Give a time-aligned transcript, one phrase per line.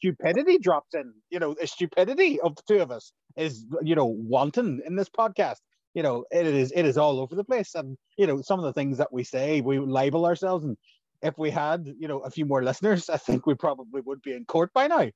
[0.00, 1.12] stupidity drops in.
[1.30, 5.08] You know, the stupidity of the two of us is you know wanton in this
[5.08, 5.56] podcast.
[5.94, 8.64] You know, it is it is all over the place, and you know some of
[8.64, 10.76] the things that we say, we label ourselves, and
[11.22, 14.32] if we had you know a few more listeners, I think we probably would be
[14.32, 15.10] in court by now.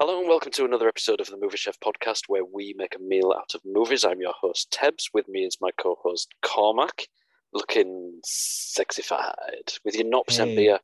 [0.00, 3.02] Hello and welcome to another episode of the Movie Chef podcast where we make a
[3.02, 4.02] meal out of movies.
[4.02, 5.10] I'm your host Tebbs.
[5.12, 7.06] With me is my co-host Cormac,
[7.52, 10.56] looking sexified with your 0% Hey.
[10.56, 10.78] beer.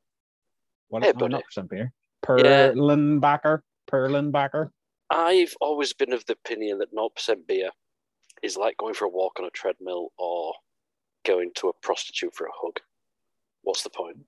[0.88, 1.32] What Hey, hey, buddy.
[1.32, 1.94] not percent beer.
[2.28, 2.72] Yeah.
[2.72, 3.62] Perlenbacher.
[3.90, 4.70] Perlenbacher.
[5.08, 7.70] I've always been of the opinion that 0% beer
[8.42, 10.52] is like going for a walk on a treadmill or
[11.24, 12.80] going to a prostitute for a hug.
[13.62, 14.18] What's the point?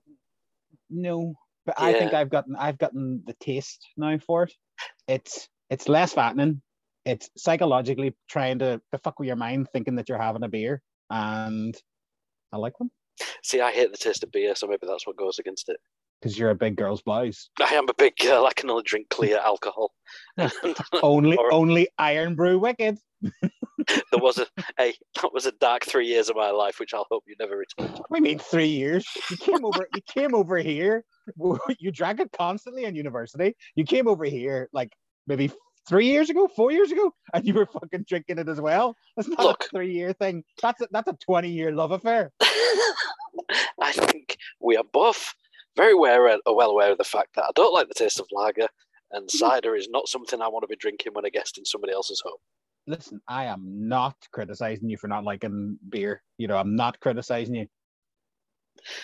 [0.89, 1.35] No,
[1.77, 4.53] but I think I've gotten I've gotten the taste now for it.
[5.07, 6.61] It's it's less fattening.
[7.05, 10.81] It's psychologically trying to, to fuck with your mind, thinking that you're having a beer,
[11.09, 11.75] and
[12.51, 12.91] I like them
[13.43, 15.77] See, I hate the taste of beer, so maybe that's what goes against it.
[16.21, 17.49] because you're a big girl's blouse.
[17.59, 18.45] I am a big girl.
[18.45, 19.91] I can only drink clear alcohol.
[21.03, 22.97] Only Or- only Iron Brew Wicked.
[23.21, 24.45] there was a,
[24.79, 27.57] a that was a dark three years of my life, which I'll hope you never
[27.57, 28.03] return to.
[28.09, 29.05] We mean three years.
[29.29, 29.87] You came over.
[29.95, 31.03] you came over here.
[31.79, 33.55] You drank it constantly in university.
[33.75, 34.91] You came over here like
[35.27, 35.51] maybe
[35.87, 38.95] three years ago, four years ago, and you were fucking drinking it as well.
[39.15, 39.63] That's not Look.
[39.65, 40.43] a three-year thing.
[40.61, 42.31] That's a, that's a twenty-year love affair.
[43.81, 45.33] I think we are both
[45.75, 48.27] very aware, uh, well aware of the fact that I don't like the taste of
[48.31, 48.67] lager,
[49.11, 49.37] and mm-hmm.
[49.37, 52.21] cider is not something I want to be drinking when a guest in somebody else's
[52.23, 52.37] home.
[52.87, 56.23] Listen, I am not criticizing you for not liking beer.
[56.37, 57.67] You know, I'm not criticizing you,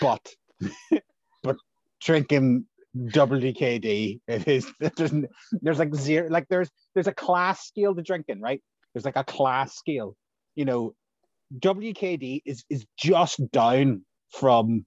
[0.00, 0.26] but
[2.06, 2.64] drinking
[2.96, 5.12] WKD, it is there's
[5.60, 8.62] there's like zero like there's there's a class scale to drinking, right?
[8.94, 10.16] There's like a class scale.
[10.54, 10.94] You know,
[11.58, 14.86] WKD is is just down from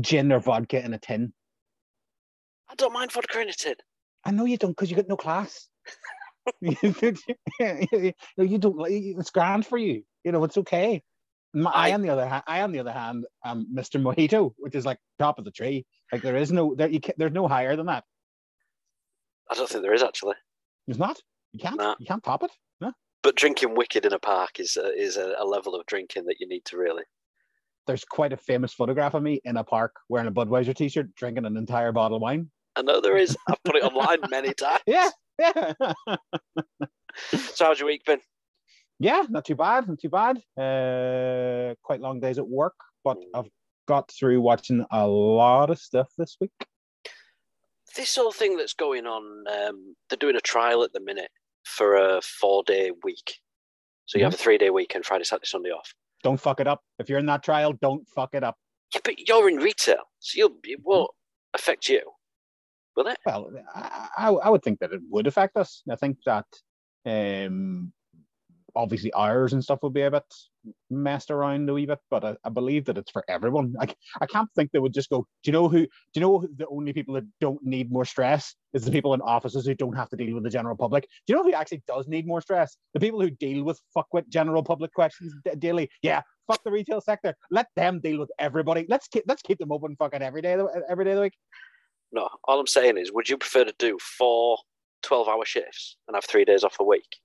[0.00, 1.32] gin or vodka in a tin.
[2.68, 3.74] I don't mind vodka in a tin.
[4.24, 5.68] I know you don't because you got no class.
[6.62, 6.72] no,
[8.38, 8.76] you don't.
[8.76, 10.04] like It's grand for you.
[10.24, 11.02] You know, it's okay.
[11.52, 14.00] My, I, I- on the other hand, I on the other hand, um, Mr.
[14.00, 15.84] Mojito, which is like top of the tree.
[16.12, 16.88] Like there is no there.
[16.88, 18.04] You can, there's no higher than that.
[19.50, 20.36] I don't think there is actually.
[20.86, 21.20] There's not.
[21.52, 21.76] You can't.
[21.76, 21.96] Nah.
[21.98, 22.50] You can't top it.
[22.80, 22.92] No.
[23.22, 26.36] But drinking wicked in a park is a, is a, a level of drinking that
[26.38, 27.02] you need to really.
[27.86, 31.46] There's quite a famous photograph of me in a park wearing a Budweiser t-shirt, drinking
[31.46, 32.48] an entire bottle of wine.
[32.76, 33.36] I know there is.
[33.48, 34.80] I've put it online many times.
[34.86, 35.10] Yeah,
[35.40, 35.72] yeah,
[37.32, 38.20] So how's your week been?
[39.00, 39.24] Yeah.
[39.28, 39.88] Not too bad.
[39.88, 40.36] Not too bad.
[40.56, 43.48] Uh, quite long days at work, but I've
[43.88, 46.52] got through watching a lot of stuff this week.
[47.96, 51.30] This whole thing that's going on, um, they're doing a trial at the minute
[51.64, 53.34] for a four day week.
[54.06, 55.92] So you have a three day week weekend, Friday, Saturday, Sunday off.
[56.22, 56.82] Don't fuck it up.
[56.98, 58.56] If you're in that trial, don't fuck it up.
[58.94, 61.10] Yeah, but you're in retail, so you'll, it won't
[61.54, 62.02] affect you,
[62.96, 63.18] will it?
[63.24, 65.82] Well, I, I, I would think that it would affect us.
[65.90, 66.46] I think that
[67.06, 67.92] um,
[68.76, 70.24] obviously hours and stuff will be a bit
[70.90, 73.74] messed around a wee bit, but I, I believe that it's for everyone.
[73.80, 75.26] Like I can't think they would just go.
[75.42, 75.80] Do you know who?
[75.80, 79.20] Do you know the only people that don't need more stress is the people in
[79.22, 81.04] offices who don't have to deal with the general public.
[81.26, 82.76] Do you know who actually does need more stress?
[82.94, 85.88] The people who deal with fuck with general public questions da- daily.
[86.02, 87.34] Yeah, fuck the retail sector.
[87.50, 88.86] Let them deal with everybody.
[88.88, 91.36] Let's keep let's keep them open fucking every day every day of the week.
[92.12, 94.58] No, all I'm saying is, would you prefer to do four
[95.02, 97.16] 12 hour shifts and have three days off a week?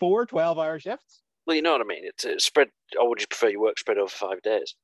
[0.00, 1.22] Four 12 hour shifts.
[1.46, 2.02] Well, you know what I mean.
[2.04, 2.68] It's, it's spread,
[2.98, 4.74] or would you prefer your work spread over five days?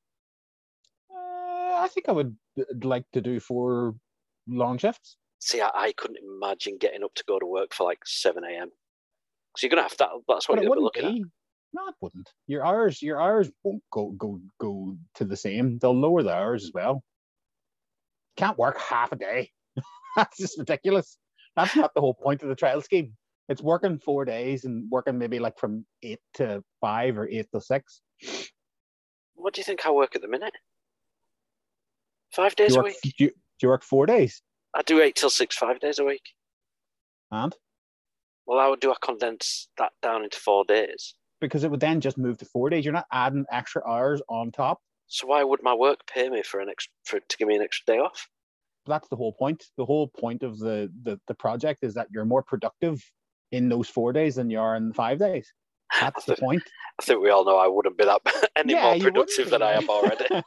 [1.11, 3.95] Uh, I think I would uh, like to do four
[4.47, 5.17] long shifts.
[5.39, 8.69] See, I, I couldn't imagine getting up to go to work for like 7 a.m.
[9.55, 10.09] So you're going to have that.
[10.27, 11.27] That's what but you're wouldn't be looking at.
[11.73, 12.29] No, it wouldn't.
[12.47, 15.79] Your hours, your hours won't go go go to the same.
[15.79, 17.03] They'll lower the hours as well.
[18.37, 19.51] Can't work half a day.
[20.15, 21.17] That's just ridiculous.
[21.55, 23.13] That's not the whole point of the trial scheme.
[23.49, 27.61] It's working four days and working maybe like from eight to five or eight to
[27.61, 28.01] six.
[29.35, 30.53] What do you think I work at the minute?
[32.33, 32.97] Five days you a week.
[33.01, 33.33] do you, do
[33.63, 34.41] you work four days?
[34.75, 36.23] I do eight till six, five days a week.
[37.31, 37.55] And
[38.45, 41.15] Well, how would do I condense that down into four days?
[41.39, 42.83] because it would then just move to four days.
[42.83, 44.79] You're not adding extra hours on top.
[45.05, 47.61] So why would my work pay me for an extra for to give me an
[47.61, 48.27] extra day off?
[48.87, 49.65] that's the whole point.
[49.77, 53.03] The whole point of the, the the project is that you're more productive
[53.51, 55.51] in those four days than you are in five days.
[55.99, 56.63] That's the point.
[56.99, 58.21] I think we all know I wouldn't be that
[58.55, 60.25] any Yeah, more productive than I am already.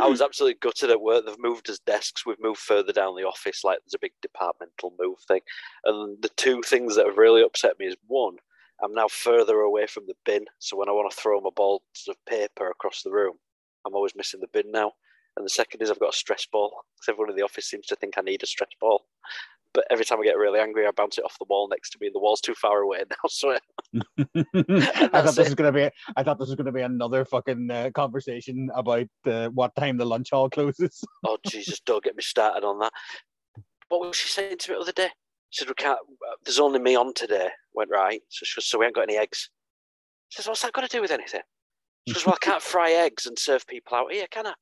[0.00, 1.24] I was absolutely gutted at work.
[1.26, 2.24] They've moved us desks.
[2.26, 3.64] We've moved further down the office.
[3.64, 5.40] Like there's a big departmental move thing.
[5.84, 8.36] And the two things that have really upset me is one,
[8.82, 10.46] I'm now further away from the bin.
[10.58, 13.34] So when I want to throw my balls of paper across the room,
[13.86, 14.92] I'm always missing the bin now.
[15.36, 16.72] And the second is I've got a stress ball.
[16.96, 19.06] Because everyone in the office seems to think I need a stress ball.
[19.72, 21.98] But every time I get really angry, I bounce it off the wall next to
[22.00, 22.06] me.
[22.06, 23.16] And the wall's too far away now.
[23.28, 23.58] So I
[24.22, 25.44] thought this it.
[25.46, 25.90] was gonna be.
[26.16, 30.04] I thought this was gonna be another fucking uh, conversation about uh, what time the
[30.04, 31.02] lunch hall closes.
[31.26, 31.80] Oh Jesus!
[31.80, 32.92] Don't get me started on that.
[33.88, 35.08] What was she saying to me the other day?
[35.50, 35.98] She said, "We can't.
[35.98, 38.20] uh, There's only me on today." Went right.
[38.28, 39.50] So she goes, "So we ain't got any eggs."
[40.28, 41.42] She says, "What's that got to do with anything?"
[42.06, 44.54] She goes, "Well, I can't fry eggs and serve people out here, can I?"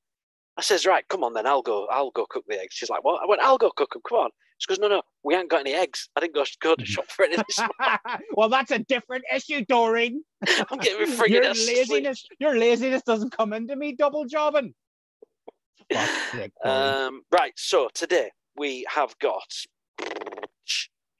[0.56, 1.46] I says, "Right, come on then.
[1.46, 1.86] I'll go.
[1.86, 4.02] I'll go cook the eggs." She's like, "What?" I went, "I'll go cook them.
[4.08, 6.08] Come on." She goes, "No, no, we ain't got any eggs.
[6.14, 7.36] I didn't go go to shop for any
[8.36, 10.22] well, that's a different issue, Doreen.
[10.70, 14.74] I'm getting frigging your laziness, your laziness doesn't come into me double jobbing.
[16.30, 19.52] Sake, Um, right, so today we have got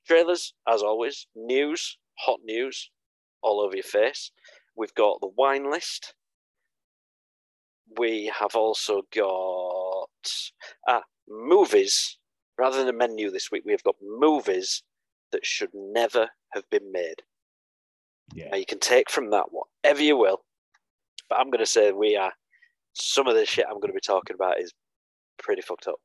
[0.06, 2.90] trailers, as always, news, hot news,
[3.42, 4.30] all over your face.
[4.76, 6.14] We've got the wine list.
[7.98, 10.08] We have also got
[10.88, 12.18] ah, movies.
[12.58, 14.82] Rather than a menu this week, we have got movies
[15.32, 17.22] that should never have been made.
[18.34, 18.50] yeah.
[18.50, 20.44] Now you can take from that whatever you will,
[21.28, 22.32] but I'm going to say we are.
[22.94, 24.72] Some of the shit I'm going to be talking about is
[25.38, 25.96] pretty fucked up.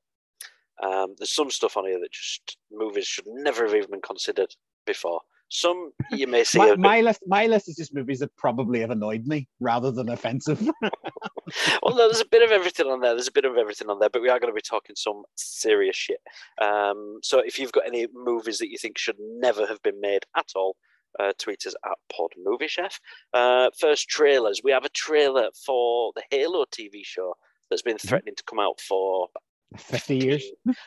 [0.81, 4.55] Um, there's some stuff on here that just movies should never have even been considered
[4.85, 5.19] before.
[5.49, 6.57] Some you may see.
[6.59, 9.91] My, bit- my list, my list is just movies that probably have annoyed me rather
[9.91, 10.61] than offensive.
[10.81, 13.13] well, no, there's a bit of everything on there.
[13.13, 15.23] There's a bit of everything on there, but we are going to be talking some
[15.35, 16.19] serious shit.
[16.61, 20.25] Um, so if you've got any movies that you think should never have been made
[20.35, 20.75] at all,
[21.19, 22.99] uh, tweet us at Pod Movie Chef.
[23.33, 24.61] Uh, first trailers.
[24.63, 27.35] We have a trailer for the Halo TV show
[27.69, 29.27] that's been threatening to come out for
[29.77, 30.43] Fifty years.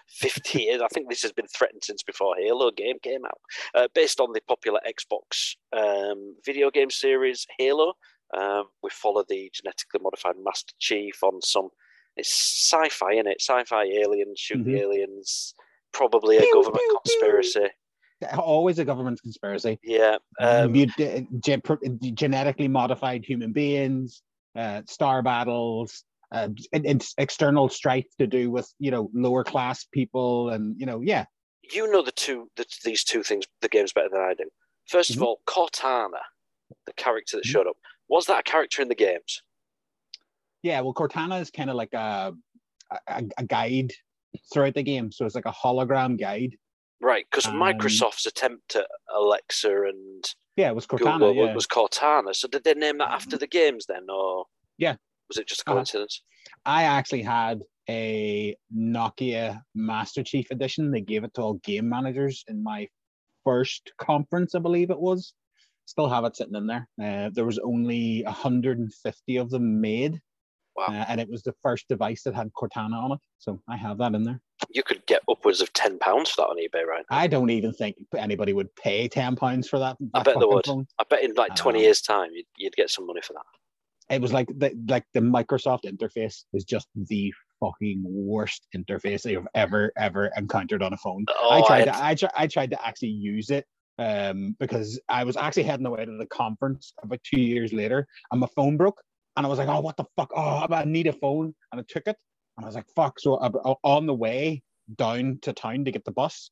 [0.09, 0.81] 50 years.
[0.81, 3.38] I think this has been threatened since before Halo game came out.
[3.75, 7.93] Uh, based on the popular Xbox um, video game series Halo,
[8.37, 11.69] um, we follow the genetically modified Master Chief on some.
[12.17, 13.41] It's sci-fi, is it?
[13.43, 14.81] Sci-fi aliens shooting Mhm.
[14.81, 15.55] aliens.
[15.93, 17.00] Probably a Pew, government pew, pew.
[17.05, 17.67] conspiracy.
[18.38, 19.79] Always a government conspiracy.
[19.82, 20.17] Yeah.
[20.41, 21.62] Um, Mut- uh, gen-
[22.15, 24.23] genetically modified human beings,
[24.56, 29.85] uh, star battles, uh, and, and external strife to do with you know lower class
[29.85, 31.25] people, and you know yeah.
[31.73, 34.44] you know the two, the, these two things, the games better than I do.
[34.93, 35.17] 1st Mhm.
[35.17, 36.21] of all, Cortana,
[36.87, 37.50] the character that Mhm.
[37.50, 37.77] showed up,
[38.09, 39.43] was that a character in the games?
[40.62, 42.35] Yeah, well, Cortana is kind of like a,
[43.09, 43.93] a a guide
[44.53, 46.56] throughout the game, so it's like a hologram guide.
[47.00, 50.25] Right, because Um, Microsoft's attempt at Alexa and
[50.56, 51.19] Yeah, it was Cortana.
[51.19, 51.55] Google yeah.
[51.55, 52.35] was Cortana.
[52.37, 54.47] So did they name that after the games then, or
[54.77, 54.97] Yeah.
[55.31, 56.23] Was it just a coincidence?
[56.67, 60.91] I actually had a Nokia Master Chief edition.
[60.91, 62.88] They gave it to all game managers in my
[63.44, 65.32] first conference, I believe it was.
[65.87, 66.88] Still have it sitting in there.
[67.03, 70.21] Uh, there was only 150 of them made,
[70.77, 70.87] Wow.
[70.88, 73.19] uh, and it was the first device that had Cortana on it.
[73.38, 74.41] So I have that in there.
[74.69, 77.05] You could get upwards of ten pounds for that on eBay, right?
[77.11, 79.97] I don't even think anybody would pay 10 pounds for that.
[80.15, 80.67] I that bet they would.
[80.67, 80.87] phone.
[80.99, 83.43] I bet in like twenty Um, years' time, you'd, you'd get some money for that.
[84.10, 89.46] It was like the like the Microsoft interface is just the fucking worst interface I've
[89.55, 91.24] ever ever encountered on a phone.
[91.29, 93.67] Oh, I tried to I, try, I tried to actually use it
[93.98, 98.40] um, because I was actually heading away to the conference about two years later and
[98.40, 99.00] my phone broke
[99.36, 100.32] and I was like, oh, what the fuck?
[100.34, 101.55] Oh, I need a phone.
[101.70, 102.17] And I took it
[102.56, 103.20] and I was like, fuck.
[103.20, 104.62] So I- on the way
[104.96, 106.50] down to town to get the bus,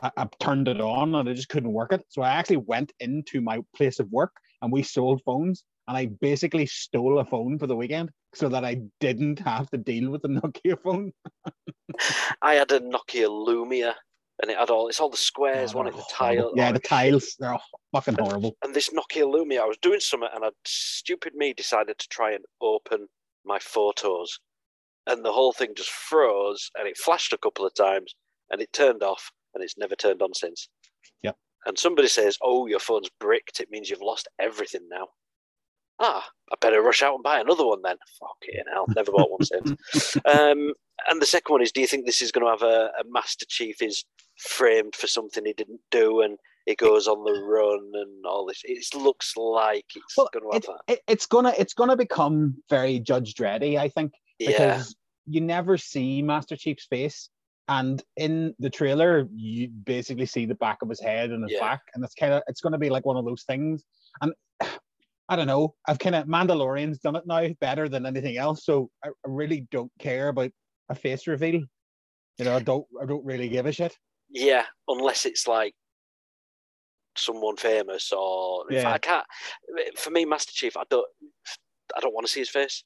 [0.00, 2.04] I, I turned it on and I just couldn't work it.
[2.10, 6.06] So I actually went into my place of work and we sold phones and I
[6.20, 10.22] basically stole a phone for the weekend so that I didn't have to deal with
[10.22, 11.12] the Nokia phone.
[12.42, 13.94] I had a Nokia Lumia,
[14.40, 16.42] and it had all it's all the squares, Oh, one of the horrible.
[16.42, 16.52] tile.
[16.56, 17.56] Yeah, the tiles, they're
[17.94, 18.56] fucking horrible.
[18.62, 22.32] And this Nokia Lumia, I was doing something, and I stupid me decided to try
[22.32, 23.08] and open
[23.44, 24.38] my photos,
[25.06, 28.14] and the whole thing just froze, and it flashed a couple of times,
[28.50, 30.68] and it turned off, and it's never turned on since.
[31.22, 31.36] Yep.
[31.66, 33.60] And somebody says, "Oh, your phone's bricked.
[33.60, 35.08] It means you've lost everything now."
[36.00, 37.96] Ah, I better rush out and buy another one then.
[38.18, 39.72] Fucking hell, never bought one since.
[40.24, 40.72] Um,
[41.08, 43.04] and the second one is, do you think this is going to have a, a
[43.08, 44.04] Master Chief is
[44.38, 48.60] framed for something he didn't do, and he goes on the run and all this?
[48.64, 50.92] It looks like it's Well, going to have it, that.
[50.92, 54.96] it, it's gonna it's gonna become very Judge Dreddy, I think, Yeah, because
[55.26, 57.28] you never see Master Chief's face.
[57.68, 61.60] And in the trailer, you basically see the back of his head and his Yeah.
[61.60, 63.84] back, and it's kind of it's going to be like one of those things.
[64.20, 64.32] And
[65.28, 68.90] I don't know, I've kind of Mandalorian's done it now better than anything else, so
[69.04, 70.50] I, I really don't care about
[70.88, 71.62] a face reveal.
[72.38, 73.96] You know, I don't I don't really give a shit.
[74.30, 75.74] Yeah, unless it's like
[77.16, 78.82] someone famous or Yeah.
[78.82, 79.08] fact, I
[79.78, 79.98] can't.
[79.98, 81.06] For me, Master Chief, I don't,
[81.96, 82.84] I don't want to see his face.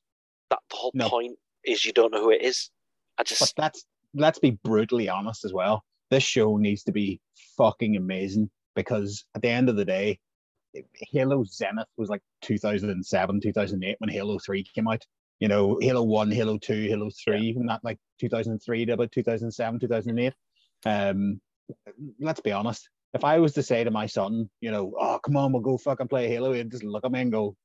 [0.50, 1.08] That the whole No.
[1.08, 2.70] point is you don't know who it is.
[3.18, 5.84] I But just let's let's be brutally honest as well.
[6.10, 7.20] This show needs to be
[7.56, 10.18] fucking amazing because at the end of the day,
[11.12, 15.04] Halo Zenith was like 2007, 2008 when Halo 3 came out.
[15.40, 19.80] You know, Halo 1, Halo 2, Halo 3, even that like 2003 to about 2007,
[19.80, 20.32] 2008.
[20.86, 21.40] Um,
[22.20, 22.88] let's be honest.
[23.14, 25.78] If I was to say to my son, you know, oh, come on, we'll go
[25.78, 27.56] fucking play Halo, he'd just look at me and go,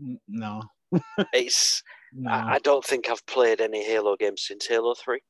[0.00, 0.62] "Mm, no,
[1.32, 1.82] it's.
[2.12, 2.30] no.
[2.30, 5.20] I, I don't think I've played any Halo games since Halo Three.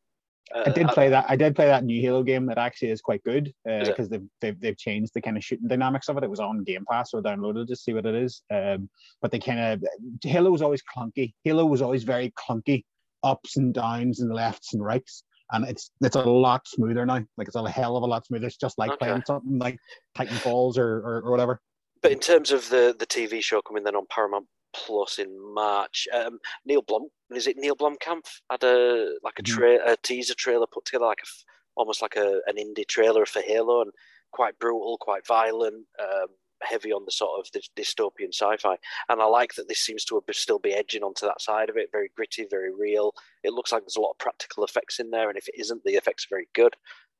[0.54, 1.26] Uh, I did play that.
[1.28, 2.47] I did play that new Halo game.
[2.47, 6.09] That actually is quite good because they've, they've they've changed the kind of shooting dynamics
[6.09, 6.25] of it.
[6.25, 8.42] It was on Game Pass, so I downloaded to see what it is.
[8.52, 8.90] Um,
[9.23, 9.85] but they kind of
[10.23, 11.35] Halo was always clunky.
[11.44, 12.85] Halo was always very clunky,
[13.23, 15.23] ups and downs and lefts and rights.
[15.52, 17.25] And it's it's a lot smoother now.
[17.37, 18.47] Like it's a hell of a lot smoother.
[18.47, 19.06] It's just like Okay.
[19.06, 19.78] playing something like
[20.16, 21.61] Titan Falls or, or, or whatever.
[22.02, 26.06] But in terms of the the TV show coming then on Paramount Plus in March,
[26.12, 29.46] um, Neil Blom is it Neil Blomkamp had a like a, Mhm.
[29.46, 31.28] tra- a teaser trailer put together like a
[31.76, 33.92] almost like a an indie trailer for Halo and
[34.32, 36.28] quite brutal, quite violent, um,
[36.62, 38.76] heavy on the sort of the dystopian sci-fi.
[39.08, 41.90] And I like that this seems to still be edging onto that side of it,
[41.90, 43.14] very gritty, very real.
[43.42, 45.82] It looks like there's a lot of practical effects in there, and if it isn't,
[45.84, 46.76] the effects are very good.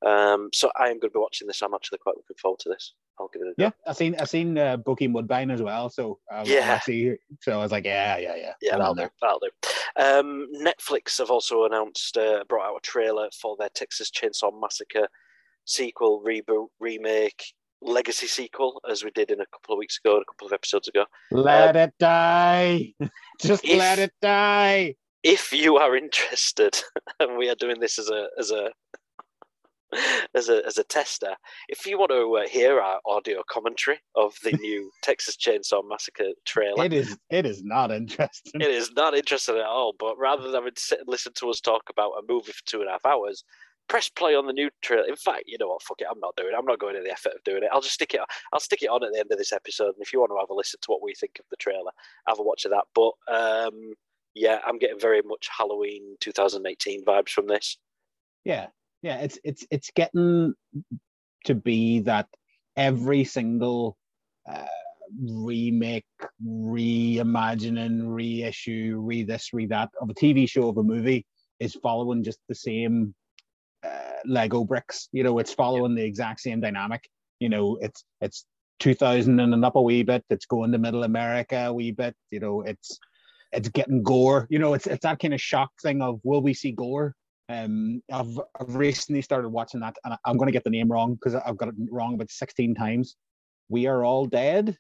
[0.07, 1.61] Um, so I am going to be watching this.
[1.62, 2.95] I'm actually quite looking forward to this.
[3.19, 3.64] I'll give it a go.
[3.64, 5.90] Yeah, I seen I seen uh, Bucky Woodbine as well.
[5.90, 6.61] So um, Yeah.
[6.61, 8.52] actually, so I was like, yeah, yeah, yeah.
[8.62, 9.09] Yeah, that'll do.
[9.21, 9.50] That'll do.
[9.97, 15.07] Um, Netflix have also announced, uh, brought out a trailer for their Texas Chainsaw Massacre
[15.66, 17.45] sequel, reboot, remake,
[17.83, 20.88] legacy sequel, as we did in a couple of weeks ago, a couple of episodes
[20.88, 21.04] ago.
[21.30, 22.95] Let it die.
[23.40, 24.95] Just if- let it die.
[25.23, 26.80] If you are interested,
[27.21, 28.71] and we are doing this as a as a
[30.35, 31.35] as a as a tester,
[31.69, 36.31] if you want to uh, hear our audio commentary of the new Texas Chainsaw Massacre
[36.45, 38.61] trailer, It is it is not interesting.
[38.61, 39.95] it is not interesting at all.
[39.99, 42.65] But rather than having to sit and listen to us talk about a movie for
[42.67, 43.45] two and a half hours,
[43.89, 45.07] press play on the new trailer.
[45.07, 45.83] In fact, you know what?
[45.83, 46.07] Fuck it.
[46.11, 46.57] I'm not doing it.
[46.57, 47.71] I'm not going to the effort of doing it.
[47.73, 48.21] I'll just stick it.
[48.53, 49.95] I'll stick it on at the end of this episode.
[49.95, 51.91] And if you want to have a listen to what we think of the trailer,
[52.29, 52.85] have a watch of that.
[52.95, 53.95] But um,
[54.35, 57.77] yeah, I'm getting very much Halloween 2018 vibes from this.
[58.45, 58.69] Yeah,
[59.02, 59.19] yeah.
[59.19, 60.54] It's it's it's getting
[61.45, 62.26] to be that
[62.76, 63.97] every single
[64.49, 64.66] uh,
[65.19, 66.04] remake,
[66.45, 71.26] reimagining, reissue, re this, re that of a TV show of a movie
[71.59, 73.14] is following just the same
[73.83, 75.09] uh, Lego bricks.
[75.12, 77.09] You know, it's following the exact same dynamic.
[77.38, 78.45] You know, it's it's
[78.80, 80.25] 2000 and up a wee bit.
[80.30, 82.14] It's going to Middle America a wee bit.
[82.30, 82.99] You know, it's
[83.52, 84.47] it's getting gore.
[84.50, 87.14] You know, it's it's that kind of shock thing of will we see gore?
[87.50, 91.14] Um, I've I've recently started watching that, and I'm going to get the name wrong
[91.14, 93.16] because I've got it wrong about 16 times.
[93.69, 94.76] We are all dead.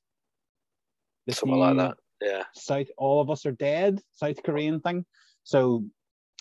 [1.26, 1.96] This Something like that.
[2.20, 2.42] Yeah.
[2.54, 4.00] South, all of us are dead.
[4.12, 5.04] South Korean thing.
[5.42, 5.84] So,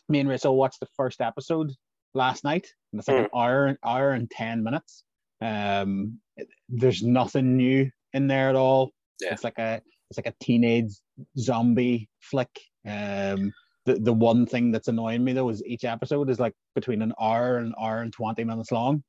[0.09, 1.71] me and Rachel watched the first episode
[2.13, 5.03] last night, and it's like an hour, hour and ten minutes.
[5.41, 8.91] Um, it- there's nothing new in there at all.
[9.21, 9.33] Yeah.
[9.33, 10.91] It's like a it's like a teenage
[11.38, 12.50] zombie flick.
[12.88, 13.51] Um,
[13.93, 17.13] the the one thing that's annoying me though is each episode is like between an
[17.19, 19.03] hour and hour and twenty minutes long.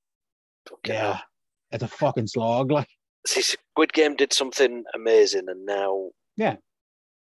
[0.73, 0.95] Okay.
[0.95, 1.21] Yeah,
[1.71, 2.71] it's a fucking slog.
[2.71, 2.89] Like,
[3.27, 6.57] See, Squid Game did something amazing, and now Yeah.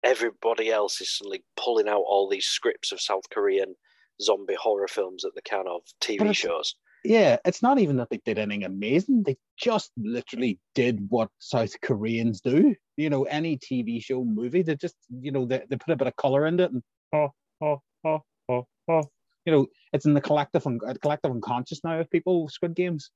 [0.04, 3.74] everybody else is suddenly pulling out all these scripts of South Korean
[4.22, 6.74] zombie horror films that they can of TV shows.
[7.04, 9.22] yeah, it's not even that they did anything amazing.
[9.24, 12.74] They just literally did what South Koreans do.
[12.96, 16.06] You know, any TV show, movie, they just, you know, they, they put a bit
[16.08, 16.82] of color into it and
[17.14, 17.30] oh,
[17.60, 19.02] oh, oh, oh, oh.
[19.46, 22.48] You know, it's in the collective un- uh, collective unconscious now of people.
[22.48, 23.10] Squid Games.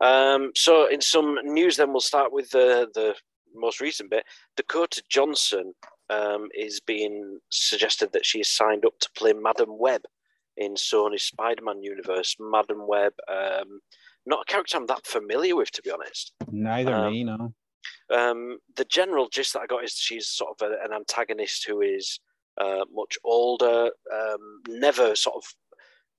[0.00, 3.14] Um, so, in some news, then we'll start with the the
[3.54, 4.24] most recent bit.
[4.56, 5.72] Dakota Johnson
[6.10, 10.02] um, is being suggested that she is signed up to play Madame Web
[10.56, 12.36] in Sony's Spider-Man universe.
[12.38, 13.80] Madame Web, um,
[14.26, 16.32] not a character I'm that familiar with, to be honest.
[16.50, 17.54] Neither Um, me, no.
[18.10, 21.80] Um, the general gist that I got is she's sort of a, an antagonist who
[21.80, 22.20] is
[22.58, 25.44] uh, much older, um, never sort of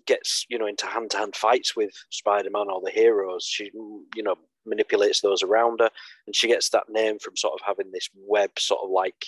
[0.06, 3.46] gets you know into hand-to-hand fights with Spider-Man or the heroes.
[3.46, 5.90] She you know manipulates those around her,
[6.28, 9.26] and she gets that name from sort of having this web sort of like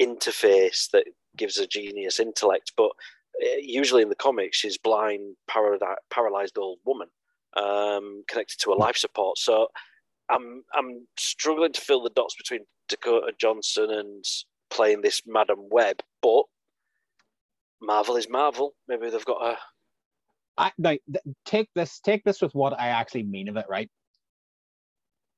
[0.00, 1.04] interface that
[1.36, 2.72] gives a genius intellect.
[2.76, 2.90] But
[3.42, 7.08] uh, usually in the comics, she's blind, paralyzed old woman
[7.56, 9.38] um, connected to a life support.
[9.38, 9.68] So
[10.28, 14.24] I'm I'm struggling to fill the dots between Dakota Johnson and
[14.70, 16.44] playing this Madame Web, but
[17.82, 18.74] Marvel is Marvel.
[18.88, 19.58] Maybe they've got a.
[20.56, 21.02] I like
[21.44, 23.90] take this take this with what I actually mean of it, right?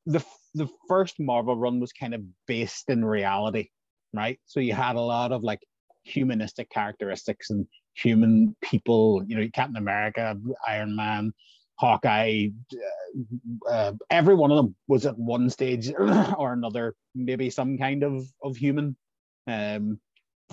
[0.06, 0.24] The
[0.54, 3.68] the first Marvel run was kind of based in reality,
[4.12, 4.38] right?
[4.46, 5.60] So you had a lot of like
[6.04, 10.36] humanistic characteristics and human people, you know, Captain America,
[10.66, 11.32] Iron Man,
[11.76, 15.92] Hawkeye, uh, uh, every one of them was at one stage
[16.38, 18.96] or another, maybe some kind of, of human.
[19.46, 20.00] Um,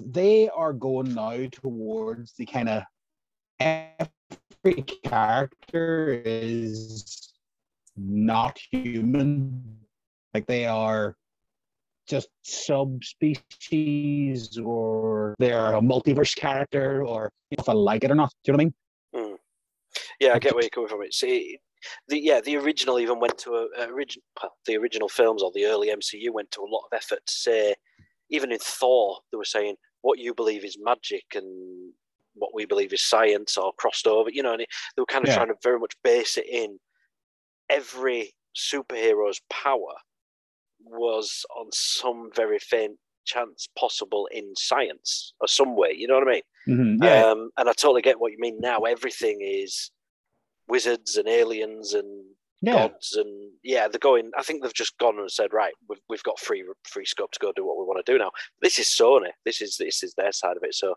[0.02, 2.84] they are going now towards the kind of
[3.60, 7.34] every character is
[7.98, 9.78] not human.
[10.34, 11.16] Like they are
[12.08, 13.38] just subspecies
[14.58, 18.32] or they're a multiverse character or if I like it or not.
[18.44, 18.74] Do you know what I mean?
[20.20, 21.02] Yeah, I get where you're coming from.
[21.04, 21.62] It's the
[22.10, 24.24] yeah the original even went to a, a original
[24.66, 27.74] the original films or the early MCU went to a lot of effort to say
[28.30, 31.92] even in Thor they were saying what you believe is magic and
[32.36, 34.30] what we believe is science or crossed over.
[34.32, 35.36] You know, and it, they were kind of yeah.
[35.36, 36.80] trying to very much base it in
[37.70, 39.94] every superhero's power
[40.84, 45.94] was on some very faint chance possible in science or some way.
[45.96, 46.42] You know what I mean?
[46.68, 47.26] Mm-hmm, yeah.
[47.26, 48.80] Um, and I totally get what you mean now.
[48.82, 49.92] Everything is
[50.68, 52.26] wizards and aliens and
[52.62, 52.74] yeah.
[52.88, 54.32] gods and yeah, they're going.
[54.38, 57.40] I think they've just gone and said, right, we've, we've got free free scope to
[57.40, 58.32] go do what we want to do now.
[58.62, 59.30] This is Sony.
[59.46, 60.76] This is this is their side of it.
[60.76, 60.96] So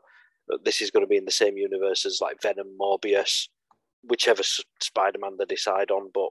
[0.53, 3.49] uh, this is going to be in the same universe as like Venom, Morbius,
[4.03, 4.43] whichever
[4.81, 6.11] Spider-Man they decide on.
[6.13, 6.31] But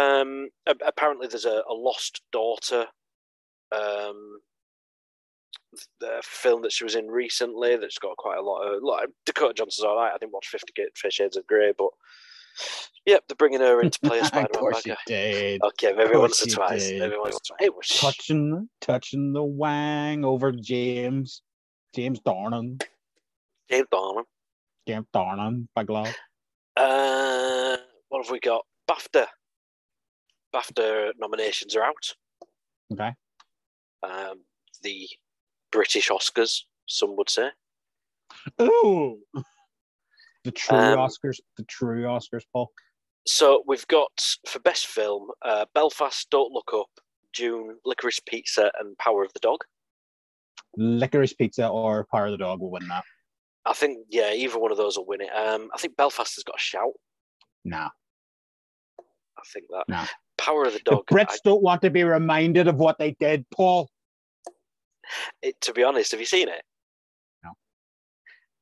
[0.00, 0.48] um,
[0.86, 2.86] apparently, there's a, a lost daughter
[3.72, 4.40] um,
[6.00, 9.54] the film that she was in recently that's got quite a lot of like Dakota
[9.54, 10.12] Johnson's all right.
[10.12, 10.72] I didn't watch Fifty
[11.10, 11.90] Shades of Grey, but
[13.06, 14.50] Yep, they're bringing her in to play a Spider-Man.
[14.54, 15.62] of course you did.
[15.62, 16.88] Okay, maybe once or twice.
[16.88, 17.00] Did.
[17.00, 17.66] Maybe once or twice.
[17.66, 21.42] It was touching, touching the wang over James,
[21.94, 22.82] James Dornan.
[23.70, 24.24] James Dornan.
[24.86, 26.14] James Dornan, big love.
[26.76, 27.76] Uh,
[28.08, 28.64] what have we got?
[28.88, 29.26] BAFTA.
[30.54, 32.14] BAFTA nominations are out.
[32.92, 33.12] Okay.
[34.02, 34.40] Um,
[34.82, 35.08] the
[35.70, 37.50] British Oscars, some would say.
[38.60, 39.18] Ooh.
[40.44, 42.70] The true um, Oscars, the true Oscars, Paul.
[43.26, 44.10] So we've got
[44.46, 46.88] for best film, uh, Belfast, Don't Look Up,
[47.34, 49.58] Dune, Licorice Pizza, and Power of the Dog.
[50.78, 53.04] Licorice Pizza or Power of the Dog will win that.
[53.66, 55.28] I think yeah, either one of those will win it.
[55.28, 56.92] Um, I think Belfast has got a shout.
[57.64, 57.88] No.
[58.98, 59.84] I think that.
[59.88, 60.04] No.
[60.38, 61.04] Power of the Dog.
[61.08, 63.90] The Brits I, don't want to be reminded of what they did, Paul.
[65.42, 66.62] It, to be honest, have you seen it?
[67.44, 67.50] No.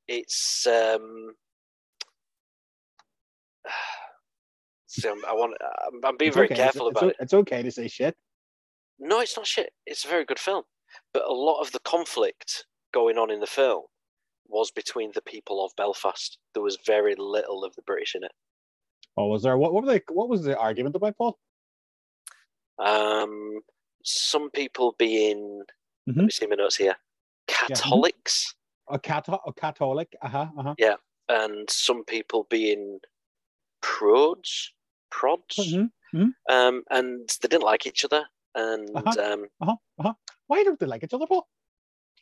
[0.08, 1.34] It's um,
[4.88, 5.54] so I want.
[5.86, 6.56] I'm, I'm being it's very okay.
[6.56, 7.22] careful it's, about it's, it.
[7.22, 8.16] It's okay to say shit.
[8.98, 9.72] No, it's not shit.
[9.86, 10.64] It's a very good film,
[11.12, 13.84] but a lot of the conflict going on in the film
[14.48, 16.38] was between the people of Belfast.
[16.54, 18.32] There was very little of the British in it.
[19.16, 19.58] Oh, was there?
[19.58, 20.00] What, what were they?
[20.08, 21.38] What was the argument about, Paul?
[22.78, 23.60] Um,
[24.04, 25.62] some people being.
[26.08, 26.18] Mm-hmm.
[26.18, 26.96] Let me see my notes here.
[27.46, 28.54] Catholics.
[28.90, 28.96] Yeah.
[28.96, 30.16] A, cat- a Catholic.
[30.22, 30.46] Uh huh.
[30.56, 30.74] Uh huh.
[30.78, 30.94] Yeah,
[31.28, 33.00] and some people being
[33.80, 34.72] prods,
[35.10, 36.16] prods, mm-hmm.
[36.16, 36.54] Mm-hmm.
[36.54, 38.24] Um, and they didn't like each other.
[38.54, 39.32] And uh-huh.
[39.32, 39.76] Um, uh-huh.
[39.98, 40.14] Uh-huh.
[40.46, 41.46] why don't they like each other, Paul?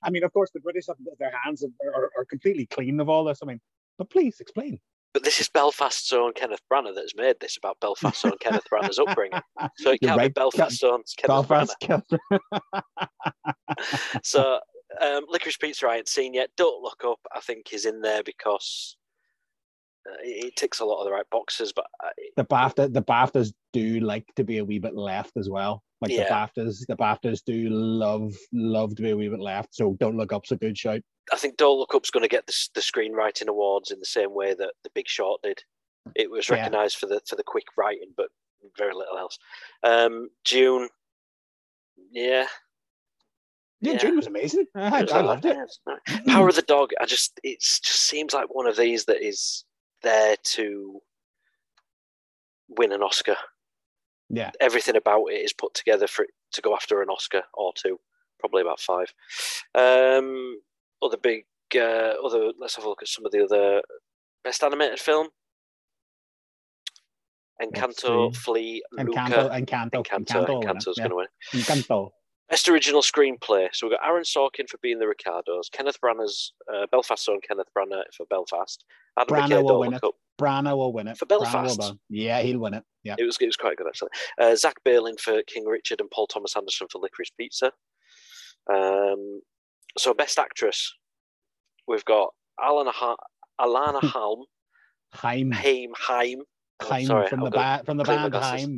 [0.03, 3.25] I mean, of course, the British have their hands are, are completely clean of all
[3.25, 3.39] this.
[3.43, 3.61] I mean,
[3.99, 4.79] but please explain.
[5.15, 8.99] But this is Belfast's own Kenneth Branagh that's made this about Belfast's own Kenneth Branagh's
[8.99, 9.41] upbringing.
[9.79, 10.35] So it can't right.
[10.35, 12.03] be Belfast's own Kenneth Belfast Branagh.
[14.23, 14.61] so
[15.01, 16.51] um, Licorice Pizza I ain't seen yet.
[16.57, 18.97] Don't Look Up, I think, is in there because
[20.23, 21.87] it ticks a lot of the right boxes, but
[22.37, 25.83] the BAFTA the BAFTAs do like to be a wee bit left as well.
[26.01, 26.25] Like yeah.
[26.25, 29.75] the BAFTAs, the BAFTAs do love love to be a wee bit left.
[29.75, 31.01] So don't look up's a good shout.
[31.33, 34.35] I think Don't Look Up's going to get the, the screenwriting awards in the same
[34.35, 35.59] way that The Big Short did.
[36.15, 37.01] It was recognised yeah.
[37.01, 38.29] for the for the quick writing, but
[38.79, 39.39] very little else.
[39.83, 40.89] Um, Dune,
[42.13, 42.47] yeah.
[43.81, 43.99] Yeah, yeah.
[43.99, 44.67] Dune was amazing.
[44.77, 45.59] I, I loved it.
[46.29, 46.93] Power of the Dog.
[47.01, 49.65] I just it just seems like one of these that is
[50.03, 51.01] there to
[52.69, 53.37] win an Oscar.
[54.29, 54.51] Yeah.
[54.61, 57.99] Everything about it is put together for it to go after an Oscar or two,
[58.41, 59.13] probably about five.
[59.75, 60.61] Um,
[61.03, 62.53] other big, uh, other.
[62.59, 63.83] Let's have a look at some of the other
[64.43, 65.29] best animated film.
[67.63, 69.51] Encanto, Flee, Encanto, Luca.
[69.55, 71.09] Encanto, Encanto, Encanto, Encanto's yeah.
[71.09, 71.27] going to win.
[71.55, 72.11] Encanto.
[72.49, 73.69] Best original screenplay.
[73.73, 77.67] So we've got Aaron Sorkin for being the Ricardos, Kenneth Branagh's uh, Belfast own Kenneth
[77.77, 78.85] Branagh for Belfast.
[79.19, 80.03] Adam Branagh McKay will win it.
[80.41, 81.19] Branagh will win it.
[81.19, 81.79] For Belfast?
[81.79, 81.99] win.
[82.09, 82.85] Yeah, he'll win it.
[83.03, 83.17] Yeah.
[83.19, 84.11] It was it was quite good actually.
[84.41, 87.73] Uh, Zach Baylin for King Richard and Paul Thomas Anderson for Licorice Pizza.
[88.73, 89.41] Um,
[89.99, 90.93] so best actress,
[91.89, 92.31] we've got
[92.61, 93.17] Alana ha-
[93.61, 94.43] Alana Halm,
[95.15, 95.51] Haim.
[95.53, 96.43] Haim Haim
[96.81, 98.69] oh, sorry, from the ba- from the band glasses.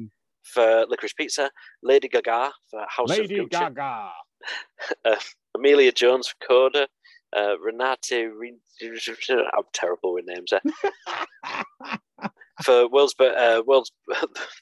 [0.53, 1.51] For Licorice Pizza,
[1.83, 4.11] Lady Gaga for House of Gucci, Gaga.
[5.57, 6.89] Emilia Jones for Coda,
[7.37, 8.31] uh, Renate.
[8.39, 10.53] Re- I'm terrible with names.
[10.53, 10.61] Eh?
[12.63, 13.93] for world's be- uh, world's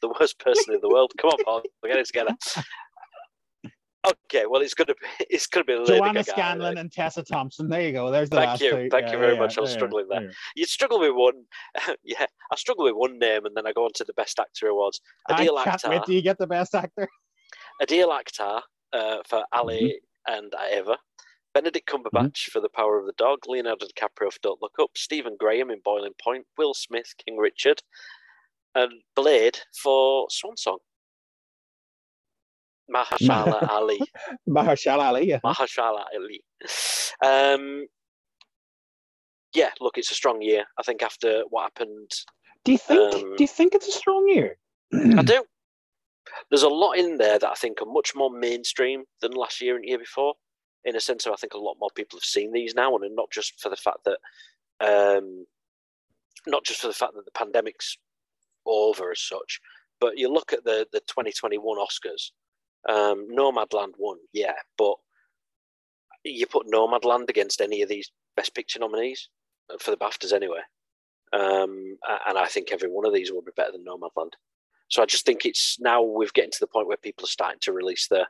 [0.03, 1.13] the worst person in the world.
[1.19, 2.35] Come on, Paul, we're getting together.
[4.07, 6.31] Okay, well, it's gonna be it's gonna be Lady Joanna Gaga.
[6.31, 6.79] Scanlon right?
[6.81, 7.69] and Tessa Thompson.
[7.69, 8.11] There you go.
[8.11, 8.71] There's the Thank you.
[8.71, 8.89] two.
[8.91, 9.59] Thank you very yeah, much.
[9.59, 10.23] I was yeah, struggling there.
[10.23, 10.31] yeah.
[10.55, 11.45] You struggle with one.
[12.05, 14.69] yeah, I struggle with one name, and then I go on to the best actor
[14.69, 15.01] awards.
[15.31, 16.05] Adil Akhtar.
[16.05, 17.09] till you get the best actor.
[17.83, 20.35] Adil Akhtar uh, for Ali Mm-hmm.
[20.35, 20.99] and Eva.
[21.55, 23.39] Benedict Cumberbatch for The Power of the Dog.
[23.47, 24.91] Leonardo DiCaprio for Don't Look Up.
[24.95, 26.45] Stephen Graham in Boiling Point.
[26.59, 27.81] Will Smith, King Richard.
[28.75, 30.79] And Blade for Swan Song.
[32.95, 34.01] Mahershala Ali.
[34.49, 35.29] Mahershala Ali.
[35.29, 35.41] Yeah.
[35.45, 36.43] Mahershala Ali.
[37.25, 37.87] Um,
[39.55, 40.65] yeah, look, it's a strong year.
[40.79, 42.11] I think after what happened,
[42.65, 43.15] Do you think?
[43.15, 44.59] Um, do you think it's a strong year?
[44.93, 45.45] I do.
[46.51, 49.77] There's a lot in there that I think are much more mainstream than last year
[49.77, 50.35] and year before.
[50.85, 53.17] In a sense of, I think a lot more people have seen these now, and
[53.17, 54.19] not just for the fact that,
[55.19, 55.47] um,
[56.47, 57.97] not just for the fact that the pandemic's
[58.67, 59.61] over as such,
[60.01, 62.31] but you look at the the 2021 Oscars.
[62.89, 64.95] Um, Nomadland won, yeah, but
[66.25, 69.29] you put Nomadland against any of these Best Picture nominees
[69.81, 70.61] for the BAFTAs anyway,
[71.33, 71.97] um,
[72.29, 74.33] and I think every one of these will be better than Nomadland.
[74.89, 77.59] So I just think it's now we're getting to the point where people are starting
[77.63, 78.27] to release the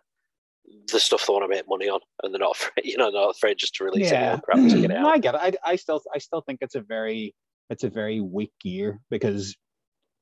[0.89, 3.31] the stuff they want to make money on, and they're not afraid, you know, not
[3.31, 5.15] afraid just to release old crap to get it No, out.
[5.15, 5.41] I get it.
[5.65, 7.35] I, I still I still think it's a very
[7.71, 9.57] it's a very weak year because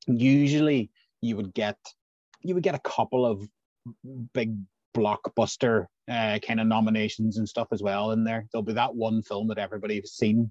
[0.06, 1.76] usually you would get
[2.42, 3.46] you would get a couple of
[4.32, 4.56] big
[4.96, 8.46] blockbuster uh, kind of nominations and stuff as well in there.
[8.52, 10.50] There'll be that one film that everybody's seen.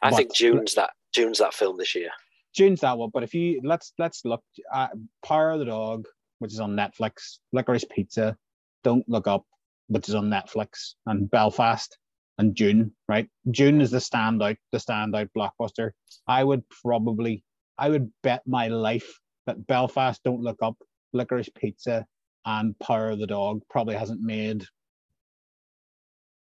[0.00, 2.10] I think Dune's that Dune's that film this year.
[2.54, 4.42] Dune's that one, but if you let's let's look
[4.72, 4.92] at
[5.24, 6.06] Power of the Dog,
[6.38, 8.36] which is on Netflix, Licorice Pizza,
[8.84, 9.44] Don't Look Up,
[9.88, 11.96] which is on Netflix, and Belfast
[12.38, 13.28] and Dune, right?
[13.50, 15.90] Dune is the standout, the standout blockbuster.
[16.26, 17.44] I would probably,
[17.78, 20.76] I would bet my life that Belfast, Don't Look Up,
[21.12, 22.06] Licorice Pizza,
[22.44, 24.64] and Power of the Dog probably hasn't made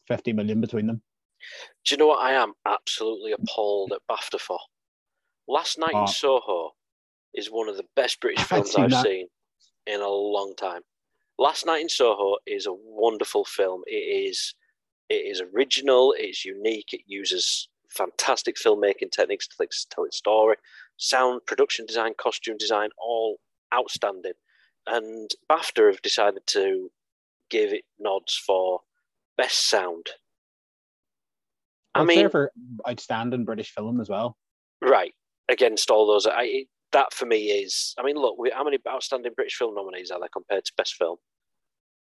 [0.06, 1.02] 50 million between them.
[1.84, 4.58] Do you know what I am absolutely appalled at BAFTA for?
[5.46, 6.02] Last Night Oh.
[6.02, 6.72] in Soho
[7.34, 9.28] is one of the best British I've films seen I've seen
[9.86, 10.82] in a long time.
[11.38, 13.82] Last Night in Soho is a wonderful film.
[13.86, 13.92] It
[14.28, 14.54] is
[15.08, 20.56] it is original, it's unique, it uses fantastic filmmaking techniques to tell its story.
[20.98, 23.38] Sound, production design, costume design, all
[23.72, 24.32] outstanding.
[24.90, 26.90] And BAFTA have decided to
[27.50, 28.80] give it nods for
[29.36, 30.08] best sound.
[31.94, 32.52] I it's mean, for
[32.88, 34.36] outstanding British film as well.
[34.82, 35.14] Right.
[35.48, 37.94] Against all those, I that for me is.
[37.98, 40.94] I mean, look, we, how many outstanding British film nominees are there compared to best
[40.94, 41.16] film?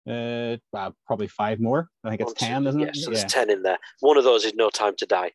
[0.08, 1.90] Uh, well, probably five more.
[2.04, 2.96] I think it's One, ten, isn't yeah, it?
[2.96, 3.78] so there's ten in there.
[4.02, 5.32] One of those is No Time to Die,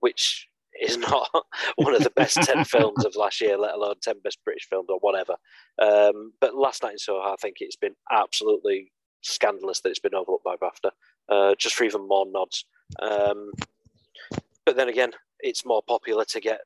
[0.00, 0.48] which
[0.82, 1.28] is not
[1.76, 4.88] one of the best ten films of last year, let alone ten best British films
[4.88, 5.34] or whatever.
[5.80, 10.14] Um, but Last Night in Soho, I think it's been absolutely scandalous that it's been
[10.14, 10.90] overlooked by BAFTA,
[11.28, 12.64] uh, just for even more nods.
[13.00, 13.52] Um,
[14.66, 16.60] but then again, it's more popular to get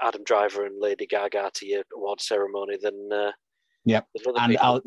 [0.00, 3.32] Adam Driver and Lady Gaga to your award ceremony than uh,
[3.84, 4.06] Yep.
[4.24, 4.58] than and.
[4.58, 4.80] I'll,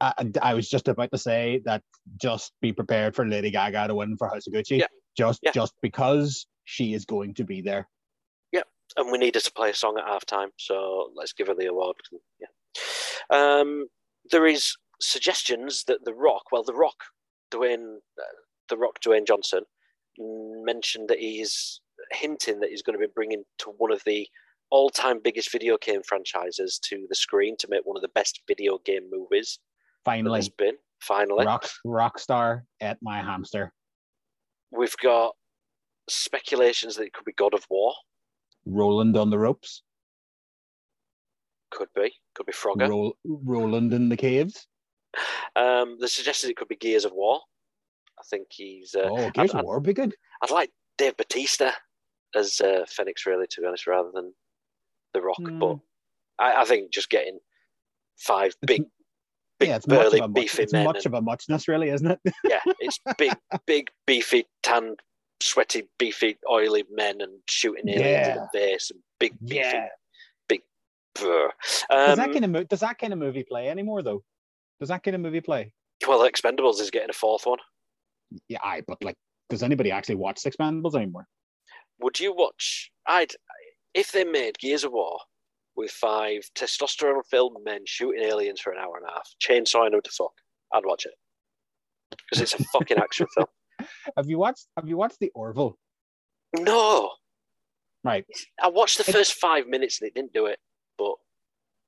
[0.00, 1.82] I, I was just about to say that
[2.20, 4.78] just be prepared for Lady Gaga to win for House of Gucci.
[4.78, 4.86] Yeah.
[5.16, 5.50] Just Yeah.
[5.50, 7.88] just because she is going to be there.
[8.52, 8.66] Yep.
[8.98, 11.96] And we needed to play a song at halftime, so let's give her the award.
[12.38, 12.48] Yeah.
[13.30, 13.86] Um,
[14.30, 16.96] there is suggestions that The Rock, well, The Rock,
[17.50, 18.34] Dwayne, uh,
[18.68, 19.62] The Rock, Dwayne Johnson,
[20.18, 21.80] mentioned that he's
[22.12, 24.28] hinting that he's going to be bringing to one of the
[24.70, 28.78] all-time biggest video game franchises to the screen to make one of the best video
[28.84, 29.58] game movies
[30.04, 30.74] Finally, been.
[31.00, 33.72] Finally, rock rock star at my hamster.
[34.70, 35.34] we've got
[36.10, 37.92] speculations that it could be God of War.
[38.66, 39.82] Roland on the ropes.
[41.70, 42.88] Could be, could be Frogger.
[42.88, 44.66] Roll, Roland in the caves.
[45.56, 47.40] Um, they suggested it could be Gears of War.
[48.18, 48.94] I think he's.
[48.94, 50.14] Uh, oh, Gears I'd- of War would be good.
[50.42, 51.72] I'd like Dave Batista
[52.34, 54.32] as uh, Fenix, really, to be honest, rather than
[55.14, 55.36] The Rock.
[55.38, 55.58] Hmm.
[55.58, 55.78] But
[56.38, 57.38] I, I think just getting
[58.18, 58.82] five It's- big
[59.60, 60.84] big yeah, it's much burly of a much, beefy it's men.
[60.84, 62.20] much and- of a muchness, really, isn't it?
[62.44, 63.32] yeah, it's big,
[63.66, 64.96] big, beefy, tan,
[65.40, 69.88] sweaty, beefy, oily men and shooting aliens in the face and big, beefy, Yeah.
[70.48, 70.62] big.
[71.14, 71.52] Brr.
[71.62, 74.22] Does Um, that kind of mo- does that kind of movie play anymore though?
[74.80, 75.72] Does that kind of movie play?
[76.06, 77.58] well, Expendables is getting a fourth one.
[78.48, 78.82] Yeah, I.
[78.82, 79.16] But like,
[79.48, 81.26] does anybody actually watch Expendables anymore?
[82.00, 82.90] Would you watch?
[83.06, 83.32] I'd
[83.94, 85.18] if they made Gears of War
[85.74, 90.10] with five testosterone-filled men shooting aliens for an hour and a half, chainsawing them to
[90.10, 90.32] fuck.
[90.72, 91.14] I'd watch it
[92.10, 93.46] because it's a fucking action film.
[94.16, 95.76] Have you watched Have you watched the Orville?
[96.58, 97.12] No,
[98.04, 98.24] Right.
[98.62, 100.58] I watched the It- first five minutes and it didn't do it.
[100.96, 101.14] But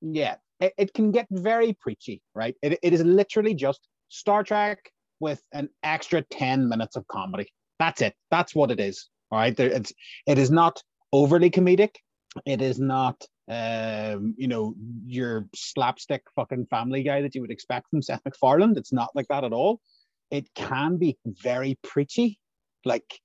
[0.03, 2.57] Yeah, it, it can get very preachy, right?
[2.63, 7.49] It, it is literally just Star Trek with an extra 10 minutes of comedy.
[7.79, 8.15] That's it.
[8.31, 9.09] That's what it is.
[9.31, 9.57] All right.
[9.57, 9.93] There, it's
[10.27, 10.83] it is not
[11.13, 11.95] overly comedic.
[12.45, 17.89] It is not um, you know, your slapstick fucking family guy that you would expect
[17.91, 18.77] from Seth MacFarlane.
[18.77, 19.81] It's not like that at all.
[20.31, 22.39] It can be very preachy,
[22.85, 23.21] like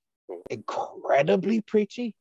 [0.50, 2.14] incredibly preachy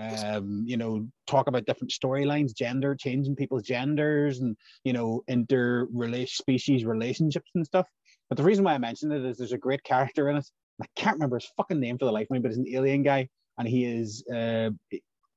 [0.00, 5.86] um, you know, talk about different storylines, gender, changing people's genders, and you know, inter
[6.26, 7.86] species relationships and stuff.
[8.28, 10.46] But the reason why I mentioned it is there's a great character in it.
[10.82, 13.02] I can't remember his fucking name for the life of me, but he's an alien
[13.02, 14.70] guy, and he is uh,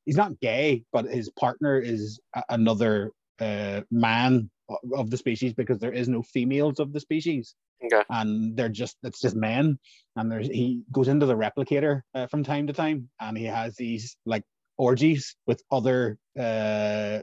[0.05, 3.11] he's not gay, but his partner is a- another
[3.41, 4.49] uh, man
[4.95, 7.55] of the species because there is no females of the species.
[7.83, 9.77] Okay, and they're just it's just men
[10.15, 13.09] and there's he goes into the replicator uh, from time to time.
[13.19, 14.43] And he has these like
[14.77, 17.21] orgies with other uh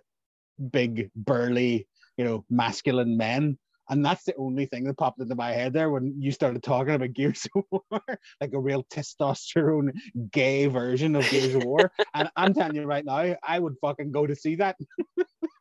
[0.71, 3.59] big burly you know masculine men.
[3.89, 6.95] And that's the only thing that popped into my head there when you started talking
[6.95, 8.01] about Gears of War,
[8.41, 9.91] like a real testosterone
[10.31, 11.91] gay version of Gears of War.
[12.15, 14.77] And I'm telling you right now, I would fucking go to see that.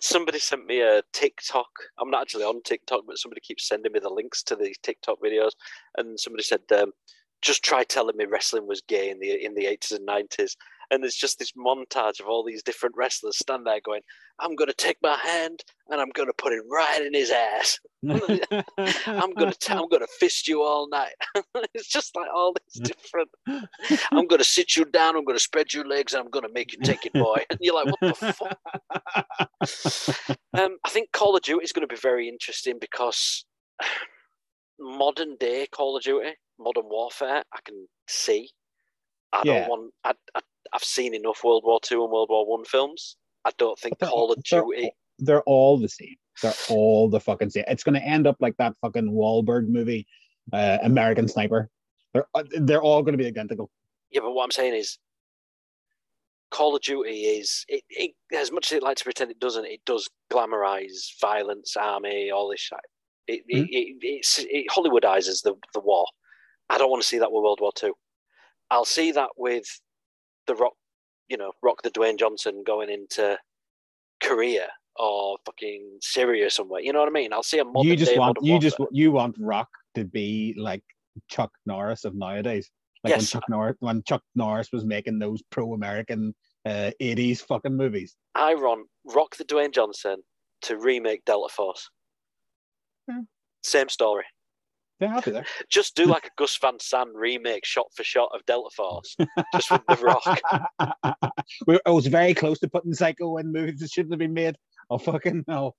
[0.00, 1.68] somebody sent me a TikTok.
[1.98, 5.18] I'm not actually on TikTok, but somebody keeps sending me the links to these TikTok
[5.24, 5.52] videos.
[5.96, 6.92] And somebody said, um,
[7.42, 10.56] "Just try telling me wrestling was gay in the in the 80s and 90s."
[10.90, 14.02] And there's just this montage of all these different wrestlers stand there going,
[14.38, 17.30] "I'm going to take my hand and I'm going to put it right in his
[17.30, 17.78] ass.
[18.08, 21.14] I'm going to t- I'm going to fist you all night."
[21.74, 23.30] it's just like all these different.
[24.12, 25.16] I'm going to sit you down.
[25.16, 26.12] I'm going to spread your legs.
[26.12, 27.38] and I'm going to make you take it, boy.
[27.50, 28.58] And you're like, "What the fuck?"
[30.54, 33.46] Um, I think Call of Duty is going to be very interesting because
[34.78, 38.50] modern day Call of Duty, modern warfare, I can see.
[39.32, 39.60] I Yeah.
[39.60, 39.94] don't want.
[40.04, 40.40] I, I,
[40.72, 43.16] I've seen enough World War Two and World War One films.
[43.44, 44.90] I don't think they're Call all- of they're Duty.
[45.18, 46.14] they're all the same.
[46.42, 47.64] They're all the fucking same.
[47.68, 50.06] It's going to end up like that fucking Wahlberg movie,
[50.52, 51.68] uh, American Sniper.
[52.14, 53.70] They're uh, they're all going to be identical.
[54.10, 54.98] Yeah, but what I'm saying is,
[56.50, 59.64] Call of Duty is it, it as much as it likes to pretend it doesn't.
[59.64, 62.78] It does glamorize violence, army, all this shit.
[63.28, 63.68] It, Mhm.
[63.68, 66.06] it, it, it's, it Hollywoodizes the the war.
[66.68, 67.94] I don't want to see that with World War Two.
[68.70, 69.64] I'll see that with
[70.46, 70.74] the Rock,
[71.28, 73.38] you know, Rock the Dwayne Johnson going into
[74.22, 76.80] Korea or fucking Syria somewhere.
[76.80, 77.32] You know what I mean?
[77.32, 80.04] I'll see a modern you just day want modern you just you want Rock to
[80.04, 80.82] be like
[81.28, 82.70] Chuck Norris of nowadays.
[83.04, 88.16] Like when Chuck Norris when Chuck Norris was making those pro-American uh, 80s fucking movies.
[88.34, 90.22] I want Rock the Dwayne Johnson
[90.62, 91.90] to remake Delta Force.
[93.10, 93.22] Hmm.
[93.64, 94.24] Same story.
[95.02, 95.44] Yeah, I'll be there.
[95.68, 99.16] Just do like a Gus Van Sant remake, shot for shot of Delta Force,
[99.54, 100.40] just with The Rock.
[101.66, 104.56] We- I was very close to putting Psycho in movies that shouldn't have been made.
[104.90, 105.74] Oh fucking no.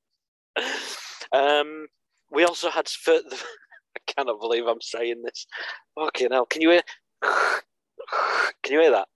[1.31, 1.87] Um,
[2.31, 3.35] we also had for the,
[3.97, 5.45] I cannot believe I'm saying this.
[5.95, 6.45] Fucking hell!
[6.45, 6.81] Can you hear?
[7.23, 9.07] Can you hear that?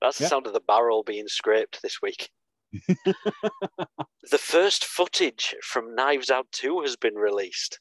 [0.00, 0.28] That's the Yeah.
[0.30, 2.30] sound of the barrel being scraped this week.
[3.04, 7.78] the first footage from Knives Out 2 has been released.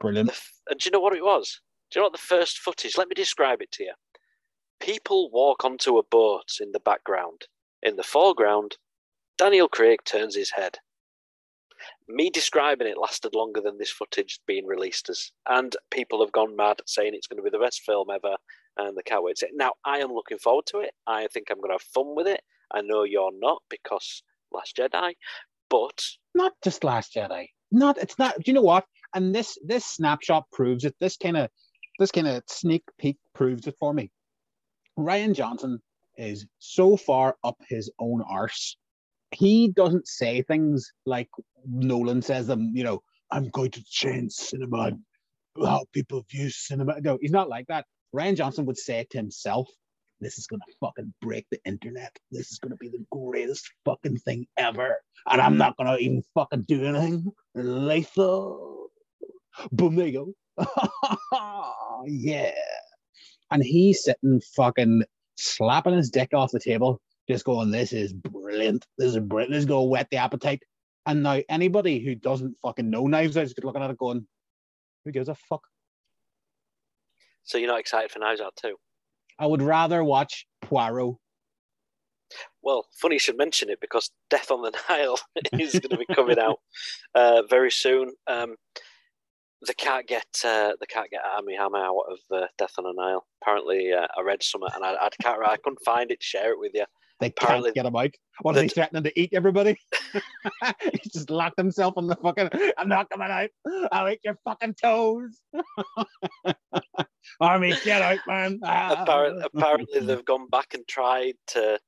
[0.00, 0.32] Brilliant.
[0.68, 1.60] And do you know what it was?
[1.90, 2.96] Do you know what the first footage?
[2.96, 3.92] Let me describe it to you.
[4.80, 7.42] People walk onto a boat in the background.
[7.82, 8.76] In the foreground,
[9.36, 10.78] Daniel Craig turns his head.
[12.08, 16.54] Me describing it lasted longer than this footage being released as, and people have gone
[16.54, 18.36] mad saying it's going to be the best film ever,
[18.76, 19.52] and they can't wait to see it.
[19.54, 20.92] Now, I am looking forward to it.
[21.06, 22.42] I think I'm going to have fun with it.
[22.70, 25.14] I know you're not because Last Jedi,
[25.68, 27.48] but Not just Last Jedi.
[27.72, 28.84] Not it's not do you know what?
[29.14, 30.94] And this this snapshot proves it.
[31.00, 31.50] This kind of
[31.98, 34.10] this kind of sneak peek proves it for me.
[34.98, 35.80] Rian Johnson
[36.16, 38.76] is so far up his own arse.
[39.32, 41.28] He doesn't say things like
[41.64, 44.92] Nolan says them, you know, I'm going to change cinema
[45.62, 47.00] how people view cinema.
[47.00, 47.86] No, he's not like that.
[48.14, 49.68] Rian Johnson would say it to himself.
[50.20, 52.16] This is gonna fucking break the internet.
[52.30, 54.96] This is gonna be the greatest fucking thing ever.
[55.28, 55.58] And I'm mm-hmm.
[55.58, 57.30] not gonna even fucking do anything.
[57.54, 58.88] Lethal.
[59.72, 62.04] Boom, there you go.
[62.06, 62.52] yeah.
[63.50, 65.02] And he's sitting fucking
[65.36, 68.86] slapping his dick off the table, just going, This is brilliant.
[68.98, 69.52] This is brilliant.
[69.52, 70.62] This is going to whet the appetite.
[71.06, 74.26] And now anybody who doesn't fucking know Knives Out is looking at it going,
[75.04, 75.62] Who gives a fuck?
[77.42, 78.76] So you're not excited for Knives Out too?
[79.40, 81.16] I would rather watch Poirot.
[82.62, 85.18] Well, funny you should mention it because Death on the Nile
[85.58, 86.58] is going to be coming out
[87.14, 88.12] uh, very soon.
[88.26, 88.56] Um,
[89.66, 92.92] they can't get uh, they can't get Armie Hammer out of uh, Death on the
[92.94, 93.26] Nile.
[93.42, 96.22] Apparently, uh, I read something and I, I can't I couldn't find it.
[96.22, 96.84] Share it with you.
[97.18, 98.10] They Apparently- can't get him out.
[98.42, 99.76] What are they threatening to eat everybody?
[100.82, 102.48] he just locked himself on the fucking.
[102.78, 103.50] I'm not coming out.
[103.92, 105.38] I'll eat your fucking toes.
[107.40, 108.60] Armie, get out, man.
[108.64, 109.02] Ah.
[109.02, 111.78] Apparently, apparently they've gone back and tried to,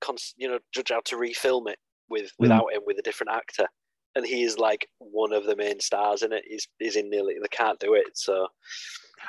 [0.00, 3.66] cons- you know, judge how to refilm it with without him with a different actor,
[4.14, 6.44] and he is like one of the main stars in it.
[6.46, 8.06] He's he's in nearly they can't do it.
[8.14, 8.48] So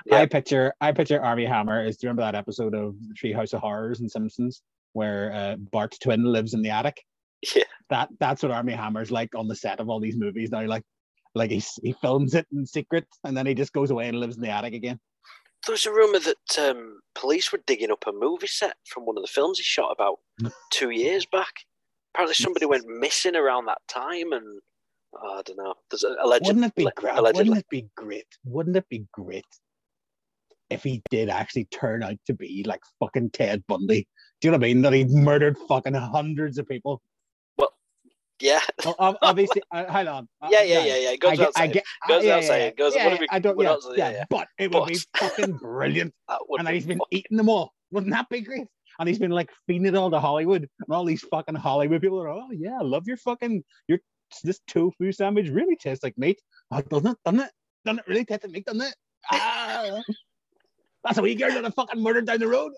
[0.06, 0.18] yeah.
[0.18, 3.54] I picture I picture Armie Hammer is do you remember that episode of the Treehouse
[3.54, 4.62] of Horrors and Simpsons
[4.94, 7.02] where uh, Bart's twin lives in the attic?
[7.56, 7.64] Yeah.
[7.90, 10.64] That that's what Armie Hammer's like on the set of all these movies now.
[10.66, 10.84] Like
[11.34, 14.36] like he he films it in secret and then he just goes away and lives
[14.36, 15.00] in the attic again.
[15.66, 19.18] There was a rumor that um, police were digging up a movie set from one
[19.18, 20.20] of the films he shot about
[20.72, 21.54] two years back.
[22.14, 24.62] Apparently, somebody went missing around that time, and
[25.14, 25.76] oh, I don't know.
[25.90, 27.16] There's a, allegedly, Wouldn't it be great?
[27.24, 28.28] Wouldn't it be great?
[28.44, 29.46] Wouldn't it be great
[30.70, 34.08] if he did actually turn out to be like fucking Ted Bundy?
[34.40, 34.82] Do you know what I mean?
[34.82, 37.02] That he murdered fucking hundreds of people.
[38.42, 38.60] Yeah,
[39.00, 40.28] obviously, uh, hold on.
[40.42, 41.12] Uh, yeah, yeah, yeah, yeah.
[41.12, 43.40] It Goes I get, without I get, Goes yeah, without yeah, Goes- yeah, yeah, I
[43.40, 46.14] don't, yeah, saying, yeah, yeah, but it would be fucking brilliant.
[46.58, 47.72] And then he's been fu- eating them all.
[47.92, 48.68] Wouldn't that be great?
[49.00, 52.22] And he's been like feeding it all to Hollywood, and all these fucking Hollywood people
[52.22, 54.00] are, oh yeah, I love your fucking your
[54.44, 56.40] this tofu sandwich really tastes like meat.
[56.72, 57.18] Oh, doesn't it?
[57.26, 57.52] Doesn't it?
[57.86, 58.66] Doesn't it really taste like meat?
[58.66, 58.96] Doesn't it?
[59.32, 60.02] Ah,
[61.04, 62.72] that's a wee girl that I fucking murdered down the road.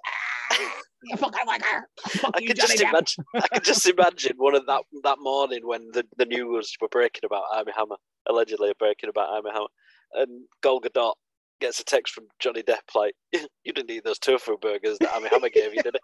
[0.51, 0.57] Ah,
[1.05, 1.83] you fucking wanker.
[2.19, 2.89] Fuck I you, could Johnny just Depp.
[2.89, 3.25] imagine.
[3.35, 7.21] I could just imagine one of that that morning when the, the news were breaking
[7.25, 9.67] about Armie Hammer, allegedly breaking about Armie Hammer,
[10.13, 11.13] and Gal Gadot
[11.61, 15.29] gets a text from Johnny Depp like, "You didn't eat those tofu burgers that Armie
[15.29, 16.01] Hammer gave you, did it?"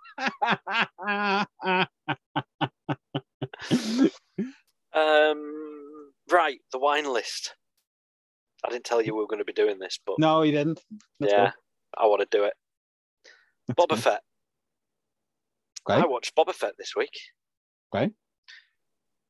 [4.93, 7.55] Um, right, the wine list.
[8.65, 10.79] I didn't tell you we were going to be doing this, but no, he didn't.
[11.19, 11.51] Let's yeah, go.
[12.03, 12.53] I want to do it.
[13.67, 13.95] Let's Boba go.
[13.97, 14.21] Fett.
[15.89, 16.02] Okay.
[16.02, 17.17] I watched Boba Fett this week.
[17.93, 18.12] Okay.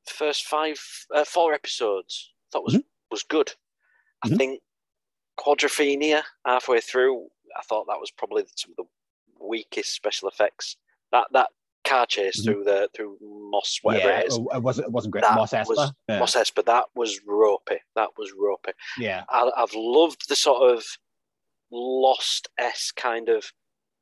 [0.08, 0.78] First five,
[1.14, 2.32] uh, four episodes.
[2.52, 2.84] Thought was Mhm.
[3.10, 3.54] was good.
[4.24, 4.36] I Mhm.
[4.36, 4.62] think
[5.38, 7.30] Quadrophenia halfway through.
[7.56, 8.84] I thought that was probably some of the
[9.44, 10.76] weakest special effects.
[11.12, 11.50] That that
[11.84, 12.44] car chase Mhm.
[12.44, 14.86] through the through Moss, whatever yeah, it is, It wasn't.
[14.88, 15.22] It wasn't great.
[15.22, 15.66] That Mos Espa.
[15.68, 16.18] was- yeah.
[16.18, 16.64] Mos Espa.
[16.64, 17.80] That was ropey.
[17.94, 18.72] That was ropey.
[18.98, 19.24] yeah.
[19.28, 20.84] I, I've loved the sort of
[21.70, 23.52] lost s kind of,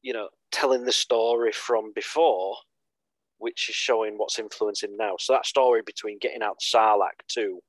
[0.09, 2.57] you know, telling the story from before,
[3.37, 5.17] which is showing what's influencing now.
[5.21, 7.61] So that story between getting out Sarlacc to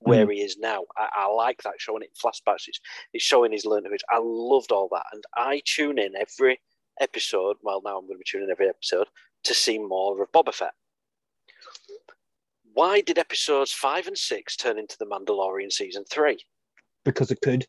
[0.00, 0.32] where hmm.
[0.32, 2.66] he is now, I, I like that showing it flashbacks.
[2.66, 2.80] It's,
[3.12, 3.96] it's showing his learning.
[4.10, 6.60] I loved all that, and I tune in every
[7.00, 7.54] episode.
[7.62, 9.06] Well, now I'm going to be tuning in every episode
[9.44, 10.72] to see more of Boba Fett.
[12.72, 16.40] Why did episodes five and six turn into the Mandalorian season three?
[17.04, 17.64] Because it could.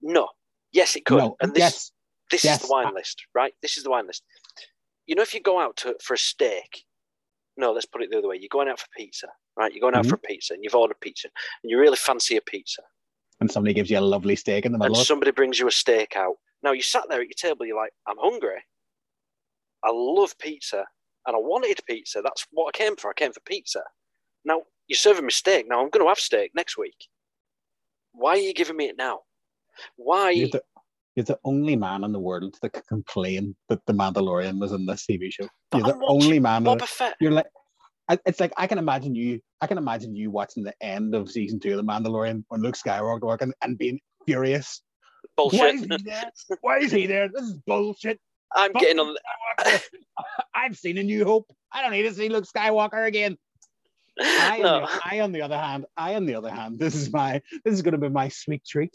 [0.00, 0.28] No.
[0.70, 1.18] Yes, it could.
[1.18, 1.36] No.
[1.40, 1.92] and this, yes.
[2.32, 3.54] This yes, is the wine list, right?
[3.62, 4.24] This is the wine list.
[5.06, 6.84] You know, if you go out to, for a steak,
[7.56, 8.38] no, let's put it the other way.
[8.40, 9.72] You're going out for pizza, right?
[9.72, 10.10] You're going out Mhm.
[10.10, 11.28] for pizza and you've ordered pizza
[11.62, 12.82] and you really fancy a pizza
[13.40, 15.00] And somebody gives you a lovely steak in the and middle.
[15.00, 15.04] it.
[15.04, 16.36] somebody brings you a steak out.
[16.62, 18.64] Now, you sat there at your table, you're like, I'm hungry.
[19.84, 20.86] I love pizza
[21.26, 22.22] and I wanted pizza.
[22.22, 23.10] That's what I came for.
[23.10, 23.82] I came for pizza.
[24.44, 25.66] Now, you're serving me steak.
[25.68, 27.08] Now, I'm going to have steak next week.
[28.12, 29.20] Why are you giving me it now?
[29.96, 30.30] Why?
[30.30, 30.62] You're the,
[31.14, 34.86] you're the only man in the world that could complain that the Mandalorian was in
[34.86, 35.48] this TV show.
[35.70, 36.64] But You're the I'm watching only man.
[36.64, 37.16] Boba Fett.
[37.20, 37.46] you're like
[38.08, 41.30] I- it's like I can imagine you I can imagine you watching the end of
[41.30, 44.82] season two of The Mandalorian when Luke Skywalker working and being furious.
[45.36, 45.60] Bullshit.
[45.60, 46.30] Why is he there?
[46.62, 47.28] Why is he there?
[47.28, 48.18] This is bullshit.
[48.54, 49.14] I'm getting on.
[49.60, 49.82] Skywalker.
[50.54, 51.46] I've seen a new hope.
[51.72, 53.36] I don't need to see Luke Skywalker again.
[54.20, 54.74] I, no.
[54.74, 57.40] on the, I on the other hand, I on the other hand, this is my
[57.64, 58.94] this is gonna be my sweet treat.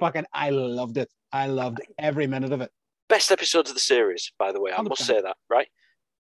[0.00, 1.10] Fucking I loved it.
[1.32, 2.70] I loved every minute of it.
[3.08, 4.72] Best episodes of the series, by the way.
[4.76, 5.04] I must 100%.
[5.06, 5.68] say that, right?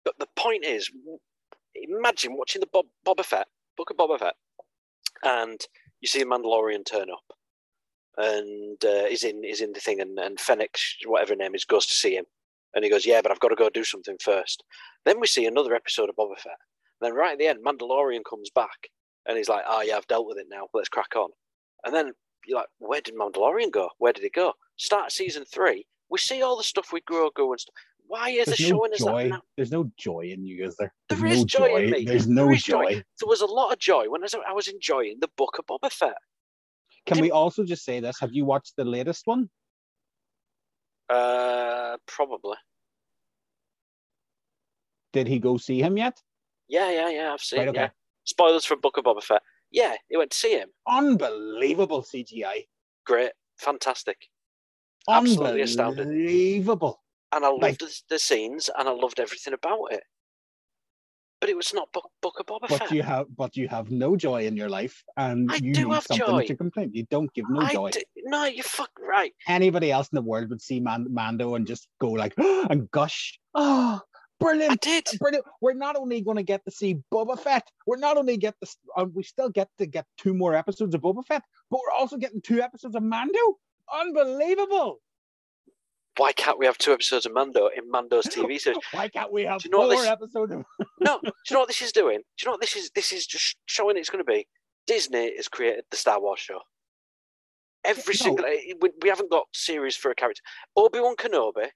[0.05, 0.91] But the point is,
[1.75, 3.47] imagine watching the Bob, Boba Fett,
[3.77, 4.35] Book of Boba Fett,
[5.23, 5.61] and
[6.01, 7.37] you see a Mandalorian turn up,
[8.17, 10.77] and uh, he's in he's in the thing, and, and Fennec,
[11.07, 12.25] whatever name is, goes to see him,
[12.75, 14.65] and he goes, "Yeah, but I've got to go do something first.
[15.05, 16.59] Then we see another episode of Boba Fett.
[17.01, 18.89] Then right at the end, Mandalorian comes back,
[19.27, 20.69] and he's like, "Oh yeah, I've dealt with it now.
[20.75, 21.31] Let's crack on."
[21.85, 22.13] And then
[22.47, 23.91] you're like, where did Mandalorian go?
[23.99, 24.53] Where did it go?
[24.77, 27.75] Start season three, we see all the stuff with Grogu and stuff.
[28.07, 29.23] Why is There's it no showing us joy.
[29.25, 29.43] that now?
[29.57, 30.93] There's no joy in you, is there?
[31.09, 32.05] There There's no joy in me.
[32.05, 32.83] There's no There joy.
[32.83, 32.95] joy.
[33.21, 35.67] There was a lot of joy when I was, I was enjoying the book of
[35.67, 36.15] Boba Fett.
[37.07, 38.19] Can Did- we also just say this?
[38.21, 39.49] Have you watched the latest one?
[41.09, 42.57] Uh, probably.
[45.13, 46.21] Did he go see him yet?
[46.69, 47.33] Yeah, yeah, yeah.
[47.33, 47.61] I've seen.
[47.61, 47.81] Right, okay.
[47.81, 47.89] Yeah.
[48.25, 49.43] Spoilers for Book of Boba Fett.
[49.73, 50.69] Yeah, he went to see him.
[50.87, 52.67] Unbelievable CGI.
[53.07, 54.19] Great, fantastic,
[55.09, 56.09] Absolutely astounding.
[56.09, 57.01] Unbelievable.
[57.33, 60.03] and I loved Like- the, the scenes, and I loved everything about it.
[61.41, 62.93] But it was not Book, Book of Boba But Fett.
[62.93, 65.95] you have but you have no joy in your life and I you do need
[65.95, 66.47] have something joy.
[66.47, 66.91] to complain.
[66.95, 67.91] You don't give no I joy.
[67.91, 69.33] di- no, you're fuck right.
[69.49, 72.33] Anybody else in the world would see Man- Mando and just go like
[72.71, 73.41] and gush.
[73.57, 74.01] Oh,
[74.43, 74.81] I brilliant.
[74.81, 75.09] did.
[75.19, 75.45] Brilliant.
[75.61, 78.77] We're not only going to get to see Boba Fett, we're not only get this,
[78.97, 82.17] uh, we still get to get two more episodes of Boba Fett, but we're also
[82.17, 83.39] getting two episodes of Mando.
[83.93, 84.99] Unbelievable!
[86.19, 88.79] Why can't we have two episodes of Mando in Mando's TV series?
[88.93, 90.65] Why can't we have Do you know four this- episodes of?
[91.01, 92.19] No, do you know what this is doing?
[92.19, 92.91] Do you know what this is?
[92.95, 94.47] This is just showing it's going to be.
[94.87, 96.61] Disney has created the Star Wars show.
[97.85, 98.25] Every No.
[98.25, 100.43] single eh, we, we haven't got series for a character.
[100.77, 101.69] Obi Wan Kenobi.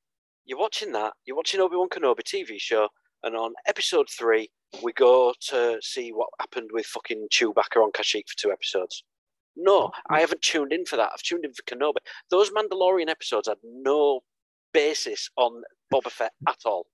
[0.46, 1.12] You're watching that.
[1.26, 2.88] You're watching Obi Wan Kenobi TV show,
[3.24, 4.48] and on episode three,
[4.82, 9.02] we go to see what happened with fucking Chewbacca on Kashyyyk for two episodes.
[9.56, 11.10] No, I haven't tuned in for that.
[11.12, 11.96] I've tuned in for Kenobi.
[12.30, 14.20] Those Mandalorian episodes had no
[14.72, 16.86] basis on Boba Fett at all.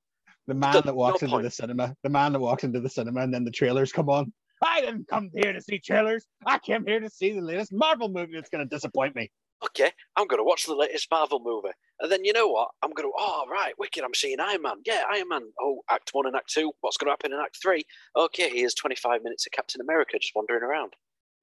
[0.46, 2.88] The man No- that walks no into the cinema, the man that walks into the
[2.88, 4.32] cinema, and then the trailers come on.
[4.64, 6.24] I didn't come here to see trailers.
[6.46, 9.30] I came here to see the latest Marvel movie that's going to disappoint me.
[9.66, 11.74] Okay, I'm going to watch the latest Marvel movie.
[12.00, 12.68] And then you know what?
[12.82, 14.76] I'm going to, oh, right, wicked, I'm seeing Iron Man.
[14.84, 15.42] Yeah, Iron Man.
[15.60, 16.72] Oh, Act 1 and Act 2.
[16.80, 17.84] What's going to happen in Act 3?
[18.16, 20.94] Okay, here's 25 minutes of Captain America just wandering around.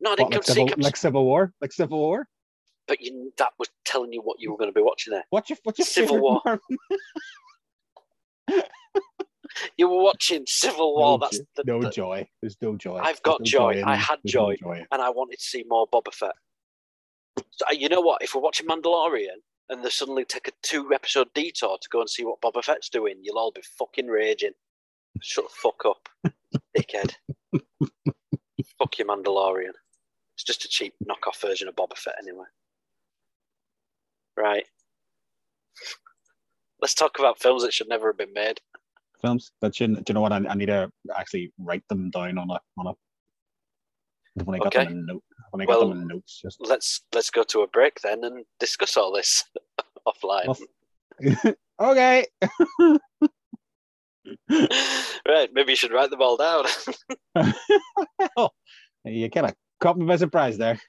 [0.02, 2.28] No, I didn't What, come like, Civil, Captain like Civil War, like Civil War.
[2.88, 5.24] But you, that was telling you what you were going to be watching there.
[5.30, 6.42] What's your what's your Civil War.
[9.78, 11.18] You were watching Civil War.
[11.18, 12.28] No, That's the, no the- joy.
[12.42, 12.98] There's no joy.
[13.00, 13.72] I've got no joy.
[13.74, 14.86] in I had There's no joy.
[14.92, 16.36] and I wanted to see more Boba Fett.
[17.52, 18.22] So, uh, you know what?
[18.22, 19.38] If we're watching Mandalorian
[19.70, 22.90] and they suddenly take a two episode detour to go and see what Boba Fett's
[22.90, 24.52] doing, you'll all be fucking raging.
[25.22, 26.10] Shut the fuck up,
[26.78, 27.14] dickhead.
[28.78, 29.72] fuck your Mandalorian.
[30.36, 32.46] It's just a cheap knockoff version of Boba Fett, anyway.
[34.38, 34.66] Right.
[36.82, 38.62] Let's talk about films that should never have been made.
[39.22, 40.06] films that shouldn't.
[40.06, 40.32] Do you know what?
[40.32, 44.44] I, I need to actually write them down on a on a.
[44.46, 44.86] When I got Okay.
[44.86, 47.62] them in note, when I got Well, them in notes, just Let's let's go to
[47.62, 49.44] a break then and discuss all this
[50.08, 50.48] offline.
[50.48, 50.62] Off-
[51.80, 52.26] okay.
[55.28, 56.66] right, maybe you should write them all down.
[58.36, 58.54] well,
[59.06, 60.80] you kind of caught me by surprise there.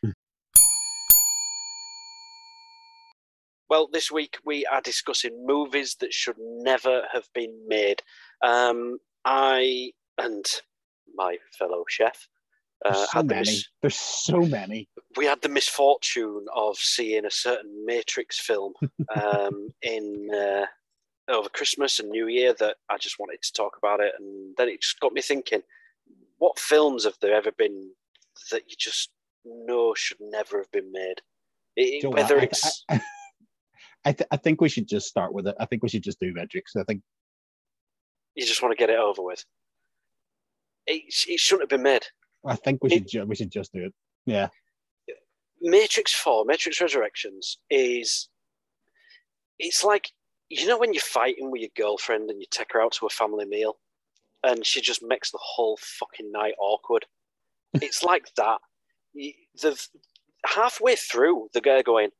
[3.68, 8.02] well, this week we are discussing movies that should never have been made.
[8.42, 10.44] Um, I and
[11.14, 12.28] my fellow chef
[12.84, 13.40] uh, There's so many.
[13.40, 14.88] mis- There's so many.
[15.16, 18.72] we had the misfortune of seeing a certain Matrix film
[19.22, 20.66] um, in uh,
[21.30, 24.68] over Christmas and New Year that I just wanted to talk about it, and then
[24.68, 25.62] it just got me thinking:
[26.38, 27.90] what films have there ever been
[28.50, 29.10] that you just
[29.44, 31.20] know should never have been made?
[31.76, 32.18] It- Do you know what?
[32.22, 33.00] whether I, it's I,
[34.06, 35.54] I, th- I think we should just start with it.
[35.60, 36.74] I think we should just do Matrix.
[36.76, 37.02] I think
[38.34, 39.44] you just want to get it over with.
[40.86, 42.06] It, it shouldn't have been made.
[42.46, 43.94] I think we It- should ju- we should just do it.
[44.26, 44.48] Yeah.
[45.62, 48.28] Matrix 4, Matrix Resurrections is
[49.58, 50.10] it's like
[50.48, 53.10] you know when you're fighting with your girlfriend and you take her out to a
[53.10, 53.78] family meal
[54.42, 57.04] and she just makes the whole fucking night awkward.
[57.74, 58.58] it's like that.
[59.14, 59.34] The
[60.46, 62.10] halfway through the guy going,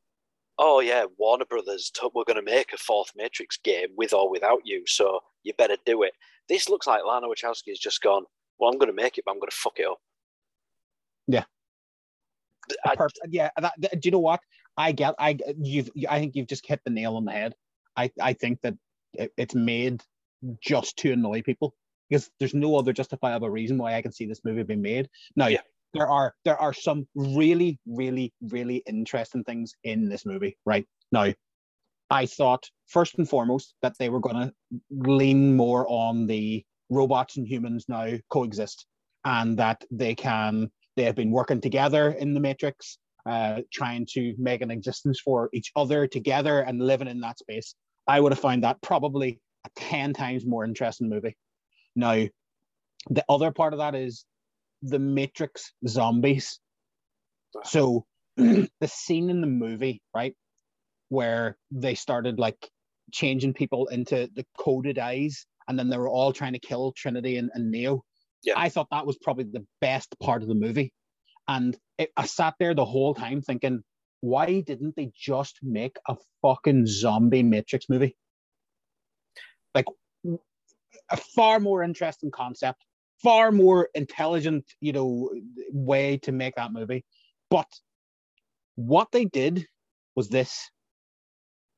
[0.58, 4.60] "Oh yeah, Warner Brothers, we're going to make a fourth Matrix game with or without
[4.64, 6.12] you, so you better do it."
[6.48, 8.24] This looks like Lana Wachowski has just gone,
[8.58, 9.98] "Well, I'm going to make it, but I'm going to fuck it up."
[11.32, 11.44] Yeah.
[12.84, 13.50] I- Perf- yeah.
[13.60, 14.40] That, that- do you know what?
[14.76, 15.14] I get.
[15.18, 15.90] I you've.
[16.08, 17.54] I think you've just hit the nail on the head.
[17.96, 18.74] I I think that
[19.14, 20.02] it, it's made
[20.62, 21.74] just to annoy people
[22.08, 25.08] because there's no other justifiable reason why I can see this movie being made.
[25.36, 25.60] Now, Yeah.
[25.92, 30.56] there are there are some really really really interesting things in this movie.
[30.64, 31.32] Right now,
[32.08, 34.52] I thought first and foremost that they were going to
[34.90, 38.86] lean more on the robots and humans now coexist,
[39.24, 40.70] and that they can
[41.00, 45.48] they have been working together in the Matrix, uh, trying to make an existence for
[45.54, 47.74] each other together and living in that space.
[48.06, 51.38] I would have found that probably a 10 times more interesting movie.
[51.96, 52.26] Now,
[53.08, 54.26] the other part of that is
[54.82, 56.60] the Matrix zombies.
[57.64, 58.04] So,
[58.36, 60.36] the scene in the movie, right,
[61.08, 62.68] where they started like
[63.10, 67.38] changing people into the coded eyes, and then they were all trying to kill Trinity
[67.38, 68.04] and, and Neo.
[68.42, 68.54] Yeah.
[68.56, 70.92] I thought that was probably the best part of the movie,
[71.46, 73.82] and it, I sat there the whole time thinking,
[74.20, 78.16] why didn't they just make a fucking zombie Matrix movie?
[79.74, 79.86] Like
[81.10, 82.84] a far more interesting concept,
[83.22, 85.30] far more intelligent, you know,
[85.70, 87.04] way to make that movie.
[87.50, 87.68] But
[88.76, 89.66] what they did
[90.16, 90.70] was this.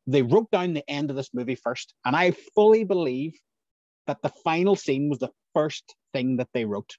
[0.07, 3.35] They wrote down the end of this movie first, and I fully believe
[4.07, 6.97] that the final scene was the first thing that they wrote.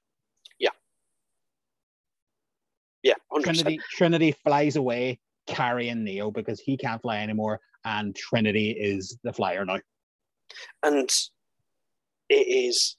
[3.04, 3.44] Yeah, 100%.
[3.44, 9.32] Trinity Trinity flies away carrying Neo because he can't fly anymore, and Trinity is the
[9.32, 9.78] flyer now.
[10.82, 11.10] And
[12.30, 12.96] it is,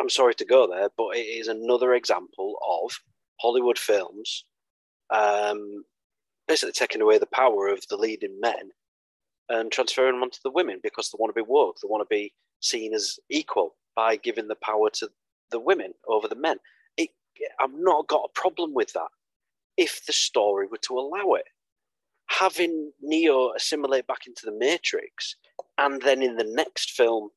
[0.00, 2.98] I'm sorry to go there, but it is another example of
[3.40, 4.46] Hollywood films
[5.10, 5.84] um,
[6.48, 8.70] basically taking away the power of the leading men
[9.50, 12.14] and transferring them onto the women because they want to be woke, they want to
[12.14, 15.10] be seen as equal by giving the power to
[15.50, 16.58] the women over the men.
[16.96, 17.10] It,
[17.60, 19.08] I've not got a problem with that
[19.76, 21.44] if the story were to allow it.
[22.28, 25.36] Having Neo assimilate back into the Matrix,
[25.78, 27.30] and then in the next film,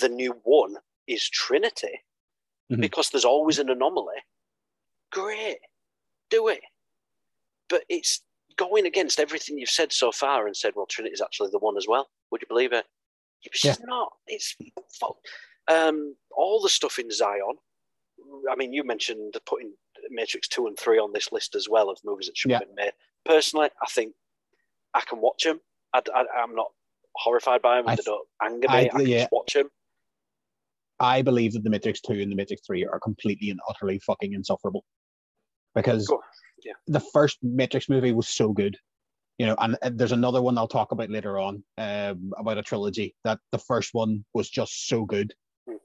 [0.00, 0.76] the new one
[1.06, 2.00] is Trinity,
[2.70, 2.80] Mhm.
[2.80, 4.16] because there's always an anomaly.
[5.12, 5.58] Great,
[6.30, 6.62] do it.
[7.68, 8.22] But it's
[8.56, 11.86] going against everything you've said so far and said, well, Trinity's actually the one as
[11.88, 12.10] well.
[12.30, 12.86] Would you believe it?
[13.42, 13.76] It's Yeah.
[13.84, 14.12] not.
[14.26, 14.56] It's.
[15.68, 17.56] Um, all the stuff in Zion.
[18.50, 19.72] I mean, you mentioned putting
[20.10, 22.74] Matrix two and three on this list as well of movies that should have been
[22.74, 22.92] made.
[23.24, 24.14] Personally, I think
[24.94, 25.60] I can watch them.
[25.92, 26.00] I,
[26.36, 26.68] am not
[27.14, 27.88] horrified by them.
[27.88, 28.74] I they don't anger me.
[28.74, 29.18] I- I, can yeah.
[29.20, 29.68] just watch them.
[31.00, 34.32] I believe that the Matrix 2 and the Matrix 3 are completely and utterly fucking
[34.32, 34.84] insufferable.
[35.74, 36.10] Because.
[36.64, 36.72] Yeah.
[36.86, 38.76] the first Matrix movie was so good.
[39.38, 42.62] You know, and, and there's another one I'll talk about later on um, about a
[42.62, 45.34] trilogy that the first one was just so good.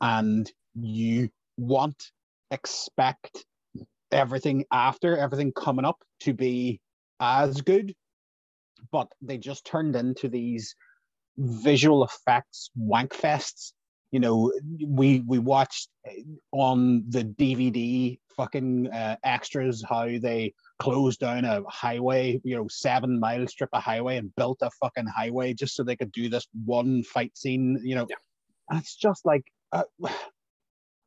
[0.02, 2.12] And you want,
[2.52, 3.46] expect
[4.12, 6.80] everything after, everything coming up to be
[7.20, 7.94] as good.
[8.92, 10.76] But they just turned into these
[11.38, 13.72] visual effects wank fests
[14.12, 14.52] you know
[14.86, 16.12] we we watched uh,
[16.52, 23.20] on the dvd fucking uh, extras how they closed down a highway you know seven
[23.20, 26.48] mile strip of highway and built a fucking highway just so they could do this
[26.66, 28.78] one fight scene you know Yeah.
[28.78, 29.84] it's just like uh,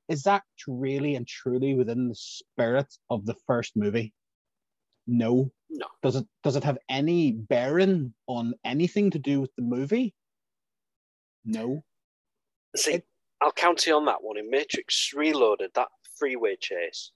[0.08, 4.12] is that really and truly within the spirit of the first movie
[5.06, 5.86] no No.
[6.02, 10.14] does it does it have any bearing on anything to do with the movie
[11.44, 11.82] no
[12.76, 13.06] See, It-
[13.42, 14.38] I'll counter you on that one.
[14.38, 17.10] In Matrix Reloaded, that freeway chase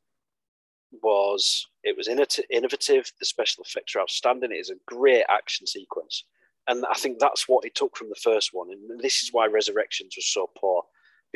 [1.03, 3.13] was it was innovative.
[3.21, 4.51] The special effects are outstanding.
[4.53, 6.25] It is a great action sequence,
[6.67, 8.71] and I think that's what it took from the first one.
[8.73, 10.83] And this is why Resurrections was so poor,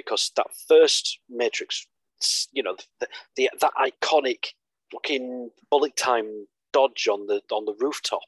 [0.04, 1.86] because that first Matrix,
[2.52, 4.48] you know, the, the that iconic
[4.92, 8.22] looking bullet time dodge on the on the rooftop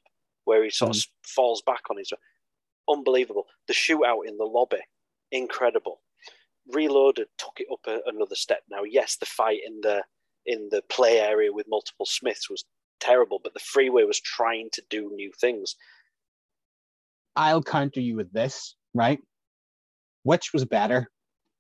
[0.45, 1.09] where he sort of mm.
[1.25, 2.13] falls back on his
[2.89, 3.47] unbelievable.
[3.69, 4.83] The shootout in the lobby,
[5.31, 6.01] incredible.
[6.73, 8.61] Reloaded took it up a, another step.
[8.71, 10.03] Now, yes, the fight in the
[10.47, 12.65] in the play area with multiple Smiths was
[13.01, 15.77] terrible, but the freeway was trying to do new things.
[17.37, 19.19] I'll counter you with this, right?
[20.25, 21.09] Which was better,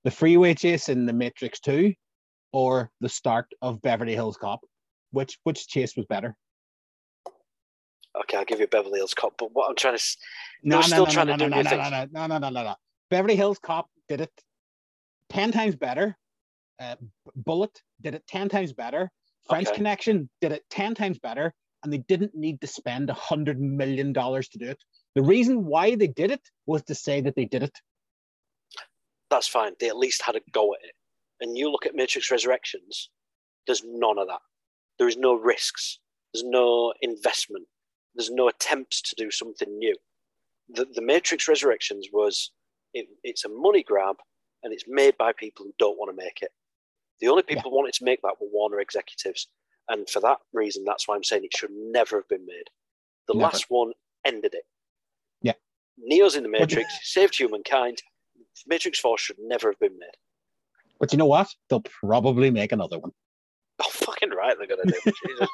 [0.04, 1.94] the freeway chase in The Matrix 2
[2.52, 4.60] or the start of Beverly Hills Cop?
[5.10, 6.34] Which which chase was better?
[8.18, 10.04] Okay, I'll give you Beverly Hills Cop, but what I'm trying to
[10.62, 12.48] No, no, still no, trying no, to no, do no, no, no, no, no, no,
[12.48, 12.74] no, no.
[13.10, 14.30] Beverly Hills Cop did it
[15.28, 16.16] ten times better.
[16.80, 16.96] Uh,
[17.36, 19.10] Bullitt did it ten times better.
[19.48, 19.76] French Okay.
[19.76, 24.12] Connection did it ten times better, and they didn't need to spend a hundred million
[24.12, 24.82] dollars to do it.
[25.14, 27.78] The reason why they did it was to say that they did it.
[29.32, 29.72] That's fine.
[29.80, 30.94] They at least had a go at it.
[31.40, 33.10] And you look at Matrix Resurrections,
[33.66, 34.40] there's none of that.
[34.98, 35.98] There is no risks.
[36.32, 37.66] There's no investment.
[38.14, 39.96] There's no attempts to do something new.
[40.68, 42.52] The, the Matrix Resurrections was
[42.94, 44.16] it, it's a money grab
[44.62, 46.50] and it's made by people who don't want to make it.
[47.20, 49.48] The only people who wanted to make that were Warner executives.
[49.88, 52.68] And for that reason, that's why I'm saying it should never have been made.
[53.28, 53.44] The Never.
[53.44, 53.92] last one
[54.26, 54.64] ended it.
[55.40, 55.52] Yeah.
[55.98, 58.02] Neo's in the Matrix, saved humankind.
[58.66, 60.16] Matrix 4 should never have been made.
[61.00, 61.48] But you know what?
[61.68, 63.10] They'll probably make another one.
[63.80, 65.12] Oh, fucking right, they're to do.
[65.26, 65.48] Jesus.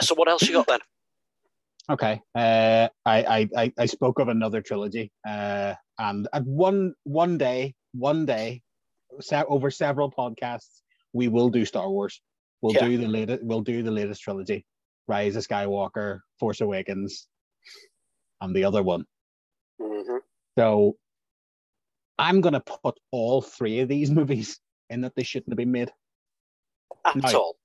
[0.00, 0.80] so, what else you got then?
[1.90, 2.20] Okay.
[2.34, 7.74] Uh, I, I, I, I spoke of another trilogy, uh, and at one one day,
[7.92, 8.62] one day,
[9.20, 10.80] se- over several podcasts,
[11.12, 12.20] we will do Star Wars.
[12.62, 12.86] We'll Yeah.
[12.88, 13.42] do the latest.
[13.44, 14.64] We'll do the latest trilogy:
[15.08, 17.26] Rise of Skywalker, Force Awakens,
[18.40, 19.04] and the other one.
[19.80, 20.16] hmm
[20.58, 20.96] So
[22.18, 24.58] I'm gonna put all three of these movies
[24.90, 25.92] in that they shouldn't have been made
[27.04, 27.38] At No.
[27.38, 27.56] all.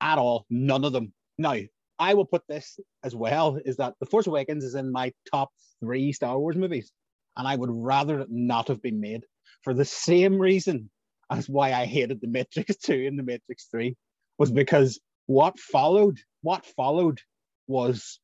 [0.00, 0.46] at all.
[0.50, 1.12] None of them.
[1.38, 1.56] Now,
[1.98, 5.50] I will put this as well: is that The Force Awakens is in my top
[5.80, 6.90] three Star Wars movies,
[7.36, 9.24] and I would rather not have been made
[9.62, 10.90] for the same reason
[11.30, 13.96] as why I hated The Matrix Two and The Matrix Three,
[14.38, 17.20] was because what followed, what followed,
[17.68, 18.18] was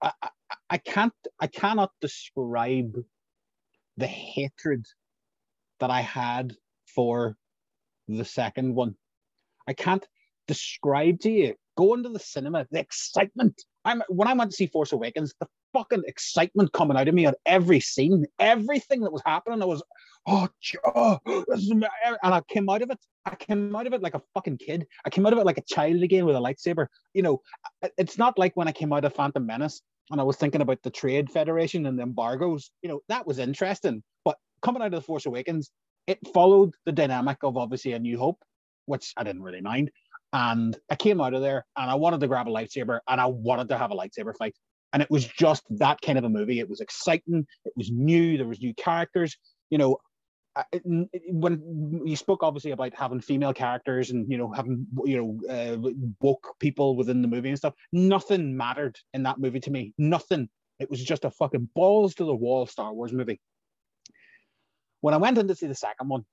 [0.00, 0.28] I, I,
[0.70, 2.96] I can't, I cannot describe
[3.98, 4.86] the hatred
[5.80, 6.54] that I had
[6.94, 7.36] for
[8.06, 8.94] the second one.
[9.66, 10.06] I can't
[10.46, 13.62] describe to you going to the cinema the excitement.
[13.84, 17.26] I'm when I went to see Force Awakens, the fucking excitement coming out of me
[17.26, 19.62] on every scene, everything that was happening.
[19.62, 19.82] I was,
[20.26, 20.48] oh,
[20.94, 21.18] oh
[21.64, 22.98] and I came out of it.
[23.28, 24.86] I came out of it like a fucking kid.
[25.04, 26.86] I came out of it like a child again with a lightsaber.
[27.14, 27.42] You know,
[27.96, 30.82] it's not like when I came out of Phantom Menace and I was thinking about
[30.82, 32.70] the Trade Federation and the embargoes.
[32.82, 34.02] You know, that was interesting.
[34.24, 35.70] But coming out of the Force Awakens,
[36.06, 38.42] it followed the dynamic of obviously A New Hope,
[38.86, 39.90] which I didn't really mind.
[40.32, 43.26] And I came out of there and I wanted to grab a lightsaber and I
[43.26, 44.54] wanted to have a lightsaber fight.
[44.92, 46.60] And it was just that kind of a movie.
[46.60, 47.46] It was exciting.
[47.66, 48.38] It was new.
[48.38, 49.36] There was new characters.
[49.68, 49.98] You know,
[50.84, 55.90] when you spoke obviously about having female characters and you know having you know uh,
[56.20, 59.92] woke people within the movie and stuff, nothing mattered in that movie to me.
[59.98, 60.48] Nothing.
[60.78, 63.40] It was just a fucking balls to the wall Star Wars movie.
[65.00, 66.24] When I went in to see the second one,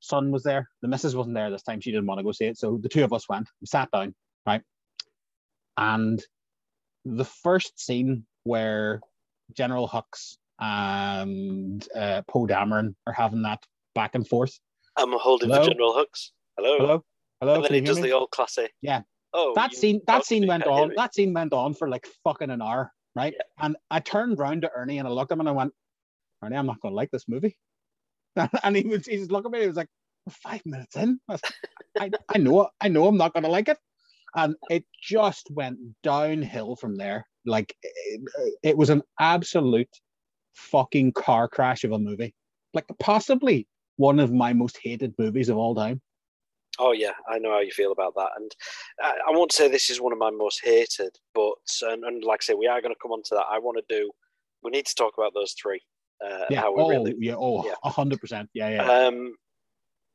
[0.00, 0.68] son was there.
[0.82, 1.80] The missus wasn't there this time.
[1.80, 2.58] She didn't want to go see it.
[2.58, 3.48] So the two of us went.
[3.60, 4.14] We sat down,
[4.46, 4.62] right?
[5.76, 6.22] And
[7.04, 9.00] the first scene where
[9.56, 13.58] General Hux and uh, Poe Dameron are having that
[13.96, 14.58] back and forth.
[14.96, 15.64] I'm holding Hello?
[15.64, 16.30] for General Hux.
[16.56, 16.76] Hello.
[16.78, 17.04] Hello,
[17.40, 17.54] hello.
[17.56, 18.08] And then he does me?
[18.08, 18.72] the old classic.
[18.80, 19.00] Yeah.
[19.34, 20.00] Oh, that scene.
[20.06, 20.92] That scene went on.
[20.96, 23.34] That scene went on for like fucking an hour, right?
[23.36, 23.66] Yeah.
[23.66, 25.72] And I turned round to Ernie and I looked at him and I went,
[26.44, 27.56] Ernie, I'm not going to like this movie.
[28.62, 29.60] and he was, he was looking at me.
[29.62, 29.88] He was like,
[30.26, 31.18] "We're five minutes in.
[31.28, 31.42] I, was-
[31.98, 33.78] I, I know, I know, I'm not going to like it.
[34.34, 37.26] And it just went downhill from there.
[37.44, 38.20] Like it,
[38.62, 39.88] it was an absolute
[40.54, 42.34] fucking car crash of a movie.
[42.74, 46.00] Like possibly one of my most hated movies of all time.
[46.78, 48.50] Oh yeah, I know how you feel about that, and
[49.02, 52.40] I, I won't say this is one of my most hated, but and, and like
[52.42, 53.44] I say, we are going to come on to that.
[53.50, 54.10] I want to do.
[54.62, 55.82] We need to talk about those three.
[56.24, 56.60] Uh, Yeah.
[56.62, 57.14] How we Oh, really.
[57.18, 57.34] yeah.
[57.36, 57.74] Oh, yeah.
[57.90, 58.48] hundred percent.
[58.54, 58.90] Yeah, yeah.
[58.90, 59.34] Um,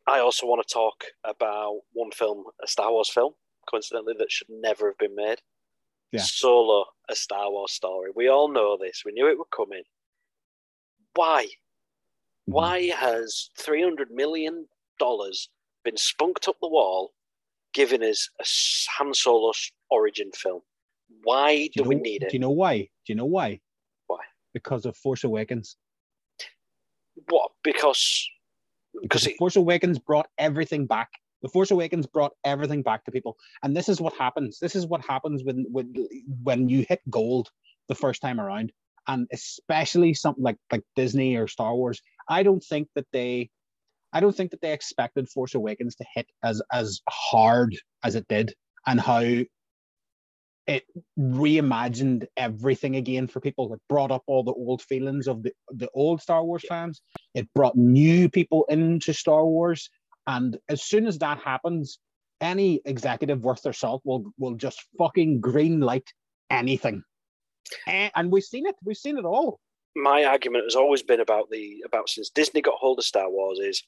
[0.08, 3.34] I also want to talk about one film, a Star Wars film,
[3.70, 5.40] coincidentally, that should never have been made.
[6.12, 6.22] Yeah.
[6.24, 8.10] Solo, a Star Wars story.
[8.16, 9.04] We all know this.
[9.06, 9.84] We knew it would come in.
[11.16, 11.45] Why?
[11.45, 12.53] Mm-hmm.
[12.53, 14.68] Why has three hundred million
[14.99, 15.49] dollars
[15.84, 17.14] been spunked up the wall,
[17.74, 18.45] giving us a
[18.97, 19.51] Han Solo
[19.89, 20.62] origin film?
[21.24, 22.34] Why do, we know- need Do it?
[22.34, 22.78] you know why?
[22.80, 23.60] Do you know why?
[24.08, 24.20] Why?
[24.53, 25.76] Because of Force Awakens.
[27.30, 27.51] What?
[27.64, 28.30] Because
[28.93, 31.10] Because because the it, Force Awakens brought everything back.
[31.41, 34.60] The Force Awakens brought everything back to people, and this is what happens.
[34.60, 35.93] This is what happens when when
[36.43, 37.49] when you hit gold
[37.89, 38.72] the first time around,
[39.08, 42.01] and especially something like like Disney or Star Wars.
[42.30, 43.49] I don't think that they,
[44.14, 48.28] I don't think that they expected Force Awakens to hit as as hard as it
[48.28, 48.53] did,
[48.86, 49.43] and how
[50.68, 50.84] it
[51.18, 53.74] reimagined everything again for people.
[53.74, 57.01] It brought up all the old feelings of the, the old Star Wars fans.
[57.34, 59.89] It brought new people into Star Wars.
[60.28, 61.99] And as soon as that happens,
[62.41, 66.12] any executive worth their salt will will just fucking green light
[66.49, 67.03] anything.
[67.88, 68.76] And, and we've seen it.
[68.84, 69.59] We've seen it all.
[69.95, 73.59] my argument has always been about the about since Disney got hold of Star Wars
[73.59, 73.84] is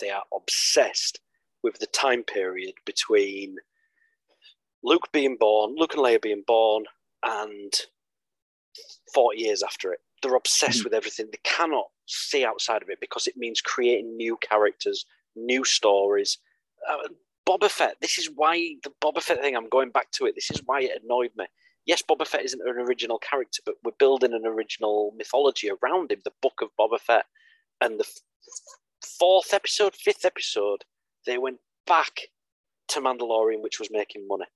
[0.00, 1.20] they are obsessed
[1.62, 3.56] with the time period between
[4.82, 6.84] Luke being born, Luke and Leia being born,
[7.24, 7.72] and
[9.14, 10.00] forty years after it.
[10.22, 10.84] They're obsessed Mhm.
[10.84, 11.26] with everything.
[11.30, 16.38] They cannot see outside of it because it means creating new characters, new stories.
[16.88, 17.08] Uh,
[17.46, 18.00] Boba Fett.
[18.00, 19.54] This is why the Boba Fett thing.
[19.56, 20.34] I'm going back to it.
[20.34, 21.46] This is why it annoyed me
[21.86, 26.20] yes, Boba Fett isn't an original character, but we're building an original mythology around him.
[26.24, 27.26] The Book of Boba Fett,
[27.80, 28.06] and the
[29.18, 30.84] fourth episode, fifth episode,
[31.26, 32.20] they went back
[32.88, 34.46] to Mandalorian, which was making money.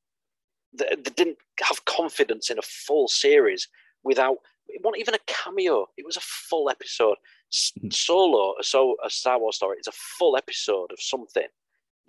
[0.72, 3.68] They, they didn't have confidence in a full series
[4.04, 4.38] without.
[4.68, 5.86] It wasn't even a cameo.
[5.96, 7.16] It was a full episode.
[7.50, 7.92] Mhm.
[7.92, 11.46] Solo, a, so a Star Wars story, is a full episode of something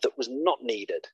[0.03, 1.07] that was not needed,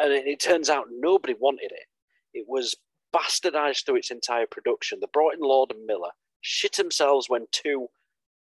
[0.00, 1.86] and it, it turns out nobody wanted it.
[2.32, 2.74] It was
[3.16, 4.98] bastardized through its entire production.
[5.00, 6.10] They brought in Lord and Miller,
[6.40, 7.88] shit themselves when two,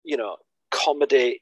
[0.04, 0.38] you know,
[0.72, 1.42] comedy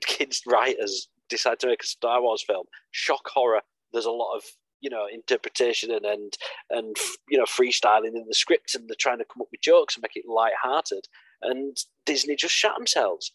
[0.00, 2.66] kids writers decide to make a Star Wars film.
[2.90, 3.62] Shock horror.
[3.92, 4.42] There's a lot of
[4.80, 6.36] you know interpretation and and
[6.70, 6.96] and
[7.28, 10.02] you know freestyling in the script and they're trying to come up with jokes and
[10.02, 11.06] make it light-hearted
[11.42, 13.32] and disney just shut themselves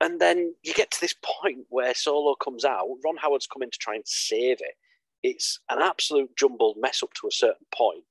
[0.00, 3.78] and then you get to this point where solo comes out ron howard's coming to
[3.78, 4.74] try and save it
[5.22, 8.02] it's an absolute jumbled mess up to a certain point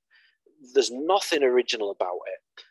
[0.74, 2.62] there's nothing original about it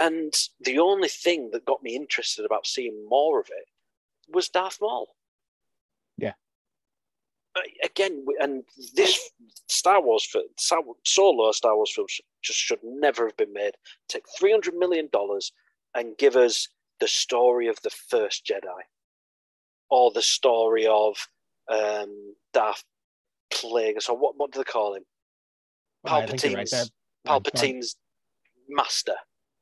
[0.00, 3.66] and the only thing that got me interested about seeing more of it
[4.32, 5.08] was darth maul
[6.16, 7.62] Yeah.
[7.82, 8.62] Again, and
[8.94, 9.30] this
[9.68, 10.44] Star Wars film,
[11.04, 12.06] solo Star Wars film
[12.42, 13.72] just should never have been made.
[14.08, 15.52] Take three hundred million dollars
[15.94, 16.68] and give us
[17.00, 18.82] the story of the first Jedi,
[19.90, 21.16] or the story of
[21.68, 22.84] um, Darth
[23.52, 24.08] Plagueis.
[24.08, 25.04] or what what do they call him?
[26.04, 26.88] I right
[27.26, 27.96] Palpatine's
[28.68, 29.14] master.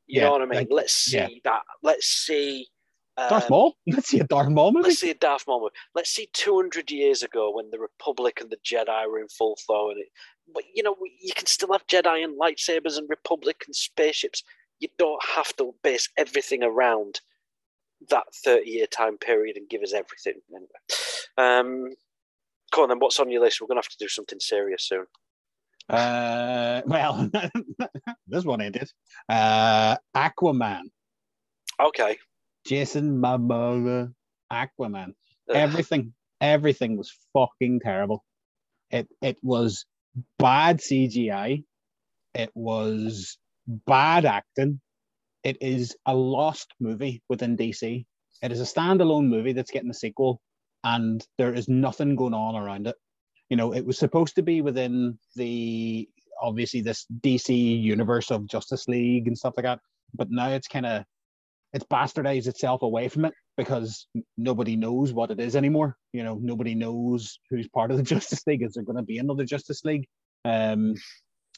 [0.07, 0.59] You Yeah, know what I mean?
[0.61, 1.29] like- let's see yeah.
[1.45, 1.63] that.
[1.83, 2.69] Let's see.
[3.17, 3.77] Darth um, Maul.
[3.87, 4.89] Let's see a Darth Maul movie.
[4.89, 5.73] Let's see a Darth Maul movie.
[5.95, 9.89] Let's see 200 years ago when the Republic and the Jedi were in full flow.
[9.91, 10.09] And it,
[10.53, 14.43] but you know, you can still have Jedi and lightsabers and Republic and spaceships.
[14.81, 17.21] You don't have to base everything around
[18.11, 20.35] that 30 year time period and give us everything.
[20.55, 20.69] Anyway.
[21.39, 21.95] Um,
[22.71, 23.61] come on, then, what's on your list?
[23.63, 25.07] We're going to have to do something serious soon.
[25.89, 27.31] Uh, well,
[28.27, 28.91] this one ended.
[29.29, 30.83] Uh, Aquaman.
[31.81, 32.19] Okay.
[32.67, 34.13] Jason Momoa.
[34.53, 35.09] Aquaman.
[35.49, 35.57] Ugh.
[35.57, 38.25] Everything, everything was fucking terrible.
[38.91, 39.85] It it was
[40.39, 41.65] bad CGI.
[42.35, 44.81] It was bad acting.
[45.43, 48.05] It is a lost movie within DC.
[48.43, 50.41] It is a standalone movie that's getting a sequel,
[50.85, 52.97] and there is nothing going on around it.
[53.49, 56.09] You know, it was supposed to be within the
[56.41, 59.81] obviously this DC universe of Justice League and stuff like that,
[60.15, 61.05] but now it's kind of
[61.73, 65.97] it's bastardized itself away from it because nobody knows what it is anymore.
[66.13, 68.63] You know, nobody knows who's part of the Justice League.
[68.63, 70.07] Is there going to be another Justice League?
[70.45, 70.95] Um,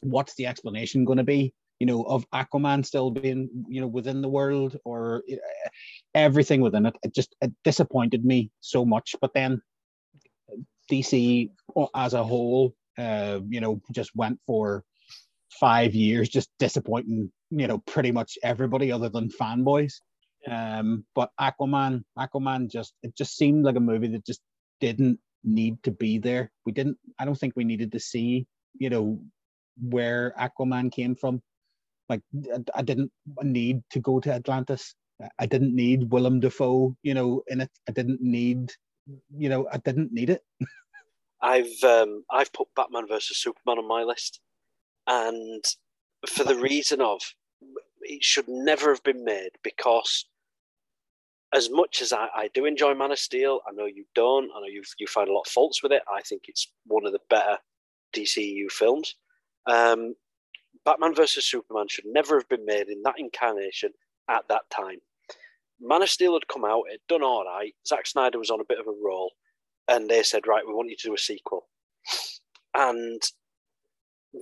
[0.01, 1.53] what's the explanation going to be?
[1.79, 5.69] You know, of Aquaman still being, you know, within the world or uh,
[6.13, 6.95] everything within it.
[7.03, 9.15] It just it disappointed me so much.
[9.21, 9.61] But then
[10.91, 11.49] DC
[11.95, 14.83] as a whole, uh, you know, just went for
[15.59, 19.95] five years just disappointing, you know, pretty much everybody other than fanboys.
[20.49, 24.41] Um, but Aquaman, Aquaman just it just seemed like a movie that just
[24.79, 26.51] didn't need to be there.
[26.65, 26.97] We didn't.
[27.19, 29.21] I don't think we needed to see, you know,
[29.81, 31.41] where Aquaman came from.
[32.07, 32.21] Like
[32.53, 33.11] I, I didn't
[33.43, 34.95] need to go to Atlantis.
[35.37, 37.71] I didn't need Willem Dafoe, you know, in it.
[37.87, 38.71] I didn't need,
[39.35, 40.43] you know, I didn't need it.
[41.41, 44.41] I've um, I've put Batman versus Superman on my list,
[45.07, 45.63] and
[46.27, 47.21] for the reason of
[48.01, 50.25] it should never have been made because
[51.53, 54.51] as much as I, I do enjoy Man of Steel, I know you don't.
[54.55, 56.03] I know you you find a lot of faults with it.
[56.11, 57.57] I think it's one of the better
[58.13, 59.15] DCU films.
[59.65, 60.15] Um,
[60.85, 63.91] Batman versus Superman should never have been made in that incarnation
[64.29, 64.99] at that time.
[65.81, 67.73] Man of Steel had come out, it'd done all right.
[67.87, 69.31] Zack Snyder was on a bit of a roll,
[69.87, 71.67] and they said, right, we want you to do a sequel.
[72.73, 73.21] And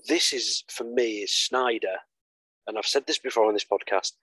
[0.08, 1.98] this is, for me, is Snyder,
[2.68, 4.14] and I've said this before on this podcast,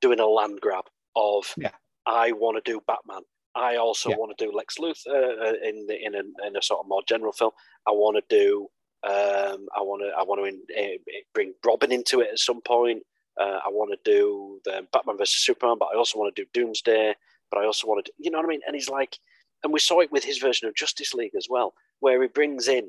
[0.00, 1.70] doing a land grab of, Yeah.
[2.04, 3.22] I want to do Batman.
[3.54, 4.16] I also Yeah.
[4.16, 7.02] want to do Lex Luthor uh, in the, in a, in a sort of more
[7.08, 7.52] general film.
[7.86, 8.68] I want to do
[9.04, 10.96] um, I want to I want to uh,
[11.32, 13.02] bring Robin into it at some point.
[13.40, 16.48] Uh, I want to do the Batman versus Superman, but I also want to do
[16.52, 17.14] Doomsday.
[17.50, 18.60] But I also want to, do, you know what I mean?
[18.66, 19.18] And he's like,
[19.62, 22.66] and we saw it with his version of Justice League as well, where he brings
[22.68, 22.88] in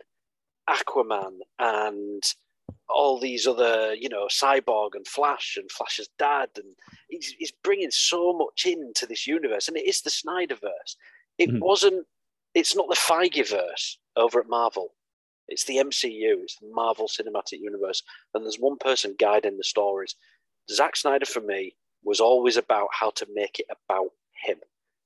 [0.69, 2.23] Aquaman and
[2.89, 6.65] all these other, you know, Cyborg and Flash and Flash's dad, and
[7.09, 10.95] he's, he's bringing so much into this universe, and it is the Snyderverse.
[11.37, 11.59] It Mhm.
[11.59, 12.07] wasn't.
[12.53, 14.95] It's not the Feigeverse over at Marvel.
[15.47, 16.41] It's the MCU.
[16.43, 20.15] It's the Marvel Cinematic Universe, and there's one person guiding the stories.
[20.71, 24.11] Zack Snyder, for me, was always about how to make it about
[24.43, 24.57] him.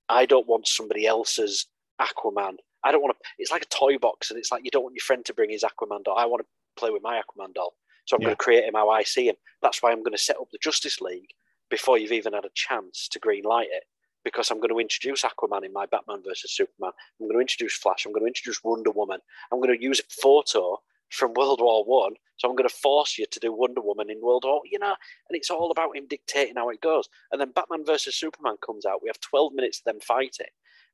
[0.09, 1.67] I don't want somebody else's
[1.99, 2.55] Aquaman.
[2.83, 3.29] I don't want to.
[3.37, 5.49] It's like a toy box, and it's like you don't want your friend to bring
[5.51, 6.17] his Aquaman doll.
[6.17, 8.27] I want to play with my Aquaman doll, so I'm Yeah.
[8.27, 9.35] going to create him how I see him.
[9.61, 11.29] That's why I'm going to set up the Justice League
[11.69, 13.83] before you've even had a chance to greenlight it,
[14.23, 16.91] because I'm going to introduce Aquaman in my Batman versus Superman.
[17.19, 18.05] I'm going to introduce Flash.
[18.05, 19.19] I'm going to introduce Wonder Woman.
[19.51, 20.81] I'm going to use a photo
[21.11, 22.13] from World War One.
[22.37, 24.95] So I'm going to force you to do Wonder Woman in World War, you know,
[25.29, 27.07] and it's all about him dictating how it goes.
[27.31, 29.03] And then Batman versus Superman comes out.
[29.03, 30.47] We have 12 minutes of them fighting,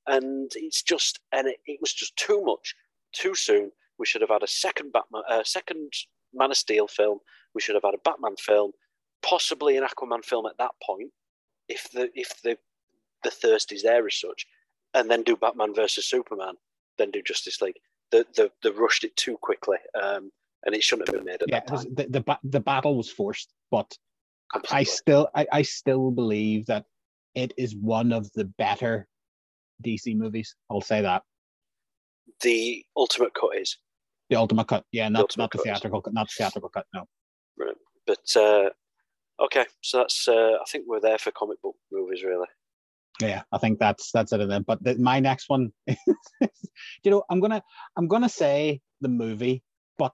[0.08, 2.76] and it's just, and it, it was just too much,
[3.14, 3.72] too soon.
[3.98, 5.94] We should have had a second Batman, a second
[6.34, 7.20] Man of Steel film.
[7.56, 8.72] We should have had a Batman film,
[9.22, 11.12] possibly an Aquaman film at that point,
[11.70, 12.58] if the if the
[13.24, 14.46] the thirst is there as such,
[14.94, 16.56] and then do Batman versus Superman,
[16.98, 17.80] then do Justice League.
[18.12, 20.32] They, they, they rushed it too quickly, um,
[20.66, 21.96] and it shouldn't have been made at Yeah, that time.
[21.96, 23.98] the, the ba- the battle was forced, but
[24.72, 26.86] I still I, I still believe that
[27.36, 29.08] it is one of the better
[29.86, 30.56] DC movies.
[30.70, 31.24] I'll say that.
[32.42, 33.78] the ultimate cut is,
[34.30, 34.86] The ultimate cut.
[34.92, 37.06] Yeah, not ultimate not the theatrical cut, not the theatrical cut, no.
[37.60, 38.70] Right, but uh,
[39.44, 42.48] okay, so that's uh, I think we're there for comic book movies, really.
[43.22, 44.48] Yeah, I think that's that's it.
[44.48, 47.64] Then, but the, my next one, you know, I'm gonna
[47.96, 49.64] I'm gonna say the movie,
[49.98, 50.14] but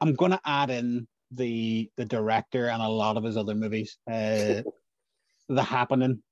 [0.00, 3.98] I'm gonna add in the the director and a lot of his other movies.
[4.10, 4.62] Uh,
[5.48, 6.22] the Happening.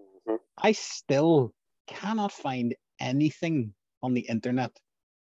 [0.00, 0.38] Mhm.
[0.58, 1.52] I still
[1.86, 4.76] cannot find anything on the internet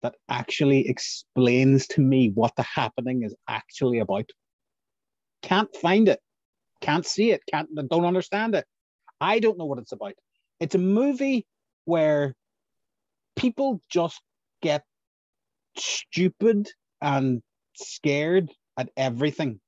[0.02, 4.30] that actually explains to me what the happening is actually about.
[5.42, 6.20] Can't find it.
[6.80, 7.42] Can't see it.
[7.46, 8.66] Can't don't understand it.
[9.22, 10.14] I don't know what it's about.
[10.58, 11.46] It's a movie
[11.84, 12.34] where
[13.36, 14.20] people just
[14.60, 14.84] get
[15.76, 16.68] stupid
[17.00, 17.40] and
[17.74, 19.60] scared at everything.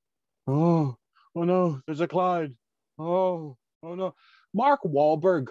[0.49, 0.97] Oh,
[1.37, 2.53] oh no, there's a cloud.
[2.99, 4.15] Oh, oh no.
[4.53, 5.47] Mark Wahlberg.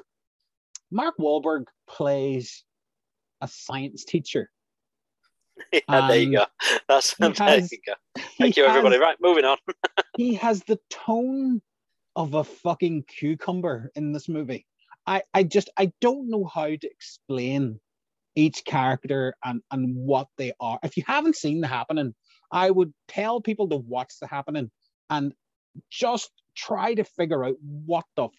[0.92, 2.66] Mark Wahlberg plays
[3.40, 4.50] a science teacher.
[5.72, 6.46] yeah, there you go.
[6.90, 7.94] That's he there has- you go.
[8.38, 8.96] Thank you, everybody.
[8.96, 9.58] has- Right, moving on.
[10.18, 11.62] he has the tone
[12.16, 14.66] of a fucking cucumber in this movie.
[15.06, 17.80] I, I just I don't know how to explain
[18.36, 20.80] each character and, and what they are.
[20.84, 22.14] If you haven't seen the happening,
[22.52, 24.72] I would tell people to watch the happening
[25.10, 25.34] and
[25.92, 28.30] just try to figure out what the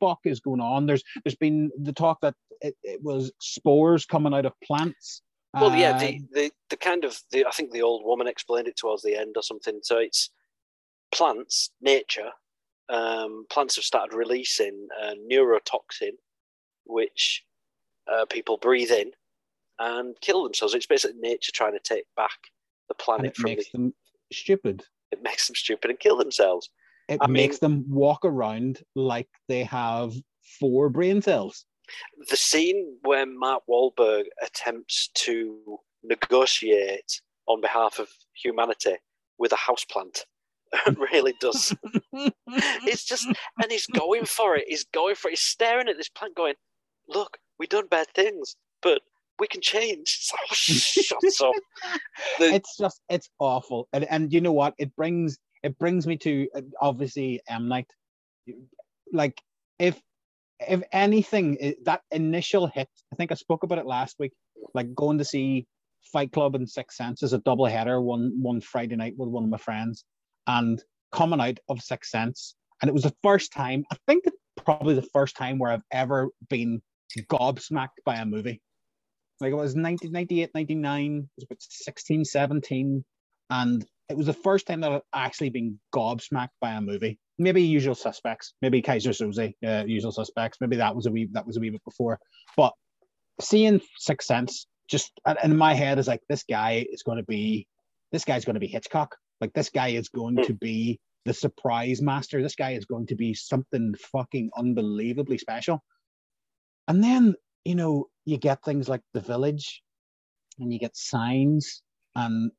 [0.00, 0.86] fuck is going on.
[0.86, 5.22] There's there's been the talk that it, it was spores coming out of plants.
[5.54, 8.76] Well, yeah, the, the the kind of the I think the old woman explained it
[8.76, 9.80] towards the end or something.
[9.82, 10.30] So it's
[11.12, 12.30] plants, nature.
[12.88, 16.12] Um, plants have started releasing a neurotoxin,
[16.84, 17.44] which
[18.12, 19.10] uh, people breathe in
[19.78, 20.74] and kill themselves.
[20.74, 22.38] It's basically nature trying to take back
[22.88, 23.78] the and planet it from makes the.
[23.78, 23.94] them
[24.32, 24.84] stupid.
[25.12, 26.70] It makes them stupid and kill themselves.
[27.08, 30.14] it I makes them walk around like they have
[30.60, 31.64] four brain cells.
[32.30, 38.96] the scene where Mark Wahlberg attempts to negotiate on behalf of humanity
[39.38, 40.22] with a houseplant
[41.12, 41.74] really does.
[42.88, 44.64] It's just, and he's going for it.
[44.68, 45.32] He's going for it.
[45.32, 46.54] He's staring at this plant, going,
[47.08, 49.02] "Look, we've done bad things, but
[49.38, 51.52] we can change." So shut up.
[52.38, 54.74] The- it's just it's awful, and and you know what?
[54.78, 57.90] It brings it brings me to uh, obviously M Night.
[59.12, 59.40] Like
[59.78, 60.00] if
[60.60, 64.32] if anything, that initial hit, I think I spoke about it last week.
[64.74, 65.66] Like going to see
[66.12, 69.44] Fight Club and Six Sense as a double header one one Friday night with one
[69.44, 70.04] of my friends,
[70.46, 70.82] and
[71.12, 73.84] coming out of Six Sense, and it was the first time.
[73.90, 74.24] I think
[74.64, 76.82] probably the first time where I've ever been
[77.30, 78.60] gobsmacked by a movie.
[79.40, 83.04] Like it was 1998, 99, it was about 16, 17.
[83.50, 87.18] And it was the first time that I've actually been gobsmacked by a movie.
[87.38, 90.58] Maybe Usual Suspects, maybe Keyser Söze, uh, Usual Suspects.
[90.60, 92.18] Maybe that was a wee that was a wee bit before.
[92.56, 92.72] But
[93.40, 95.12] seeing Sixth Sense, just
[95.44, 97.66] in my head is like this guy is going to be,
[98.10, 99.16] this guy's going to be Hitchcock.
[99.40, 102.42] Like this guy is going to be the surprise master.
[102.42, 105.82] This guy is going to be something fucking unbelievably special.
[106.88, 107.34] And then
[107.64, 109.82] you know you get things like The Village,
[110.58, 111.82] and you get Signs
[112.14, 112.50] and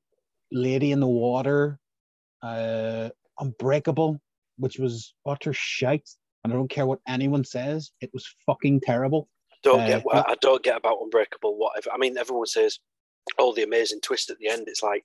[0.51, 1.79] Lady in the Water,
[2.43, 3.09] uh,
[3.39, 4.19] Unbreakable,
[4.57, 6.09] which was utter shite.
[6.43, 9.27] And I don't care what anyone says, it was fucking terrible.
[9.63, 11.57] don't Uh, get what I don't get about Unbreakable.
[11.57, 11.89] Whatever.
[11.91, 12.79] I mean, everyone says,
[13.37, 15.03] "Oh, the amazing twist at the end." It's like,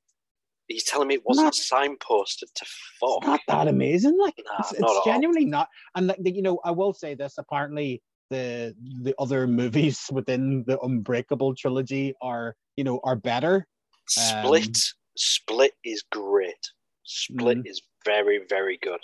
[0.70, 2.64] are you telling me it wasn't Not- signposted to
[3.00, 3.18] fuck?
[3.18, 4.16] It's not that amazing.
[4.18, 5.02] Like Nah, it's, it's all.
[5.04, 5.68] genuinely not.
[5.94, 7.34] And like, you know, I will say this.
[7.38, 13.66] Apparently, the the other movies within the Unbreakable trilogy are you know are better.
[14.08, 14.72] Split, Um,
[15.16, 16.64] Split is great.
[17.04, 17.66] Split Mhm.
[17.70, 19.00] is very, very good.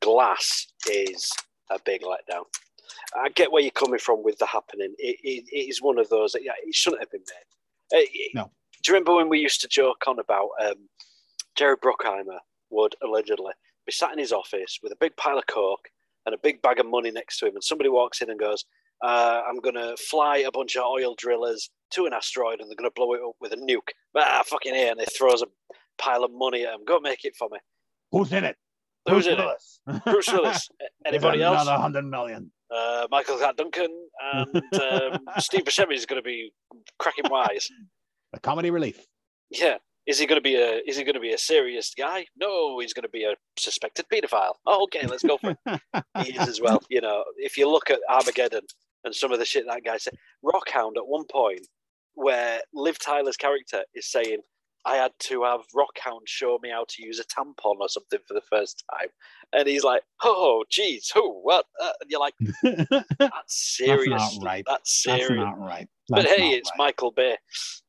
[0.00, 1.30] Glass is
[1.70, 2.44] a big letdown.
[3.16, 4.94] I get where you're coming from with the happening.
[4.98, 8.00] It, it, it is one of those that yeah, it shouldn't have been made.
[8.04, 8.50] It- No.
[8.82, 10.88] Do you remember when we used to joke on about um,
[11.56, 12.38] Jerry Bruckheimer
[12.70, 13.52] would allegedly
[13.86, 15.88] be sat in his office with a big pile of coke
[16.26, 18.64] and a big bag of money next to him, and somebody walks in and goes,
[19.02, 22.76] uh, "I'm going to fly a bunch of oil drillers to an asteroid, and they're
[22.76, 25.46] going to blow it up with a nuke." Ah, fucking here, and he throws a
[25.98, 26.84] pile of money at him.
[26.84, 27.58] Go make it for me.
[28.10, 28.56] Who's in it?
[29.08, 29.38] Who's Bruce in it?
[29.38, 29.80] Willis.
[30.04, 30.68] Bruce Willis.
[31.06, 31.62] Anybody else?
[31.62, 32.52] Another hundred million.
[32.70, 36.52] Uh, Michael Clarke Duncan and um, Steve Buscemi is going to be
[36.98, 37.68] cracking wise.
[38.32, 39.06] The comedy relief.
[39.50, 39.76] Yeah.
[40.06, 42.26] Is he going to be a Is he going to be a serious guy?
[42.36, 44.54] No, he's going to be a suspected paedophile.
[44.66, 45.80] Oh, okay, let's go for it.
[46.24, 46.82] He is as well.
[46.88, 48.62] You know, if you look at Armageddon
[49.04, 50.14] and some of the shit that guy said,
[50.44, 51.66] Rockhound at one point
[52.14, 54.38] where Liv Tyler's character is saying,
[54.84, 58.34] I had to have Rockhound show me how to use a tampon or something for
[58.34, 59.08] the first time.
[59.52, 61.66] And he's like, oh, geez, who, what?
[61.80, 62.34] Uh, and you're like,
[63.18, 64.08] that's serious.
[64.10, 64.64] That's not right.
[64.66, 65.28] That's serious.
[65.28, 65.88] That's not right.
[66.08, 66.86] but hey, it's right.
[66.86, 67.36] Michael Bay.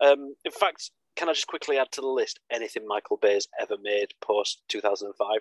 [0.02, 3.76] Um, in fact, can I just quickly add to the list anything Michael Bay's ever
[3.82, 5.38] made post 2005?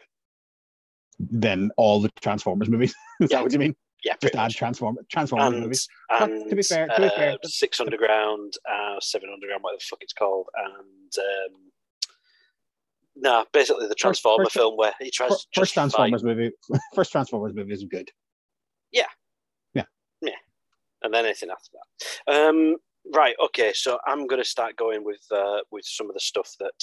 [1.19, 2.95] Then all the Transformers movies.
[3.21, 3.39] Is Yeah.
[3.39, 3.77] that what you mean?
[4.05, 4.51] Yeah, Just add.
[4.51, 5.89] Transform Transformers And, movies.
[6.11, 9.85] And to be fair- to be fair, uh, Six Underground, uh, Seven Underground, whatever the
[9.89, 11.61] fuck it's called, and um,
[13.17, 16.51] nah, basically the Transformer first- film where he tries Fir- to First Transformers movie.
[16.95, 18.11] First Transformers movie is good.
[18.91, 19.07] Yeah,
[19.75, 19.85] yeah,
[20.21, 20.35] yeah,
[21.03, 21.71] and then anything after
[22.27, 22.49] that.
[22.49, 22.77] Um,
[23.15, 26.51] right, okay, so I'm going to start going with uh, with some of the stuff
[26.61, 26.75] that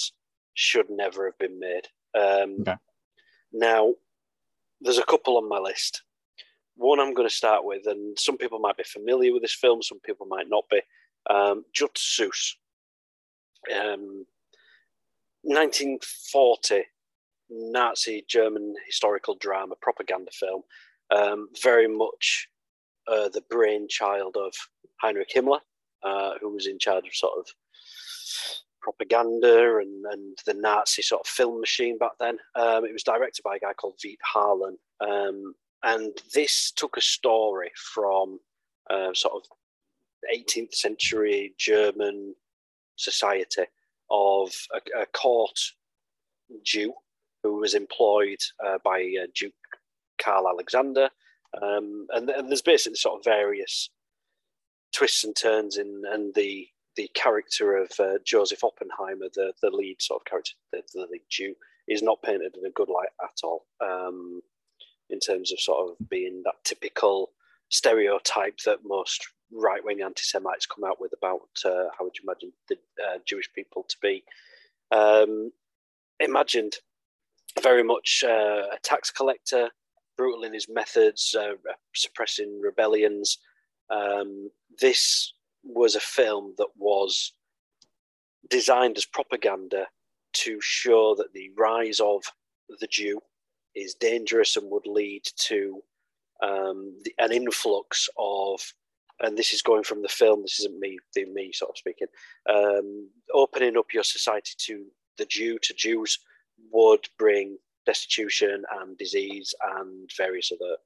[0.54, 1.86] should never have been made.
[2.18, 2.74] Um, Okay.
[3.52, 3.94] Now,
[4.80, 6.02] there's a couple on my list.
[6.80, 9.82] One I'm going to start with, and some people might be familiar with this film,
[9.82, 10.80] some people might not be.
[11.28, 12.56] Um, Jud Suss.
[13.70, 14.24] Um,
[15.42, 16.84] 1940
[17.50, 20.62] Nazi German historical drama propaganda film,
[21.14, 22.48] um, very much
[23.06, 24.54] uh, the brainchild of
[25.02, 25.60] Heinrich Himmler,
[26.02, 27.46] uh, who was in charge of sort of
[28.80, 32.38] propaganda and, and the Nazi sort of film machine back then.
[32.54, 34.78] Um, it was directed by a guy called Veit Harlan.
[35.00, 38.38] Um, and this took a story from
[38.90, 39.42] uh, sort of
[40.34, 42.34] 18th century German
[42.96, 43.62] society
[44.10, 45.58] of a, a court
[46.64, 46.92] Jew
[47.42, 49.54] who was employed uh, by uh, Duke
[50.20, 51.08] Karl Alexander.
[51.60, 53.90] Um, and, and there's basically sort of various
[54.92, 60.02] twists and turns in and the the character of uh, Joseph Oppenheimer, the the lead
[60.02, 61.54] sort of character, the, the lead Jew,
[61.88, 63.66] is not painted in a good light at all.
[63.80, 64.42] Um,
[65.12, 67.30] in terms of sort of being that typical
[67.68, 72.24] stereotype that most right wing anti Semites come out with about uh, how would you
[72.24, 74.24] imagine the uh, Jewish people to be.
[74.90, 75.52] Um,
[76.18, 76.74] imagined
[77.62, 79.70] very much uh, a tax collector,
[80.16, 81.54] brutal in his methods, uh,
[81.94, 83.38] suppressing rebellions.
[83.88, 84.50] Um,
[84.80, 85.32] this
[85.64, 87.32] was a film that was
[88.48, 89.86] designed as propaganda
[90.32, 92.22] to show that the rise of
[92.78, 93.20] the Jew
[93.74, 95.82] is dangerous and would lead to
[96.42, 98.60] um, the, an influx of,
[99.20, 100.42] and this is going from the film.
[100.42, 102.08] This isn't me, the me sort of speaking.
[102.48, 104.86] Um, opening up your society to
[105.18, 106.18] the Jew to Jews
[106.72, 110.76] would bring destitution and disease and various other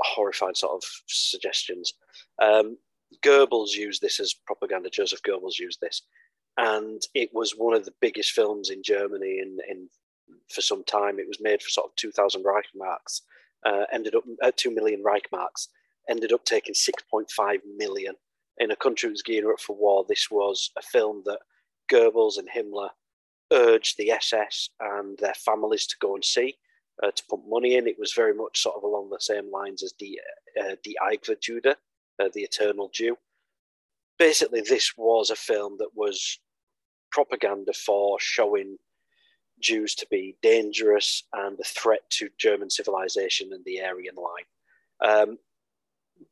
[0.00, 1.94] horrifying sort of suggestions.
[2.40, 2.78] Um,
[3.22, 4.88] Goebbels used this as propaganda.
[4.88, 6.02] Joseph Goebbels used this,
[6.56, 9.88] and it was one of the biggest films in Germany in, in
[10.48, 11.18] for some time.
[11.18, 13.22] It was made for sort of two thousand Reichsmarks.
[13.64, 15.68] Uh, ended up at two million Reichsmarks.
[16.08, 18.14] Ended up taking six point five million
[18.58, 20.04] in a country that was gearing up for war.
[20.08, 21.40] This was a film that
[21.90, 22.90] Goebbels and Himmler
[23.52, 26.56] urged the SS and their families to go and see.
[27.02, 29.82] Uh, to put money in, it was very much sort of along the same lines
[29.82, 30.20] as the
[30.60, 31.76] uh, the Eichler Judah,
[32.22, 33.16] uh, the Eternal Jew.
[34.18, 36.38] Basically, this was a film that was
[37.10, 38.76] propaganda for showing
[39.60, 44.46] Jews to be dangerous and a threat to German civilization and the Aryan line.
[45.02, 45.38] Um,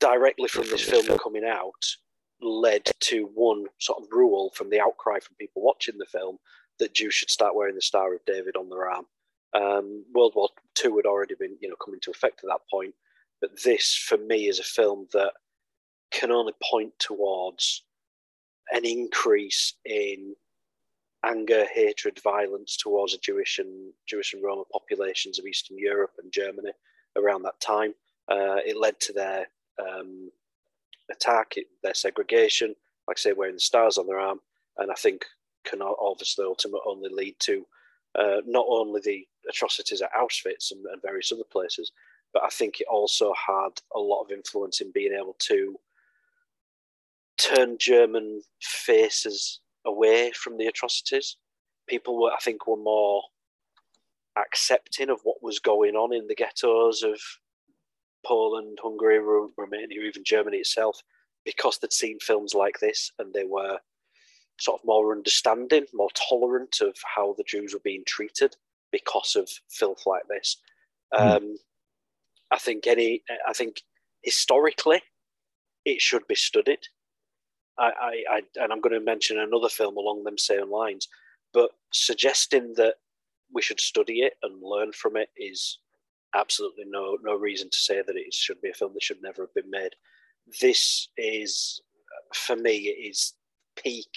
[0.01, 1.85] directly from this film coming out,
[2.41, 6.39] led to one sort of rule from the outcry from people watching the film
[6.79, 9.07] that Jews should start wearing the Star of David on their arm.
[9.55, 10.49] Um, World War
[10.85, 12.95] II had already been, you know, coming to effect at that point,
[13.41, 15.33] but this, for me, is a film that
[16.11, 17.85] can only point towards
[18.73, 20.35] an increase in
[21.25, 26.33] anger, hatred, violence towards the Jewish and Jewish and Roman populations of Eastern Europe and
[26.33, 26.73] Germany
[27.17, 27.95] around that time.
[28.29, 29.47] Uh, it led to their
[29.81, 30.31] um,
[31.11, 32.75] attack, their segregation,
[33.07, 34.41] like I say, wearing the stars on their arm,
[34.77, 35.25] and I think
[35.65, 37.67] can obviously ultimately only lead to
[38.19, 41.93] uh, not only the atrocities at Auschwitz and, and various other places,
[42.33, 45.77] but I think it also had a lot of influence in being able to
[47.39, 51.37] turn German faces away from the atrocities.
[51.89, 53.23] People were, I think, were more
[54.37, 57.21] accepting of what was going on in the ghettos of
[58.25, 61.01] Poland, Hungary, Romania, even Germany itself,
[61.45, 63.79] because they'd seen films like this and they were
[64.61, 68.57] sort of more understanding, more tolerant of how the Jews were being treated
[68.91, 70.57] because of filth like this.
[71.15, 71.37] Mm.
[71.37, 71.57] Um,
[72.51, 73.83] I think any, I think
[74.23, 75.03] historically,
[75.85, 76.81] it should be studied.
[77.79, 81.09] I, I, I, and I'm going to mention another film along them same lines,
[81.53, 82.95] but suggesting that
[83.53, 85.79] we should study it and learn from it is
[86.35, 89.43] absolutely no no reason to say that it should be a film that should never
[89.43, 89.95] have been made.
[90.61, 91.81] This is,
[92.35, 93.35] for me, it is
[93.83, 94.09] peak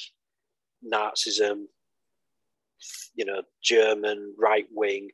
[0.86, 1.66] Nazism,
[3.16, 5.10] you know, German right wing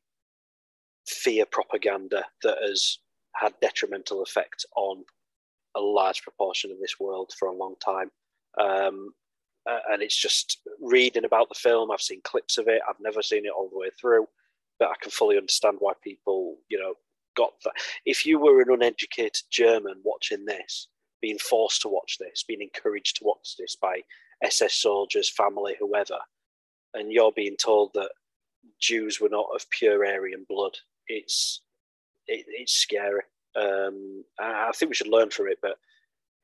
[1.08, 3.00] fear propaganda that has
[3.36, 5.04] had detrimental effect on
[5.76, 8.10] a large proportion of this world for a long time.
[8.60, 9.14] Um,
[9.70, 11.92] uh, and it's just reading about the film.
[11.92, 12.82] I've seen clips of it.
[12.88, 14.26] I've never seen it all the way through,
[14.80, 16.94] but I can fully understand why people, you know,
[17.36, 17.74] got that.
[18.06, 20.88] If you were an uneducated German watching this,
[21.22, 24.02] being forced to watch this, being encouraged to watch this by
[24.44, 26.18] SS soldiers, family, whoever,
[26.94, 28.12] and you're being told that
[28.80, 30.78] Jews were not of pure Aryan blood,
[31.08, 31.62] it's
[32.28, 33.24] it, it's scary.
[33.56, 35.78] Um, I think we should learn from it, but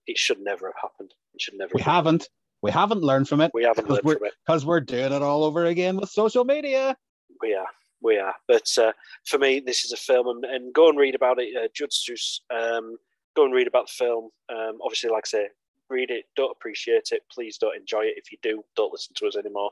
[0.07, 1.14] it should never have happened.
[1.34, 1.71] It should never.
[1.73, 2.27] We havened.
[2.61, 3.51] We haven't learned from it.
[3.53, 6.95] We haven't learned from it because we're doing it all over again with social media.
[7.41, 7.67] We are.
[8.01, 8.36] We are.
[8.47, 8.93] But uh,
[9.25, 11.55] for me, this is a film, and, and go and read about it.
[11.55, 12.41] Uh, Jud Suss.
[12.49, 12.97] Um,
[13.36, 14.29] go and read about the film.
[14.49, 15.47] Um, obviously, like I say,
[15.89, 16.25] read it.
[16.36, 17.21] Don't appreciate it.
[17.31, 18.15] Please don't enjoy it.
[18.17, 19.71] If you do, don't listen to us anymore.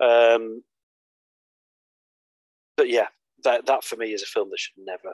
[0.00, 0.62] Um,
[2.76, 3.08] but yeah,
[3.44, 5.12] that that for me is a film that should never,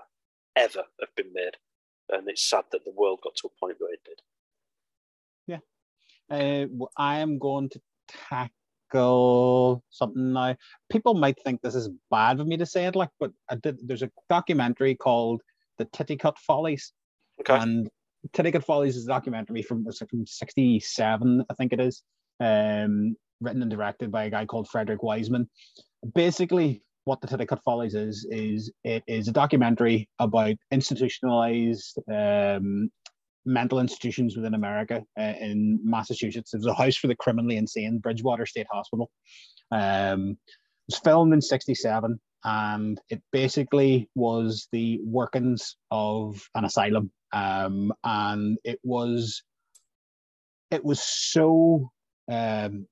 [0.57, 1.57] ever have been made,
[2.11, 4.20] and it's sad that the world got to a point where it did.
[6.31, 6.66] Uh,
[6.97, 10.57] I am going to tackle something now.
[10.91, 13.79] People might think this is bad for me to say it, like, but I did.
[13.87, 15.43] There's a documentary called
[15.79, 16.93] "The Titicut Follies,"
[17.41, 17.57] okay.
[17.57, 17.89] and
[18.33, 22.03] Titicut Follies is a documentary from from '67, I think it is,
[22.41, 25.49] um, written and directed by a guy called Frederick Wiseman.
[26.14, 32.91] Basically, what the Titicut Follies is is it is a documentary about institutionalized um,
[33.47, 36.55] mental institutions within America uh, in Massachusetts.
[36.55, 39.11] It was a house for the criminally insane, Bridgewater State Hospital.
[39.70, 47.11] Um, it was filmed in 67 and it basically was the workings of an asylum.
[47.32, 49.42] Um, and it was
[50.70, 51.90] it was so
[52.30, 52.86] um,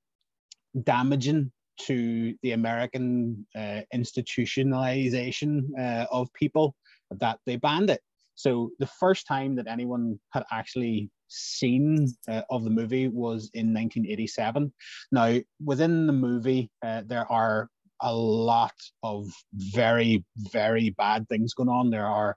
[0.82, 6.74] damaging to the American uh, institutionalization uh, of people
[7.11, 8.00] that they banned it.
[8.43, 13.72] So the first time that anyone had actually seen uh, of the movie was in
[13.72, 14.72] 1987.
[15.12, 17.68] Now, within the movie, uh, there are
[18.01, 18.74] a lot
[19.05, 21.90] of very, very bad things going on.
[21.90, 22.36] There are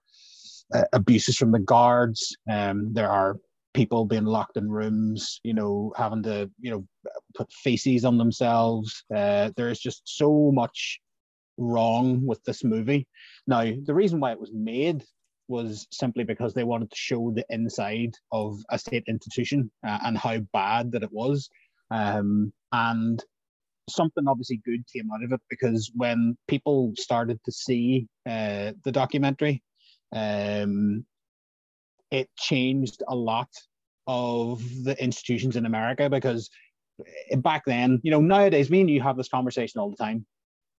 [0.76, 2.38] uh, abuses from the guards.
[2.51, 3.38] Um, there are
[3.74, 6.86] people being locked in rooms, you know, having to, you know,
[7.36, 9.03] put feces on themselves.
[9.14, 10.99] Uh, there's just so much
[11.58, 13.08] wrong with this movie.
[13.47, 15.03] Now, the reason why it was made
[15.48, 20.18] was simply because they wanted to show the inside of a state institution uh, and
[20.18, 21.50] how bad that it was.
[21.91, 23.24] Um, and
[23.89, 28.91] something obviously good came out of it because when people started to see uh, the
[28.91, 29.62] documentary,
[30.12, 31.06] um,
[32.12, 33.50] it changed a lot
[34.08, 36.50] of the institutions in America because
[37.38, 40.26] back then, you know, nowadays, me and you have this conversation all the time.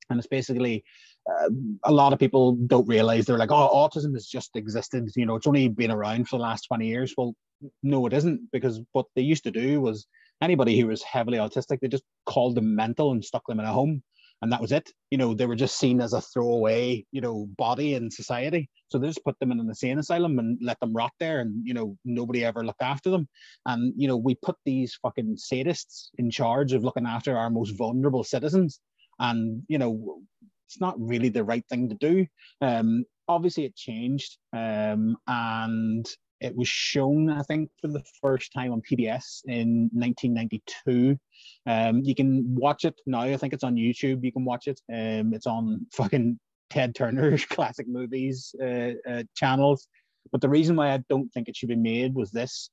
[0.09, 0.85] And it's basically
[1.29, 1.51] uh,
[1.85, 5.09] a lot of people don't realize they're like, oh, autism has just existed.
[5.17, 7.15] You know, it's only been around for the last 20 years.
[7.17, 7.35] Well,
[7.83, 10.07] no, it isn't, because what they used to do was
[10.43, 13.73] anybody who was heavily autistic, they just called them mental and stuck them in a
[13.73, 14.03] home.
[14.43, 14.91] And that was it.
[15.11, 18.69] You know, they were just seen as a throwaway, you know, body in society.
[18.89, 21.41] So they just put them in an insane asylum and let them rot there.
[21.41, 23.29] And, you know, nobody ever looked after them.
[23.65, 27.71] And, you know, we put these fucking sadists in charge of looking after our most
[27.79, 28.79] vulnerable citizens.
[29.19, 30.21] And, you know,
[30.67, 32.27] it's not really the right thing to do.
[32.61, 36.07] Um, obviously, it changed, um, and
[36.41, 41.19] it was shown, I think, for the first time on PBS in 1992.
[41.67, 43.23] Um, you can watch it now.
[43.23, 44.25] I think it's on YouTube.
[44.25, 44.81] You can watch it.
[44.93, 46.39] Um, it's on fucking
[46.71, 49.87] Ted Turner's classic movies uh, uh, channels.
[50.33, 52.71] But the reason why I don't think it should be made was this: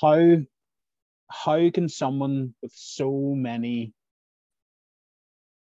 [0.00, 0.38] how
[1.30, 3.92] how can someone with so many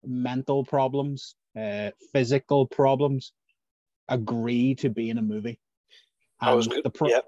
[0.04, 3.32] mental problems, uh, physical problems,
[4.08, 5.58] agree to be in a movie.
[6.40, 7.20] And I was the pro- yeah.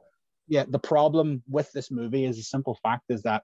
[0.48, 3.42] yeah, the problem with this movie is a simple fact is that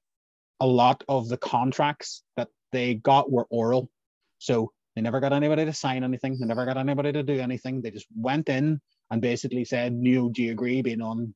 [0.60, 3.90] a lot of the contracts that they got were oral.
[4.38, 6.38] So they never got anybody to sign anything.
[6.38, 7.80] They never got anybody to do anything.
[7.80, 8.80] They just went in
[9.10, 11.34] and basically said, "No, do you agree being on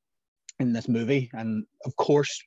[0.58, 2.42] in this movie?" And of course,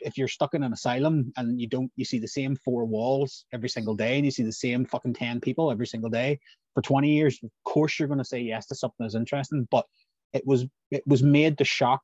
[0.00, 3.46] if you're stuck in an asylum and you don't you see the same four walls
[3.52, 6.38] every single day and you see the same fucking 10 people every single day
[6.74, 9.86] for 20 years of course you're going to say yes to something that's interesting but
[10.32, 12.02] it was it was made to shock.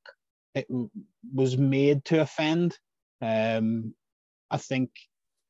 [0.54, 0.66] It
[1.34, 2.76] was made to offend.
[3.20, 3.94] Um
[4.50, 4.90] i think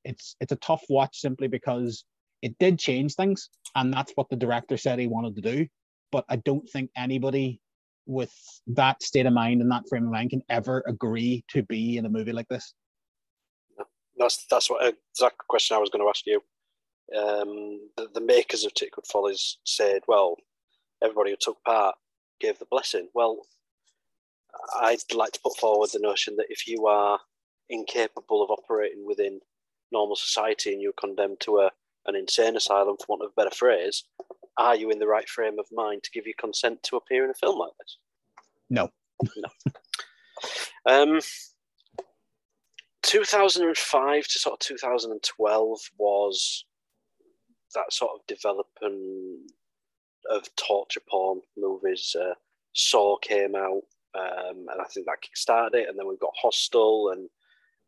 [0.05, 2.05] it's it's a tough watch simply because
[2.43, 5.67] it did change things and that's what the director said he wanted to do
[6.11, 7.61] but i don't think anybody
[8.09, 8.33] with
[8.67, 12.07] that state of mind and that frame of mind can ever agree to be in
[12.07, 12.75] a movie like this.
[14.17, 16.41] That's that's what exact question I was going to ask you.
[17.17, 20.37] Um, the, the makers of Titicut Follies said, "Well,
[21.03, 21.95] everybody who took part
[22.41, 23.43] gave the blessing." Well,
[24.81, 27.21] I'd like to put forward the notion that if you are
[27.69, 29.41] incapable of operating within
[29.93, 31.71] normal society and you're condemned to a
[32.07, 34.05] an insane asylum, for want of a better phrase,
[34.59, 37.31] are you in the right frame of mind to give your consent to appear in
[37.31, 37.99] a film like this?
[38.71, 38.91] No.
[39.37, 39.49] no.
[40.87, 41.21] Um,
[43.03, 46.65] 2005 to sort of 2012 was
[47.75, 49.51] that sort of development
[50.31, 52.15] of torture porn movies.
[52.19, 52.35] Uh,
[52.75, 53.83] Saw came out,
[54.15, 55.89] um, and I think that kickstarted it.
[55.89, 57.29] And then we've got Hostel and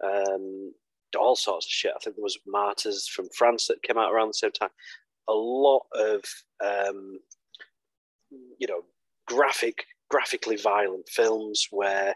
[0.03, 0.73] um,
[1.19, 1.93] all sorts of shit.
[1.95, 4.71] I think there was Martyrs from France that came out around the same time.
[5.31, 6.23] A lot of
[6.65, 7.21] um,
[8.59, 8.83] you know
[9.27, 12.15] graphic, graphically violent films where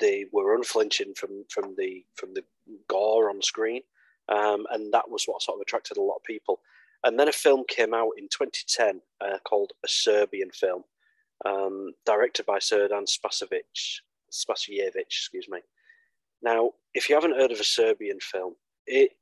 [0.00, 2.42] they were unflinching from from the from the
[2.88, 3.82] gore on screen,
[4.28, 6.60] um, and that was what sort of attracted a lot of people.
[7.04, 10.82] And then a film came out in 2010 uh, called A Serbian Film,
[11.44, 14.00] um, directed by Serdan Spasovic,
[14.32, 15.60] Spasojevic, excuse me.
[16.42, 18.54] Now, if you haven't heard of a Serbian film,
[18.86, 19.12] it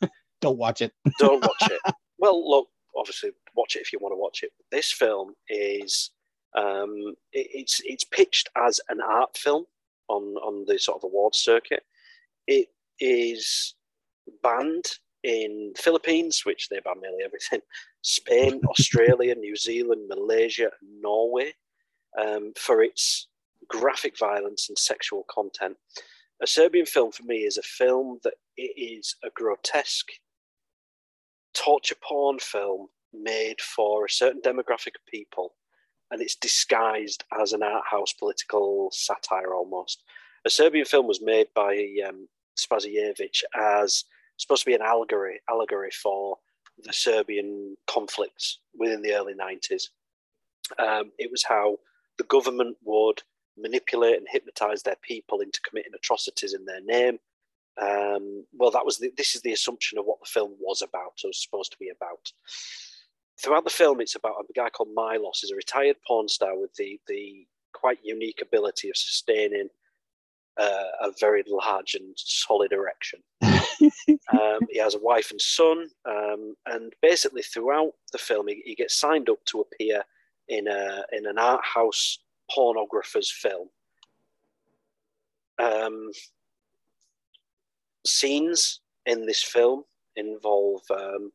[0.40, 0.92] don't watch it.
[1.18, 1.94] don't watch it.
[2.18, 4.50] Well, look, obviously, watch it if you want to watch it.
[4.70, 6.10] This film is
[6.56, 9.64] um, it, it's it's pitched as an art film
[10.08, 11.82] on on the sort of awards circuit.
[12.46, 12.68] It
[13.00, 13.74] is
[14.42, 14.86] banned
[15.24, 17.60] in Philippines, which they ban nearly everything,
[18.02, 21.52] Spain, Australia, New Zealand, Malaysia, and Norway
[22.18, 23.28] um, for its
[23.68, 25.76] graphic violence and sexual content.
[26.42, 30.10] A Serbian film for me is a film that it is a grotesque
[31.54, 35.54] torture porn film made for a certain demographic of people
[36.10, 40.02] and it's disguised as an art house political satire almost.
[40.44, 42.28] A Serbian film was made by um,
[43.54, 44.04] as
[44.36, 46.38] supposed to be an allegory allegory for
[46.84, 49.88] the Serbian conflicts within the early 90s.
[50.78, 51.78] Um, it was how
[52.18, 53.22] the government would
[53.56, 57.18] manipulate and hypnotize their people into committing atrocities in their name.
[57.80, 61.20] Um, well, that was the, this is the assumption of what the film was about,
[61.24, 62.32] or was supposed to be about
[63.40, 66.74] throughout the film, it's about a guy called Milos, He's a retired porn star with
[66.74, 69.68] the the quite unique ability of sustaining
[70.58, 73.20] uh, a very large and solid erection.
[73.42, 78.74] um, he has a wife and son, um, and basically throughout the film, he, he,
[78.74, 80.02] gets signed up to appear
[80.48, 82.18] in a in an art house
[82.50, 83.68] pornographer's film.
[85.60, 86.10] Um,
[88.08, 89.84] scenes in this film
[90.16, 91.32] involve um,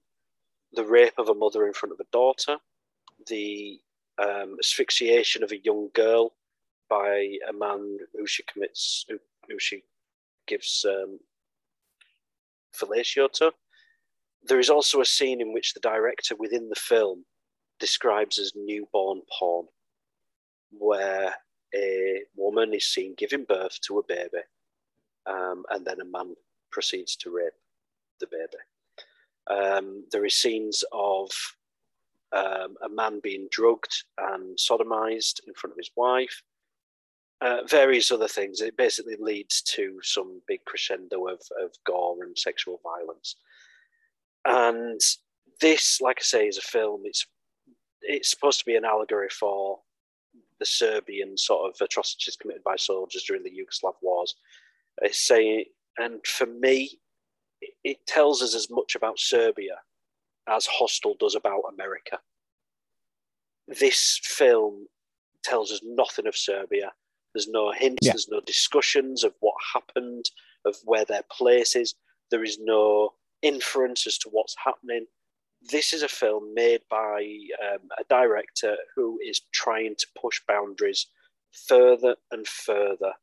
[0.73, 2.57] the rape of a mother in front of a daughter,
[3.27, 3.79] the
[4.21, 6.33] um, asphyxiation of a young girl
[6.89, 9.17] by a man who she commits, who,
[9.49, 9.83] who she
[10.47, 11.19] gives um,
[12.75, 13.51] fellatio to.
[14.43, 17.25] There is also a scene in which the director within the film
[17.79, 19.67] describes as newborn porn,
[20.71, 21.33] where
[21.73, 24.43] a woman is seen giving birth to a baby,
[25.25, 26.35] um, and then a man
[26.73, 27.53] proceeds to rape
[28.19, 28.61] the baby.
[29.47, 31.29] Um, there is scenes of
[32.33, 36.41] um, a man being drugged and sodomized in front of his wife.
[37.41, 38.61] Uh, various other things.
[38.61, 43.35] It basically leads to some big crescendo of, of gore and sexual violence.
[44.45, 44.99] And
[45.59, 47.01] this, like I say, is a film.
[47.05, 47.25] It's
[48.01, 49.79] it's supposed to be an allegory for
[50.59, 54.35] the Serbian sort of atrocities committed by soldiers during the Yugoslav wars.
[55.01, 55.65] It's saying,
[55.97, 56.99] and for me,
[57.83, 59.75] it tells us as much about Serbia
[60.49, 62.19] as Hostel does about America.
[63.67, 64.87] This film
[65.43, 66.91] tells us nothing of Serbia.
[67.33, 68.13] There's no hints, yeah.
[68.13, 70.25] there's no discussions of what happened,
[70.65, 71.95] of where their place is.
[72.31, 73.11] There is no
[73.41, 75.05] inference as to what's happening.
[75.71, 77.25] This is a film made by
[77.63, 81.07] um, a director who is trying to push boundaries
[81.67, 83.13] further and further.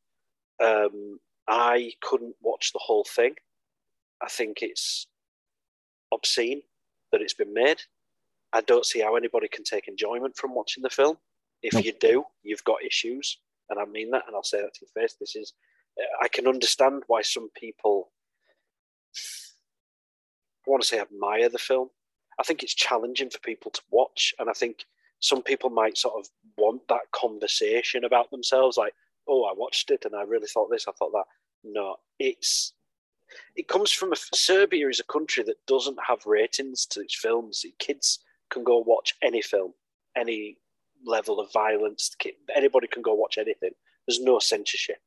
[0.63, 1.19] Um,
[1.51, 3.35] I couldn't watch the whole thing.
[4.23, 5.05] I think it's
[6.13, 6.61] obscene
[7.11, 7.81] that it's been made.
[8.53, 11.17] I don't see how anybody can take enjoyment from watching the film.
[11.61, 11.85] If nope.
[11.85, 13.37] you do, you've got issues,
[13.69, 15.17] and I mean that, and I'll say that to your face.
[15.19, 15.51] This is,
[16.21, 18.11] I can understand why some people,
[20.65, 21.89] I want to say, admire the film.
[22.39, 24.85] I think it's challenging for people to watch, and I think
[25.19, 28.93] some people might sort of want that conversation about themselves, like,
[29.27, 31.25] "Oh, I watched it, and I really thought this, I thought that."
[31.63, 32.73] No, it's
[33.55, 37.65] it comes from a Serbia is a country that doesn't have ratings to its films.
[37.79, 38.19] Kids
[38.49, 39.73] can go watch any film,
[40.15, 40.57] any
[41.05, 42.15] level of violence.
[42.53, 43.71] Anybody can go watch anything.
[44.05, 44.99] There's no censorship.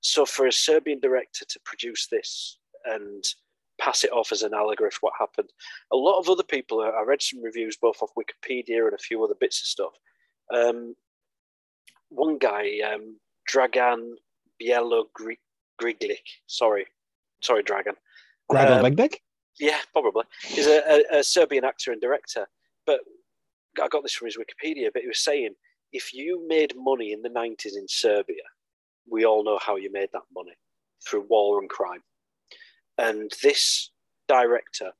[0.00, 3.24] So for a Serbian director to produce this and
[3.80, 5.50] pass it off as an allegory for what happened.
[5.92, 9.22] A lot of other people, I read some reviews both off Wikipedia and a few
[9.24, 9.92] other bits of stuff.
[10.52, 10.94] Um,
[12.10, 13.18] one guy, um,
[13.50, 14.12] Dragan
[15.80, 16.86] Bjelogrlic, sorry,
[17.42, 17.94] sorry, Dragon.
[18.50, 18.82] Dragan um,
[19.60, 20.24] Yeah, probably.
[20.42, 22.46] He's a, a, a Serbian actor and director.
[22.86, 23.00] But
[23.80, 25.54] I got this from his Wikipedia, but he was saying
[25.92, 28.42] if you made money in the 90s in Serbia,
[29.08, 30.54] we all know how you made that money
[31.06, 32.02] through war and crime.
[32.98, 33.90] And this
[34.28, 34.92] director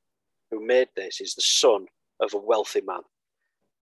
[0.50, 1.86] who made this is the son
[2.20, 3.00] of a wealthy man.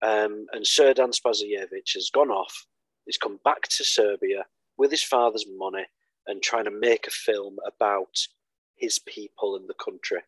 [0.01, 2.65] Um, and Serdan Spasojevic has gone off,
[3.05, 4.45] he's come back to Serbia
[4.77, 5.85] with his father's money
[6.27, 8.27] and trying to make a film about
[8.75, 10.21] his people and the country.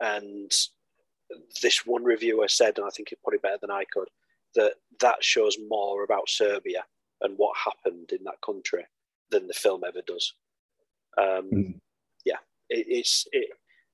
[0.00, 0.50] And
[1.62, 4.08] this one reviewer said, and I think it put it better than I could,
[4.54, 6.84] that that shows more about Serbia
[7.20, 8.84] and what happened in that country
[9.30, 10.32] than the film ever does.
[11.18, 11.80] Um, mm.
[12.24, 12.36] Yeah,
[12.70, 13.48] it, it's it,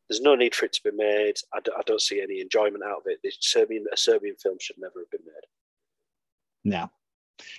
[0.08, 1.34] there's no need for it to be made.
[1.52, 3.20] I d- I don't see any enjoyment out of it.
[3.22, 6.72] The Serbian a Serbian film should never have been made.
[6.76, 6.90] No.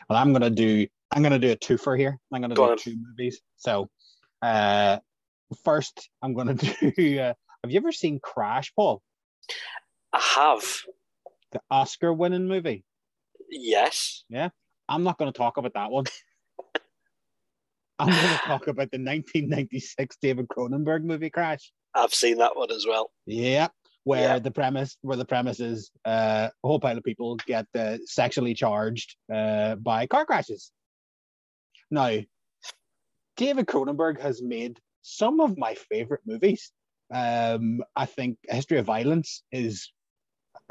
[0.10, 2.20] Well, I'm gonna do I'm gonna do a twofer here.
[2.34, 2.78] I'm gonna Go do on.
[2.78, 3.42] two movies.
[3.58, 3.90] So,
[4.42, 4.98] uh,
[5.64, 6.54] first I'm gonna
[6.98, 7.20] do.
[7.20, 7.34] Uh,
[7.64, 9.02] have you ever seen Crash, Paul?
[10.14, 10.64] I have.
[11.52, 12.84] The Oscar-winning movie.
[13.50, 14.24] Yes.
[14.30, 14.50] Yeah.
[14.88, 16.06] I'm not going to talk about that one.
[18.00, 21.72] I'm going to talk about the 1996 David Cronenberg movie Crash.
[21.94, 23.10] I've seen that one as well.
[23.26, 23.70] Yeah,
[24.04, 24.40] where yeah.
[24.40, 28.54] the premise, where the premise is, uh, a whole pile of people get uh, sexually
[28.54, 30.72] charged uh, by car crashes.
[31.92, 32.20] Now,
[33.38, 36.72] David Cronenberg has made some of my favorite movies.
[37.14, 39.92] Um, I think History of Violence is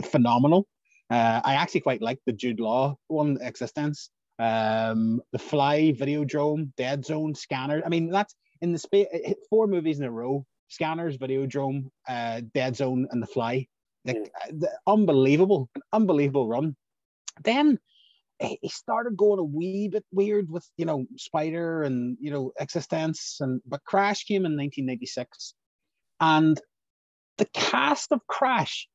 [0.03, 0.66] phenomenal.
[1.11, 4.09] Uh, I actually quite like the Jude Law one, eXistenZ,
[4.39, 7.82] Um, the Fly, Videodrome, Dead Zone, Scanner.
[7.85, 9.07] I mean, that's in the space.
[9.49, 13.69] Four movies in a row: Scanners, Videodrome, uh, Dead Zone, and The Fly.
[14.05, 14.59] The, hmm.
[14.59, 16.74] the unbelievable, an unbelievable run.
[17.45, 17.78] Then
[18.45, 23.41] he started going a wee bit weird with you know Spider and you know eXistenZ
[23.41, 25.55] and but Crash came in 1996,
[26.21, 26.61] and
[27.39, 28.89] the cast of Crash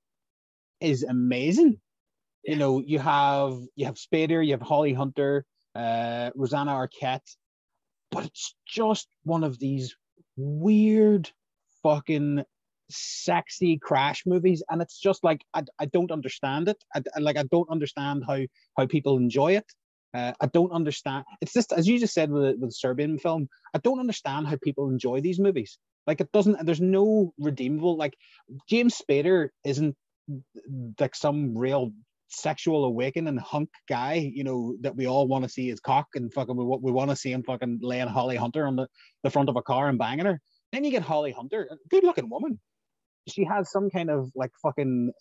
[0.80, 1.80] is amazing.
[2.44, 5.46] You know, you have you have Spader, you have Holly Hunter,
[5.76, 7.36] uh, Rosanna Arquette,
[8.12, 9.96] but it's just one of these
[10.38, 11.30] weird
[11.84, 12.44] fucking
[12.90, 17.38] sexy crash movies and it's just like i, I don't understand it I, I, like
[17.38, 18.40] i don't understand how
[18.78, 19.66] how people enjoy it
[20.14, 23.78] uh, i don't understand it's just as you just said with with serbian film i
[23.80, 28.16] don't understand how people enjoy these movies like it doesn't there's no redeemable like
[28.68, 29.96] james spader isn't
[31.00, 31.92] like some real
[32.30, 36.34] sexual awakening hunk guy, you know, that we all want to see his cock and
[36.34, 38.88] fucking we, we want to see him fucking laying Holly Hunter on the,
[39.24, 40.40] the front of a car and banging her.
[40.72, 42.60] Then you get Holly Hunter, good looking woman.
[43.30, 45.12] She has some kind of like fucking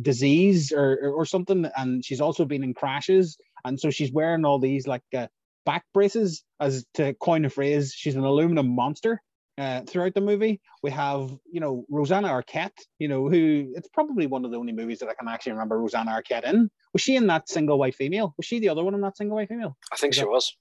[0.00, 4.44] disease or, or, or something, and she's also been in crashes, and so she's wearing
[4.44, 5.28] all these like uh,
[5.64, 7.94] back braces, as to coin a phrase.
[7.96, 9.22] She's an aluminum monster,
[9.58, 10.60] uh, throughout the movie.
[10.82, 14.72] We have, you know, Rosanna Arquette, you know, who it's probably one of the only
[14.72, 16.70] movies that I can actually remember Rosanna Arquette in.
[16.92, 18.34] Was she in that single white female?
[18.36, 19.76] Was she the other one in that single white female?
[19.92, 20.56] I think she was.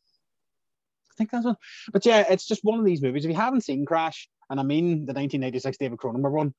[1.12, 1.58] I think that's one.
[1.92, 3.26] But yeah, it's just one of these movies.
[3.26, 6.52] If you haven't seen Crash, and I mean the 1986 David Cronenberg one, uh,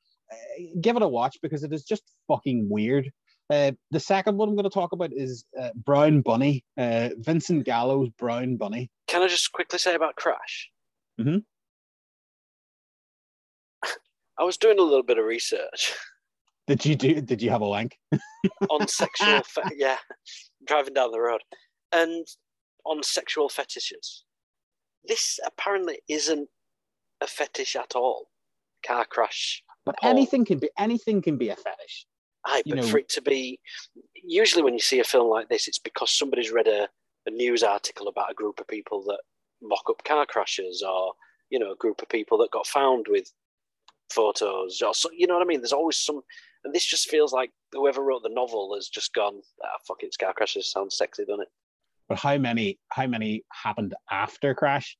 [0.80, 3.10] give it a watch because it is just fucking weird.
[3.50, 7.64] Uh, the second one I'm going to talk about is uh, Brown Bunny, uh, Vincent
[7.64, 8.90] Gallo's Brown Bunny.
[9.08, 10.70] Can I just quickly say about Crash?
[11.20, 11.38] Mm-hmm.
[14.38, 15.92] I was doing a little bit of research.
[16.66, 17.20] Did you do?
[17.20, 17.98] Did you have a wank?
[18.70, 19.98] on sexual, fe- yeah,
[20.66, 21.40] driving down the road,
[21.90, 22.24] and
[22.86, 24.24] on sexual fetishes.
[25.04, 26.48] This apparently isn't
[27.20, 28.28] a fetish at all.
[28.86, 29.62] Car crash.
[29.84, 32.06] But anything can be anything can be a fetish.
[32.46, 33.60] Aye, but know, for it to be
[34.22, 36.88] usually when you see a film like this, it's because somebody's read a,
[37.26, 39.20] a news article about a group of people that
[39.60, 41.12] mock up car crashes, or
[41.50, 43.30] you know, a group of people that got found with
[44.12, 44.80] photos.
[44.82, 45.60] Or so, you know what I mean?
[45.60, 46.20] There's always some,
[46.64, 50.14] and this just feels like whoever wrote the novel has just gone, ah, fuck it,
[50.14, 51.48] Scar Crashes sounds sexy, doesn't it?
[52.08, 54.96] But how many, how many happened after Crash?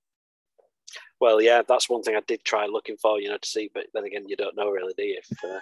[1.20, 3.70] Well, yeah, that's one thing I did try looking for, you know, to see.
[3.72, 5.20] But then again, you don't know really, do you?
[5.30, 5.60] If, uh...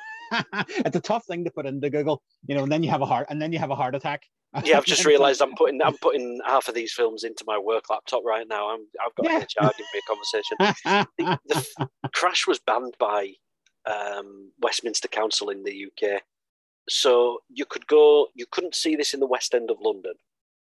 [0.69, 3.07] it's a tough thing to put into Google, you know, and then you have a
[3.07, 4.23] heart, and then you have a heart attack.
[4.65, 7.91] yeah, I've just realised I'm putting I'm putting half of these films into my work
[7.91, 8.71] laptop right now.
[8.71, 9.39] I'm I've got yeah.
[9.43, 11.07] a charging me a conversation.
[11.19, 13.33] the, the Crash was banned by
[13.87, 16.23] um, Westminster Council in the UK,
[16.89, 18.29] so you could go.
[18.35, 20.15] You couldn't see this in the West End of London.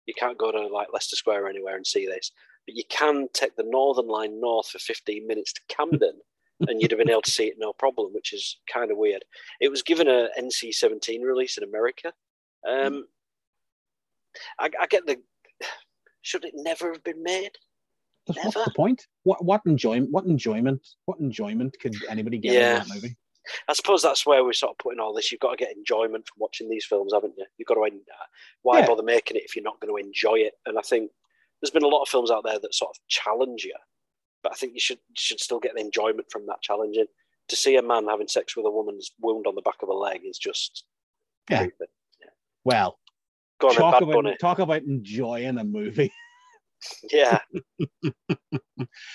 [0.06, 2.30] You can't go to like Leicester Square or anywhere and see this,
[2.66, 6.20] but you can take the Northern Line north for 15 minutes to Camden
[6.68, 9.24] and you'd have been able to see it no problem, which is kind of weird.
[9.60, 12.12] It was given a NC-17 release in America.
[12.68, 13.06] Um,
[14.58, 15.16] I, I get the.
[16.22, 17.50] Should it never have been made?
[18.34, 18.40] Never.
[18.48, 19.06] What's the point?
[19.24, 20.10] What what enjoyment?
[20.10, 20.80] What enjoyment?
[21.04, 22.78] What enjoyment could anybody get Yeah.
[22.80, 23.16] of that movie?
[23.68, 25.30] I suppose that's where we're sort of putting all this.
[25.30, 27.44] You've got to get enjoyment from watching these films, haven't you?
[27.58, 27.84] You've got to.
[27.84, 28.00] en-
[28.62, 28.86] Why Yeah.
[28.86, 30.54] bother making it if you're not going to enjoy it?
[30.64, 31.10] And I think
[31.64, 33.72] there's been a lot of films out there that sort of challenge you,
[34.42, 37.06] but I think you should should still get the enjoyment from that challenging.
[37.48, 39.94] To see a man having sex with a woman's wound on the back of a
[39.94, 40.84] leg is just.
[41.50, 41.58] Yeah.
[41.58, 41.74] creepy.
[42.64, 42.98] Well,
[43.60, 44.36] Go on, talk about Bunny.
[44.40, 46.12] talk about enjoying a movie.
[47.10, 47.38] Yeah,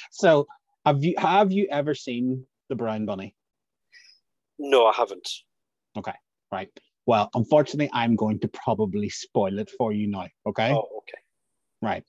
[0.09, 0.47] So,
[0.87, 3.35] have you have you ever seen the Brown Bunny?
[4.57, 5.29] no, I haven't.
[5.95, 6.13] Okay,
[6.51, 6.69] right.
[7.05, 10.27] Well, unfortunately, I'm going to probably spoil it for you now.
[10.47, 10.71] Okay.
[10.73, 11.19] Oh, okay.
[11.81, 12.03] Right.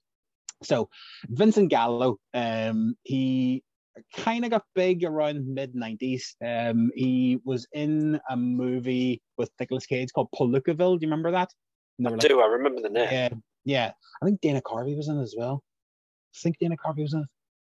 [0.63, 0.89] So
[1.29, 3.63] Vincent Gallo, um, he
[4.15, 6.23] kind of got big around mid '90s.
[6.45, 10.99] Um, he was in a movie with Nicolas Cage called Palookaville.
[10.99, 11.51] Do you remember that?
[12.05, 12.41] I like- do.
[12.41, 13.09] I remember the name.
[13.11, 13.29] yeah,
[13.65, 13.93] yeah.
[14.23, 15.63] I think Dana Carvey was in it as well.
[16.35, 17.29] I think Dana Carvey was in it.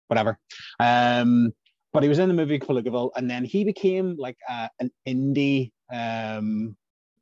[0.07, 0.37] Whatever.
[0.79, 1.53] Um,
[1.93, 5.71] but he was in the movie Caligula, and then he became like uh, an indie
[5.91, 6.75] um,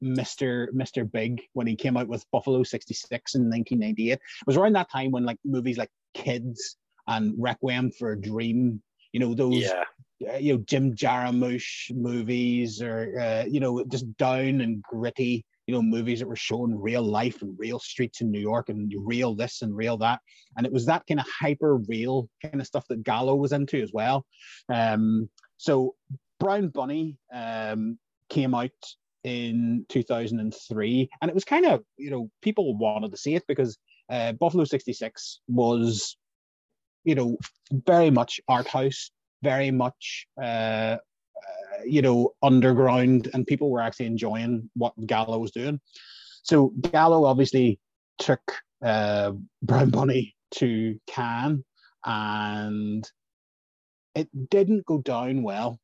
[0.03, 0.67] Mr.
[0.73, 1.09] Mr.
[1.09, 4.13] Big when he came out with Buffalo 66 in 1998.
[4.13, 6.77] It was around that time when like movies like Kids
[7.07, 8.81] and Requiem for a Dream,
[9.11, 9.83] you know, those Yeah,
[10.27, 15.73] uh, you know Jim Jarmusch movies or uh, you know just down and gritty you
[15.73, 19.35] know movies that were showing real life and real streets in New York and real
[19.35, 20.19] this and real that
[20.57, 23.81] and it was that kind of hyper real kind of stuff that Gallo was into
[23.81, 24.25] as well
[24.67, 25.95] um so
[26.39, 27.97] Brown Bunny um
[28.29, 28.71] came out
[29.23, 33.77] in 2003 and it was kind of you know people wanted to see it because
[34.09, 36.17] uh, Buffalo 66 was
[37.03, 37.37] you know
[37.71, 39.11] very much art house
[39.43, 40.45] very much uh,
[40.95, 40.97] uh,
[41.85, 45.79] you know underground and people were actually enjoying what gallo was doing.
[46.43, 47.79] So gallo obviously
[48.17, 48.41] took
[48.83, 51.63] uh, brown bunny to cannes
[52.05, 53.09] and
[54.15, 55.79] it didn't go down well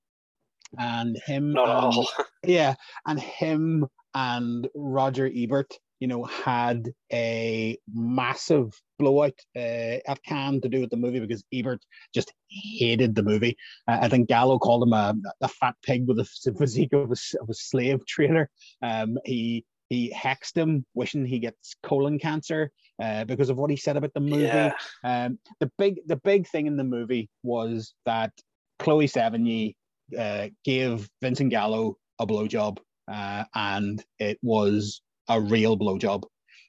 [0.77, 2.05] and him not and-
[2.43, 2.75] yeah,
[3.05, 10.69] and him and Roger Ebert, you know, had a massive blowout uh, at Cannes to
[10.69, 11.81] do with the movie because Ebert
[12.13, 13.57] just hated the movie.
[13.87, 16.25] Uh, I think Gallo called him a, a fat pig with a
[16.57, 18.49] physique of a, of a slave trader.
[18.81, 22.71] Um, he he hexed him, wishing he gets colon cancer
[23.01, 24.43] uh, because of what he said about the movie.
[24.43, 24.73] Yeah,
[25.03, 28.31] Um, the big the big thing in the movie was that
[28.79, 29.75] Chloe Sevigny
[30.17, 32.77] uh, gave Vincent Gallo a blowjob,
[33.11, 36.23] uh, and it was a real blowjob,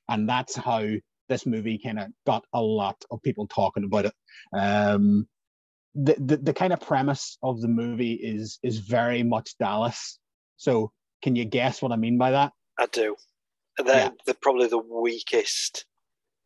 [0.08, 0.84] and that's how
[1.28, 4.14] this movie kind of got a lot of people talking about it.
[4.56, 5.26] Um,
[5.94, 10.18] the, the the kind of premise of the movie is is very much Dallas.
[10.56, 10.92] So
[11.22, 12.52] can you guess what I mean by that?
[12.78, 13.16] I do.
[13.78, 14.10] They're, Yeah.
[14.24, 15.84] they're probably the weakest.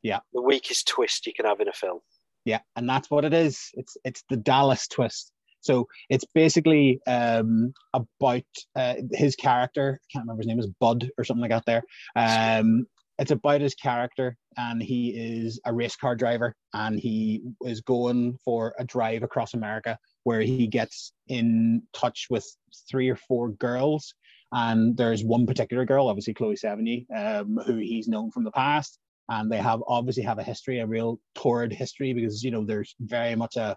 [0.03, 0.21] Yeah.
[0.33, 2.01] The weakest twist you can have in a film.
[2.45, 3.69] Yeah, and that's what it is.
[3.75, 5.31] It's it's the Dallas twist.
[5.61, 8.43] So it's basically um, about
[8.77, 10.01] uh, his character.
[10.03, 11.65] I can't remember his name is Bud or something like that.
[11.67, 11.83] There,
[12.17, 12.87] um,
[13.19, 18.39] it's about his character, and he is a race car driver, and he is going
[18.45, 22.47] for a drive across America where he gets in touch with
[22.91, 24.15] three or four girls.
[24.53, 28.99] And there's one particular girl, obviously Chloe Sevigny, um, who he's known from the past,
[29.29, 32.95] and they have obviously have a history, a real torrid history, because you know there's
[33.01, 33.77] very much a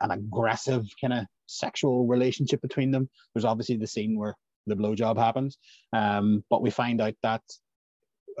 [0.00, 3.08] an aggressive kind of sexual relationship between them.
[3.34, 4.34] There's obviously the scene where
[4.66, 5.58] the blowjob happens,
[5.92, 7.42] um, but we find out that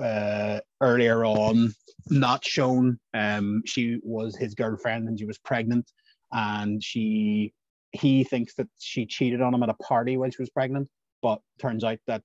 [0.00, 1.72] uh, earlier on,
[2.10, 5.90] not shown, um, she was his girlfriend and she was pregnant,
[6.32, 7.52] and she
[7.92, 10.88] he thinks that she cheated on him at a party while she was pregnant,
[11.22, 12.22] but turns out that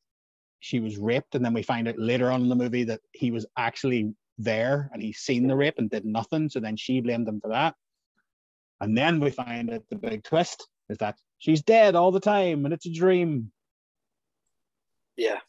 [0.60, 3.32] she was raped, and then we find out later on in the movie that he
[3.32, 6.50] was actually there and he's seen the rape and did nothing.
[6.50, 7.76] So then she blamed him for that.
[8.84, 12.66] And then we find out the big twist is that she's dead all the time
[12.66, 13.50] and it's a dream.
[15.16, 15.40] Yeah.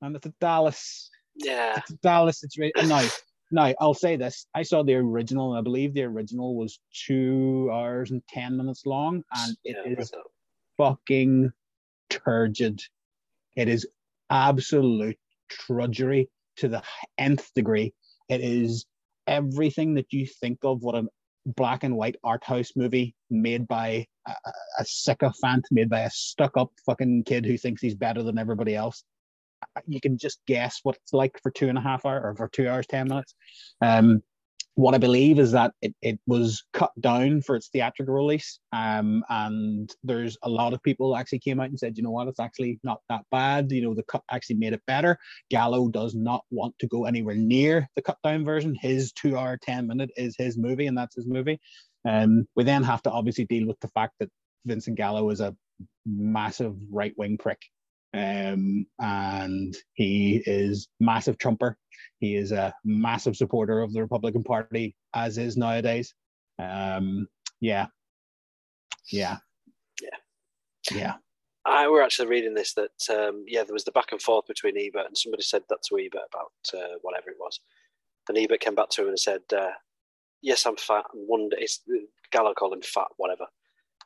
[0.00, 1.10] And it's a Dallas.
[1.34, 1.74] Yeah.
[1.78, 2.88] It's a Dallas situation.
[2.88, 3.04] Now,
[3.50, 4.46] now, I'll say this.
[4.54, 8.84] I saw the original, and I believe the original was two hours and 10 minutes
[8.84, 10.12] long, and it yeah, is
[10.76, 11.50] fucking
[12.10, 12.80] turgid.
[13.56, 13.88] It is
[14.30, 15.18] absolute
[15.48, 16.82] trudgery to the
[17.16, 17.94] nth degree.
[18.28, 18.84] It is
[19.26, 21.08] everything that you think of what a
[21.56, 24.32] black and white art house movie made by a,
[24.78, 28.74] a- sycophant, made by a stuck up fucking kid who thinks he's better than everybody
[28.74, 29.02] else.
[29.86, 32.48] You can just guess what it's like for two and a half hour or for
[32.48, 33.34] two hours, 10 minutes.
[33.80, 34.22] Um,
[34.78, 38.60] what I believe is that it, it was cut down for its theatrical release.
[38.72, 42.28] Um, and there's a lot of people actually came out and said, you know what,
[42.28, 43.72] it's actually not that bad.
[43.72, 45.18] You know, the cut actually made it better.
[45.50, 48.76] Gallo does not want to go anywhere near the cut down version.
[48.80, 51.58] His two hour, 10 minute is his movie, and that's his movie.
[52.08, 54.30] Um, we then have to obviously deal with the fact that
[54.64, 55.56] Vincent Gallo is a
[56.06, 57.58] massive right wing prick.
[58.14, 61.76] Um, and he is massive trumper
[62.18, 66.14] he is a massive supporter of the Republican Party, as is nowadays.
[66.58, 67.28] Um,
[67.60, 67.86] yeah,
[69.10, 69.38] yeah,
[70.02, 70.16] yeah,
[70.92, 71.14] yeah.
[71.64, 74.76] I were actually reading this that um, yeah, there was the back and forth between
[74.76, 77.60] Ebert and somebody said that to Ebert about uh, whatever it was,
[78.28, 79.70] and Ebert came back to him and said, uh,
[80.42, 81.82] "Yes, I'm fat, and one day it's,
[82.32, 83.46] Gallo called him fat, whatever."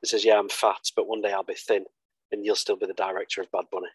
[0.02, 1.86] He says, "Yeah, I'm fat, but one day I'll be thin,
[2.32, 3.88] and you'll still be the director of Bad Bunny."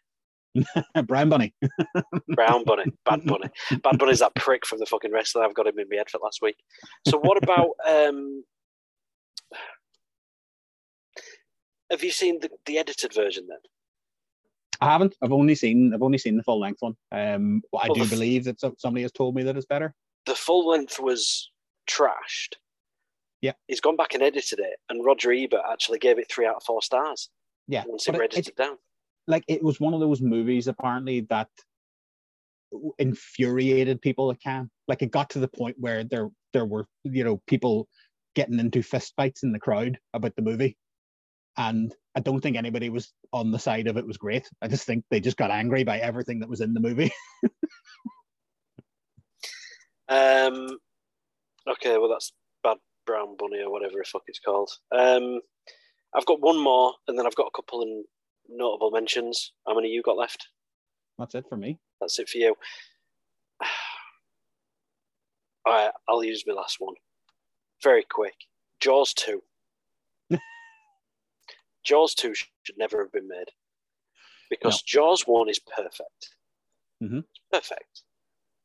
[1.06, 1.54] Brown Bunny.
[2.30, 2.86] Brown Bunny.
[3.06, 3.50] Bad Bunny.
[3.84, 5.44] Bad Bunny's that prick from the fucking wrestler.
[5.44, 6.58] I've got him in my head for last week.
[7.08, 8.44] So what about um
[11.92, 13.60] have you seen the, the edited version then?
[14.82, 15.16] I haven't.
[15.24, 16.96] I've only seen I've only seen the full length one.
[17.12, 19.94] Um but I well, do believe that somebody has told me that it's better.
[20.26, 21.52] The full length was
[21.90, 22.56] trashed.
[23.42, 23.54] Yeah.
[23.68, 26.64] He's gone back and edited it and Roger Ebert actually gave it three out of
[26.64, 27.30] four stars.
[27.68, 27.84] Yeah.
[27.88, 28.78] Once it edited down
[29.28, 31.50] like it was one of those movies apparently that
[32.98, 34.70] infuriated people at Cannes.
[34.88, 37.88] Like it got to the point where there there were you know people
[38.36, 40.78] getting into fistfights in the crowd about the movie,
[41.58, 44.50] and I don't think anybody was on the side of it was great.
[44.62, 47.12] I just think they just got angry by everything that was in the movie.
[50.10, 50.70] um.
[51.70, 52.32] Okay, well that's
[52.64, 54.72] Bad Brown Bunny or whatever the fuck it's called.
[54.98, 55.42] Um,
[56.16, 58.04] I've got one more, and then I've got a couple in
[58.50, 59.52] notable mentions.
[59.68, 60.48] How many you got left?
[61.20, 61.80] That's it for me.
[62.00, 62.56] That's it for you.
[65.66, 66.96] All right, I'll use my last one.
[67.84, 68.36] Very quick.
[68.80, 69.42] Jaws 2.
[71.84, 73.50] Jaws 2 should never have been made
[74.50, 74.80] because no.
[74.86, 76.36] Jaws 1 is perfect.
[77.04, 77.20] Mm-hmm.
[77.20, 78.04] It's perfect.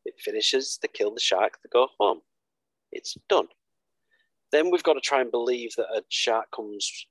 [0.05, 2.20] It finishes, they kill the shark, they go home.
[2.90, 3.48] It's done.
[4.51, 7.06] Then we've got to try and believe that a shark comes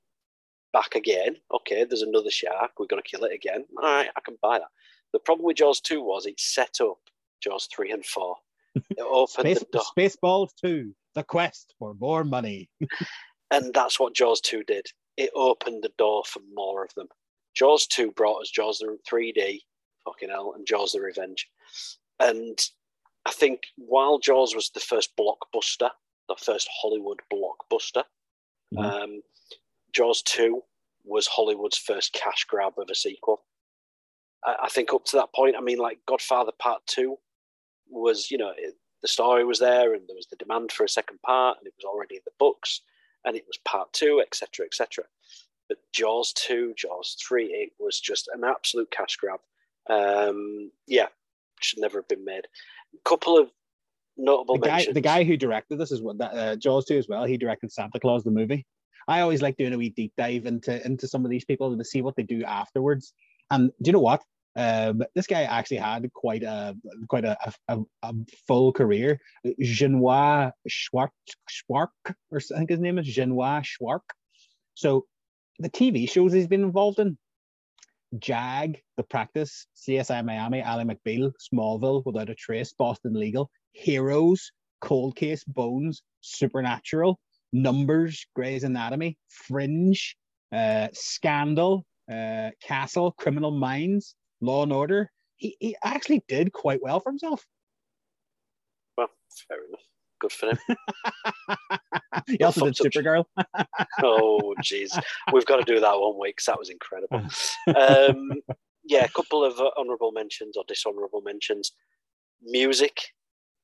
[0.72, 1.36] back again.
[1.52, 2.72] Okay, there's another shark.
[2.78, 3.64] We're going to kill it again.
[3.76, 4.68] All right, I can buy that.
[5.12, 6.98] The problem with Jaws 2 was it set up
[7.42, 8.36] Jaws 3 and 4.
[8.90, 9.82] It opened Space, the door.
[9.96, 12.70] Spaceballs 2, the quest for more money.
[13.50, 14.86] and that's what Jaws 2 did.
[15.18, 17.08] It opened the door for more of them.
[17.54, 19.58] Jaws 2 brought us Jaws the 3D,
[20.06, 21.46] fucking hell, and Jaws the Revenge.
[22.18, 22.58] And
[23.26, 25.90] I think while Jaws was the first blockbuster,
[26.28, 28.04] the first Hollywood blockbuster,
[28.74, 28.78] mm-hmm.
[28.78, 29.22] um,
[29.92, 30.62] Jaws 2
[31.04, 33.42] was Hollywood's first cash grab of a sequel.
[34.44, 37.16] I, I think up to that point, I mean, like Godfather Part 2
[37.90, 40.88] was, you know, it, the story was there and there was the demand for a
[40.88, 42.80] second part and it was already in the books
[43.24, 45.04] and it was part two, etc., etc.
[45.68, 49.40] But Jaws 2, Jaws 3, it was just an absolute cash grab.
[49.88, 51.06] Um, yeah,
[51.60, 52.46] should never have been made.
[52.94, 53.50] A couple of
[54.16, 54.94] notable the guy, mentions.
[54.94, 57.24] The guy who directed this is what uh, Jaws 2 as well.
[57.24, 58.66] He directed Santa Claus the movie.
[59.08, 61.84] I always like doing a wee deep dive into into some of these people to
[61.84, 63.12] see what they do afterwards.
[63.50, 64.22] And do you know what?
[64.54, 66.76] Um, this guy actually had quite a
[67.08, 67.36] quite a,
[67.68, 68.14] a, a
[68.46, 69.20] full career.
[69.60, 71.10] Jeannot Szwarc,
[71.50, 71.88] Szwarc,
[72.30, 74.00] or I think his name is Jeannot Szwarc.
[74.74, 75.06] So
[75.58, 77.16] the TV shows he's been involved in,
[78.18, 85.16] Jag, The Practice, CSI Miami, Ally McBeal, Smallville, Without a Trace, Boston Legal, Heroes, Cold
[85.16, 87.18] Case, Bones, Supernatural,
[87.52, 90.16] Numbers, Grey's Anatomy, Fringe,
[90.52, 95.10] uh, Scandal, uh, Castle, Criminal Minds, Law and Order.
[95.36, 97.44] He, he actually did quite well for himself.
[98.96, 99.08] Well,
[99.48, 99.80] fair enough.
[100.20, 100.58] Good for him.
[102.28, 103.24] he also did Supergirl.
[104.02, 104.96] oh, jeez.
[105.32, 107.28] We've got to do that one week because that was incredible.
[107.76, 108.32] Um,
[108.84, 111.72] yeah, a couple of uh, honourable mentions or dishonourable mentions.
[112.42, 113.12] Music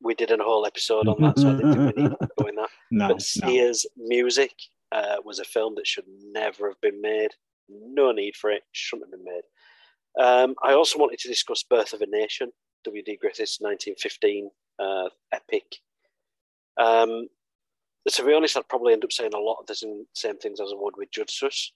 [0.01, 2.47] we did a whole episode on that, so I didn't think we need to go
[2.47, 2.69] in that.
[2.91, 4.09] No, but Sears no.
[4.09, 4.53] Music
[4.93, 7.31] uh, was a film that should never have been made.
[7.69, 8.63] No need for it.
[8.73, 9.43] Shouldn't have been made.
[10.23, 12.51] Um, I also wanted to discuss Birth of a Nation,
[12.85, 13.19] W.D.
[13.21, 15.77] Griffith's 1915 uh, epic.
[16.79, 17.29] Um,
[18.09, 20.71] to be honest, I'd probably end up saying a lot of the same things as
[20.73, 21.73] I would with Suss.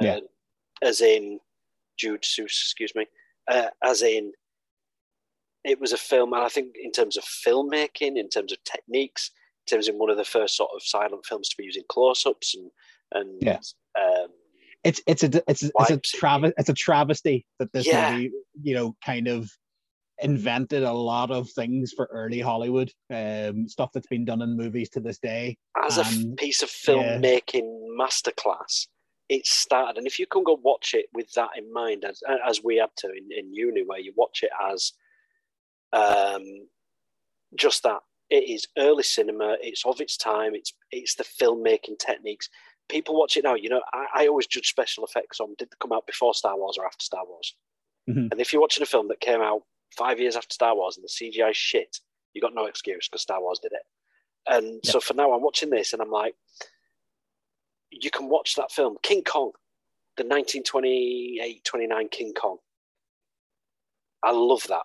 [0.00, 0.18] Uh, yeah.
[0.82, 1.40] As in,
[1.98, 3.06] Jud Suss, excuse me.
[3.50, 4.32] Uh, as in,
[5.64, 9.30] it was a film, and I think in terms of filmmaking, in terms of techniques,
[9.66, 12.54] in terms of one of the first sort of silent films to be using close-ups
[12.54, 12.70] and
[13.12, 13.58] and yeah.
[14.00, 14.28] Um,
[14.84, 18.12] it's it's a it's it's a trav- it's a travesty that this yeah.
[18.12, 18.30] movie
[18.62, 19.50] you know kind of
[20.20, 24.88] invented a lot of things for early Hollywood, um, stuff that's been done in movies
[24.90, 25.56] to this day.
[25.84, 26.04] As a
[26.36, 27.18] piece of yeah.
[27.18, 27.68] filmmaking
[27.98, 28.86] masterclass,
[29.28, 29.98] it started.
[29.98, 32.90] And if you can go watch it with that in mind, as as we had
[32.98, 34.92] to in, in uni, where you watch it as
[35.92, 36.42] um,
[37.56, 38.00] just that,
[38.30, 39.56] it is early cinema.
[39.60, 40.54] It's of its time.
[40.54, 42.48] It's it's the filmmaking techniques.
[42.88, 43.54] People watch it now.
[43.54, 46.56] You know, I, I always judge special effects on did they come out before Star
[46.56, 47.54] Wars or after Star Wars.
[48.08, 48.32] Mhm.
[48.32, 49.62] And if you're watching a film that came out
[49.96, 51.98] five years after Star Wars and the CGI shit,
[52.32, 53.82] you got no excuse because Star Wars did it.
[54.48, 56.34] And so for now, I'm watching this and I'm like,
[57.90, 59.52] you can watch that film, King Kong,
[60.16, 62.56] the 1928 29 King Kong.
[64.24, 64.82] I love that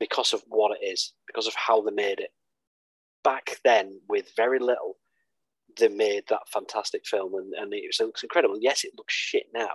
[0.00, 2.30] because of what it is, because of how they made it.
[3.22, 4.96] Back then, with very little,
[5.78, 8.56] they made that fantastic film and, and it, was- it looks incredible.
[8.60, 9.68] Yes, it looks shit now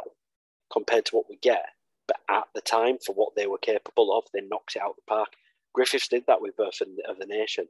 [0.73, 1.63] compared to what we get,
[2.07, 4.95] but at the time, for what they were capable of, they knocked it out of
[4.97, 5.29] the park.
[5.73, 7.67] Griffiths did that with Birth of of the Nation.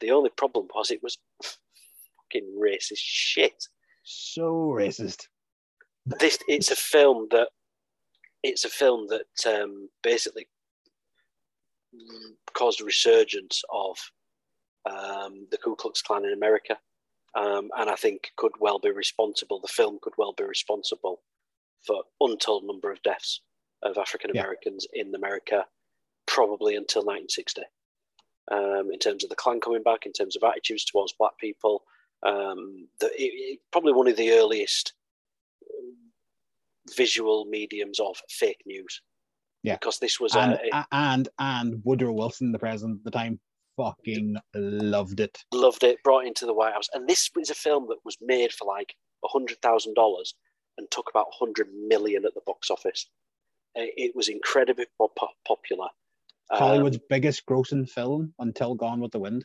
[0.00, 3.64] The only problem was it was fucking racist shit.
[4.04, 5.26] So racist.
[6.06, 7.48] This it's a film that
[8.42, 10.46] it's a film that um, basically
[12.54, 13.96] caused a resurgence of
[14.88, 16.78] um, the Ku Klux Klan in America,
[17.34, 19.60] um, and I think could well be responsible.
[19.60, 21.22] The film could well be responsible
[21.86, 23.40] for untold number of deaths
[23.82, 25.66] of African Americans in America,
[26.26, 27.62] probably until 1960.
[28.50, 31.82] Um, in terms of the Klan coming back, in terms of attitudes towards black people,
[32.24, 34.94] um, the, it, it- probably one of the earliest
[35.76, 35.94] um,
[36.96, 39.02] visual mediums of fake news.
[39.66, 39.74] Yeah.
[39.74, 43.40] because this was And, a, a- and and Woodrow Wilson, the president at the time,
[43.76, 45.44] fucking loved it.
[45.52, 46.88] loved it, brought into the White House.
[46.94, 48.94] And this was a film that was made for like
[49.24, 50.34] $100,000
[50.78, 53.08] and took about 100 million at the box office.
[53.78, 55.88] Uh, It was incredibly po- po- popular.
[56.50, 59.44] Um, Hollywood's biggest grossing film until Gone with the Wind.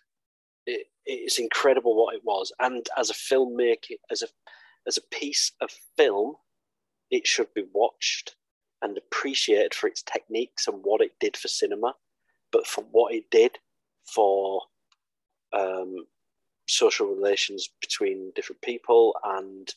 [0.65, 2.52] it, it's incredible what it was.
[2.60, 4.27] And as a filmmaker, as a,
[4.88, 6.35] as a piece of film,
[7.10, 8.35] it should be watched
[8.82, 11.95] and appreciated for its techniques and what it did for cinema,
[12.52, 13.58] but for what it did
[14.06, 14.62] for
[15.53, 16.06] um,
[16.68, 19.74] social relations between different people and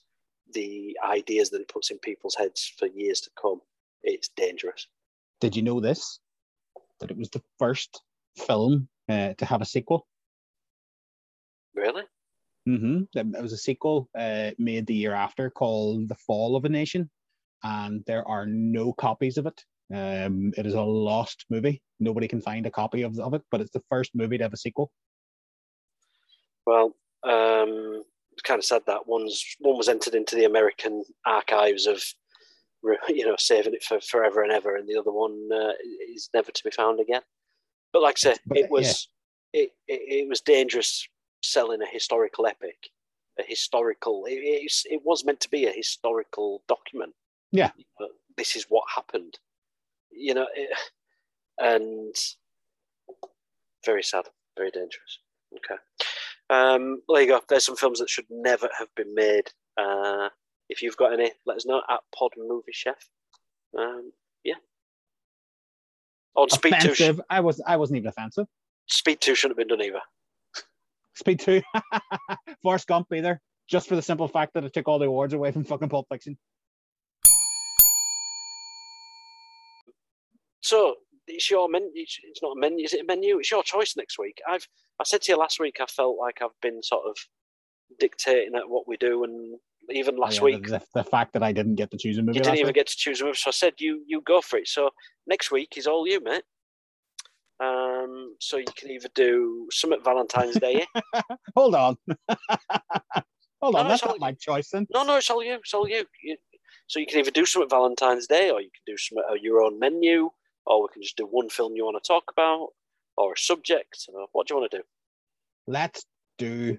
[0.53, 3.61] the ideas that it puts in people's heads for years to come.
[4.03, 4.87] It's dangerous.
[5.41, 6.21] Did you know this?
[7.01, 8.03] That it was the first
[8.47, 10.07] film uh, to have a sequel.
[11.75, 12.05] Really?
[12.67, 16.69] hmm It was a sequel uh, made the year after called The Fall of a
[16.69, 17.11] Nation,
[17.65, 19.61] and there are no copies of it.
[19.93, 21.83] Um, it is a lost movie.
[21.99, 24.53] Nobody can find a copy of, of it, but it's the first movie to have
[24.53, 24.93] a sequel.
[26.67, 31.87] Well, um, it's kind of sad that one's one was entered into the American archives
[31.87, 32.03] of,
[33.09, 35.73] you know, saving it for forever and ever, and the other one uh,
[36.15, 37.23] is never to be found again.
[37.93, 39.09] But like I say, But, it was
[39.53, 41.07] it, it, it was dangerous
[41.43, 42.77] selling a historical epic,
[43.39, 44.25] a historical.
[44.27, 47.15] It, it was meant to be a historical document.
[47.55, 47.71] Yeah.
[47.99, 49.39] But this is what happened,
[50.11, 50.71] you know, it,
[51.59, 52.15] and
[53.85, 54.25] very sad,
[54.57, 55.21] very dangerous.
[55.57, 55.81] Okay.
[56.51, 57.41] Um, there you go.
[57.49, 59.51] There's some films that should never have been made.
[59.77, 60.29] Uh,
[60.69, 63.09] if you've got any, let us know at Pod Movie Chef.
[63.79, 64.13] Um,
[64.43, 64.55] yeah.
[66.35, 68.47] On Speed Two, sh- I was I wasn't even offensive.
[68.87, 70.01] Speed Two shouldn't have been done either.
[71.15, 71.63] Speed two,
[72.63, 75.53] Forrest Gump either, just for the simple fact that it took all the awards away
[75.53, 76.37] from fucking Pulp Fiction.
[80.65, 80.95] So
[81.27, 81.91] it's your menu.
[81.95, 82.85] It's, not a menu.
[82.85, 83.39] Is it a menu?
[83.39, 84.41] It's your choice next week.
[84.49, 84.67] I've
[85.01, 85.77] I said to you last week.
[85.81, 87.17] I felt like I've been sort of
[87.99, 89.59] dictating at what we do, and
[89.91, 92.23] even last Oh, yeah, week the, the fact that I didn't get to choose a
[92.23, 92.77] movie you didn't even week.
[92.77, 93.37] get to choose a movie.
[93.37, 94.69] So I said you you go for it.
[94.69, 94.91] So
[95.27, 96.45] next week is all you, mate.
[97.61, 100.87] Um, so you can either do some at Valentine's Day.
[101.57, 101.97] Hold on,
[103.61, 103.85] hold on.
[103.85, 104.87] no, That's not my choice then.
[104.93, 105.55] No, no, it's all you.
[105.55, 106.05] It's all you.
[106.23, 106.37] you
[106.87, 109.41] so you can either do some at Valentine's Day, or you can do some at
[109.43, 110.31] your own menu,
[110.67, 112.69] or we can just do one film you want to talk about,
[113.17, 114.07] or a subject.
[114.13, 114.85] Or what do you want to do?
[115.67, 116.05] Let's
[116.39, 116.79] do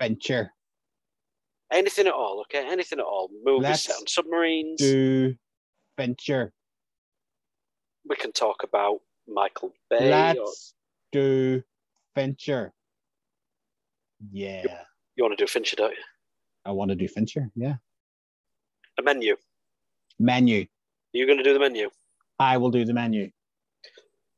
[0.00, 0.50] Fincher.
[1.72, 2.64] Anything at all, okay?
[2.70, 3.28] Anything at all.
[3.44, 4.80] Movies Let's set on submarines.
[4.80, 5.34] Do
[5.96, 6.52] Fincher.
[8.08, 10.36] We can talk about Michael Bay.
[10.38, 10.74] Or, Let's
[11.12, 11.62] do
[12.14, 12.72] Fincher.
[14.32, 14.62] Yeah,
[15.16, 16.02] you want to do Fincher, don't you?
[16.64, 17.50] I want to do Fincher.
[17.54, 17.74] Yeah,
[18.98, 19.36] A menu.
[20.18, 20.66] menu.
[21.12, 21.90] You're going to do the menu.
[22.38, 23.30] I will do the menu.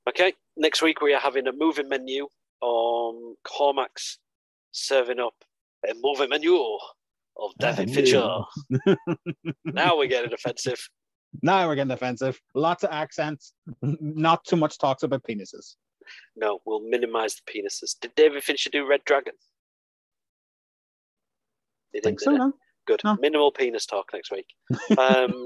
[0.09, 0.35] Okay.
[0.57, 2.29] Next week we are having a moving menu
[2.61, 4.19] on Cormac's
[4.73, 5.35] serving up
[5.89, 8.45] a moving menu of ah, David Oh.
[8.65, 8.97] Fincher.
[9.65, 10.81] now we're getting offensive.
[11.43, 12.41] Now we're getting offensive.
[12.55, 13.53] Lots of accents.
[13.83, 15.77] Not too much talks about penises.
[16.35, 17.95] No, we'll minimise the penises.
[18.01, 19.35] Did David Fincher do Red Dragon?
[21.93, 22.33] He I think so.
[22.33, 22.39] did?
[22.39, 22.53] No?
[22.89, 23.03] Good.
[23.05, 23.19] No.
[23.21, 24.47] Minimal penis talk next week.
[24.99, 25.45] Um,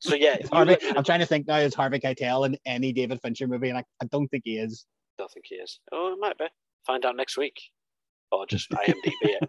[0.00, 1.58] so yeah, Harvey, I'm trying to think now.
[1.58, 3.68] Is Harvey Keitel in any David Fincher movie?
[3.68, 4.86] And I, I don't think he is.
[5.18, 5.78] I don't think he is.
[5.92, 6.46] Oh, it might be.
[6.86, 7.60] Find out next week,
[8.32, 9.48] or just IMDb it.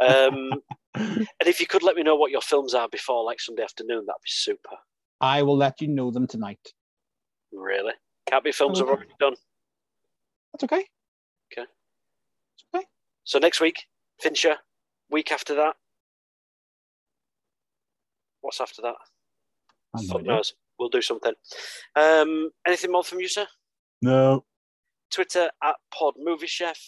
[0.00, 0.52] Um,
[0.94, 4.04] and if you could let me know what your films are before like Sunday afternoon,
[4.06, 4.76] that'd be super.
[5.20, 6.72] I will let you know them tonight.
[7.52, 7.92] Really,
[8.26, 9.34] can't be films I've already done.
[10.52, 10.86] That's okay.
[11.52, 11.68] Okay.
[12.56, 12.86] It's okay.
[13.24, 13.84] So next week,
[14.20, 14.56] Fincher.
[15.10, 15.74] Week after that,
[18.42, 18.94] what's after that?
[20.08, 20.54] Fuck knows.
[20.78, 21.32] We'll do something.
[21.96, 23.46] Um, anything more from you, sir?
[24.00, 24.44] No.
[25.10, 26.78] Twitter at Pod Movie Chef,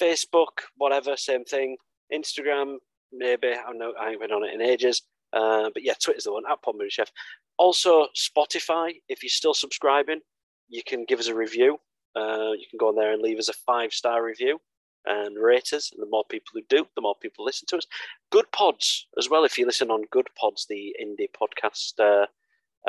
[0.00, 1.76] Facebook, whatever, same thing.
[2.12, 2.76] Instagram,
[3.12, 3.48] maybe.
[3.48, 5.02] I know I ain't been on it in ages.
[5.32, 7.10] Uh, but yeah, Twitter's the one at Pod Movie Chef.
[7.56, 8.92] Also, Spotify.
[9.08, 10.20] If you're still subscribing,
[10.68, 11.78] you can give us a review.
[12.14, 14.60] Uh, you can go on there and leave us a five star review
[15.06, 15.92] and rate us.
[15.92, 17.86] And the more people who do, the more people listen to us.
[18.32, 19.44] Goodpods as well.
[19.44, 22.26] If you listen on Good Pods, the indie podcast uh,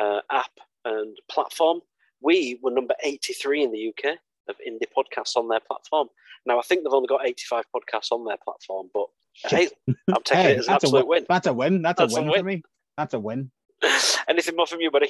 [0.02, 0.52] uh, app
[0.86, 1.82] and platform,
[2.22, 4.18] we were number 83 in the UK
[4.48, 6.08] of indie podcasts on their platform.
[6.46, 9.08] Now, I think they've only got 85 podcasts on their platform, but
[9.46, 11.26] hey, I'm taking Hey, it as an that's a absolute win.
[11.28, 11.82] That's a win.
[11.82, 12.40] That's, That's a a win, win.
[12.40, 12.64] for me.
[12.98, 13.52] That's a win.
[14.30, 15.10] Anything more from you, buddy?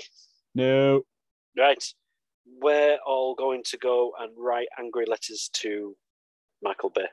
[0.56, 1.02] No.
[1.58, 1.84] Right.
[2.62, 5.96] We're all going to go and write angry letters to
[6.66, 7.06] Michael Bay.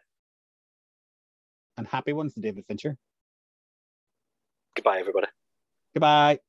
[1.77, 2.97] And happy ones to David Fincher.
[4.75, 5.27] Goodbye, everybody.
[5.95, 6.41] Goodbye.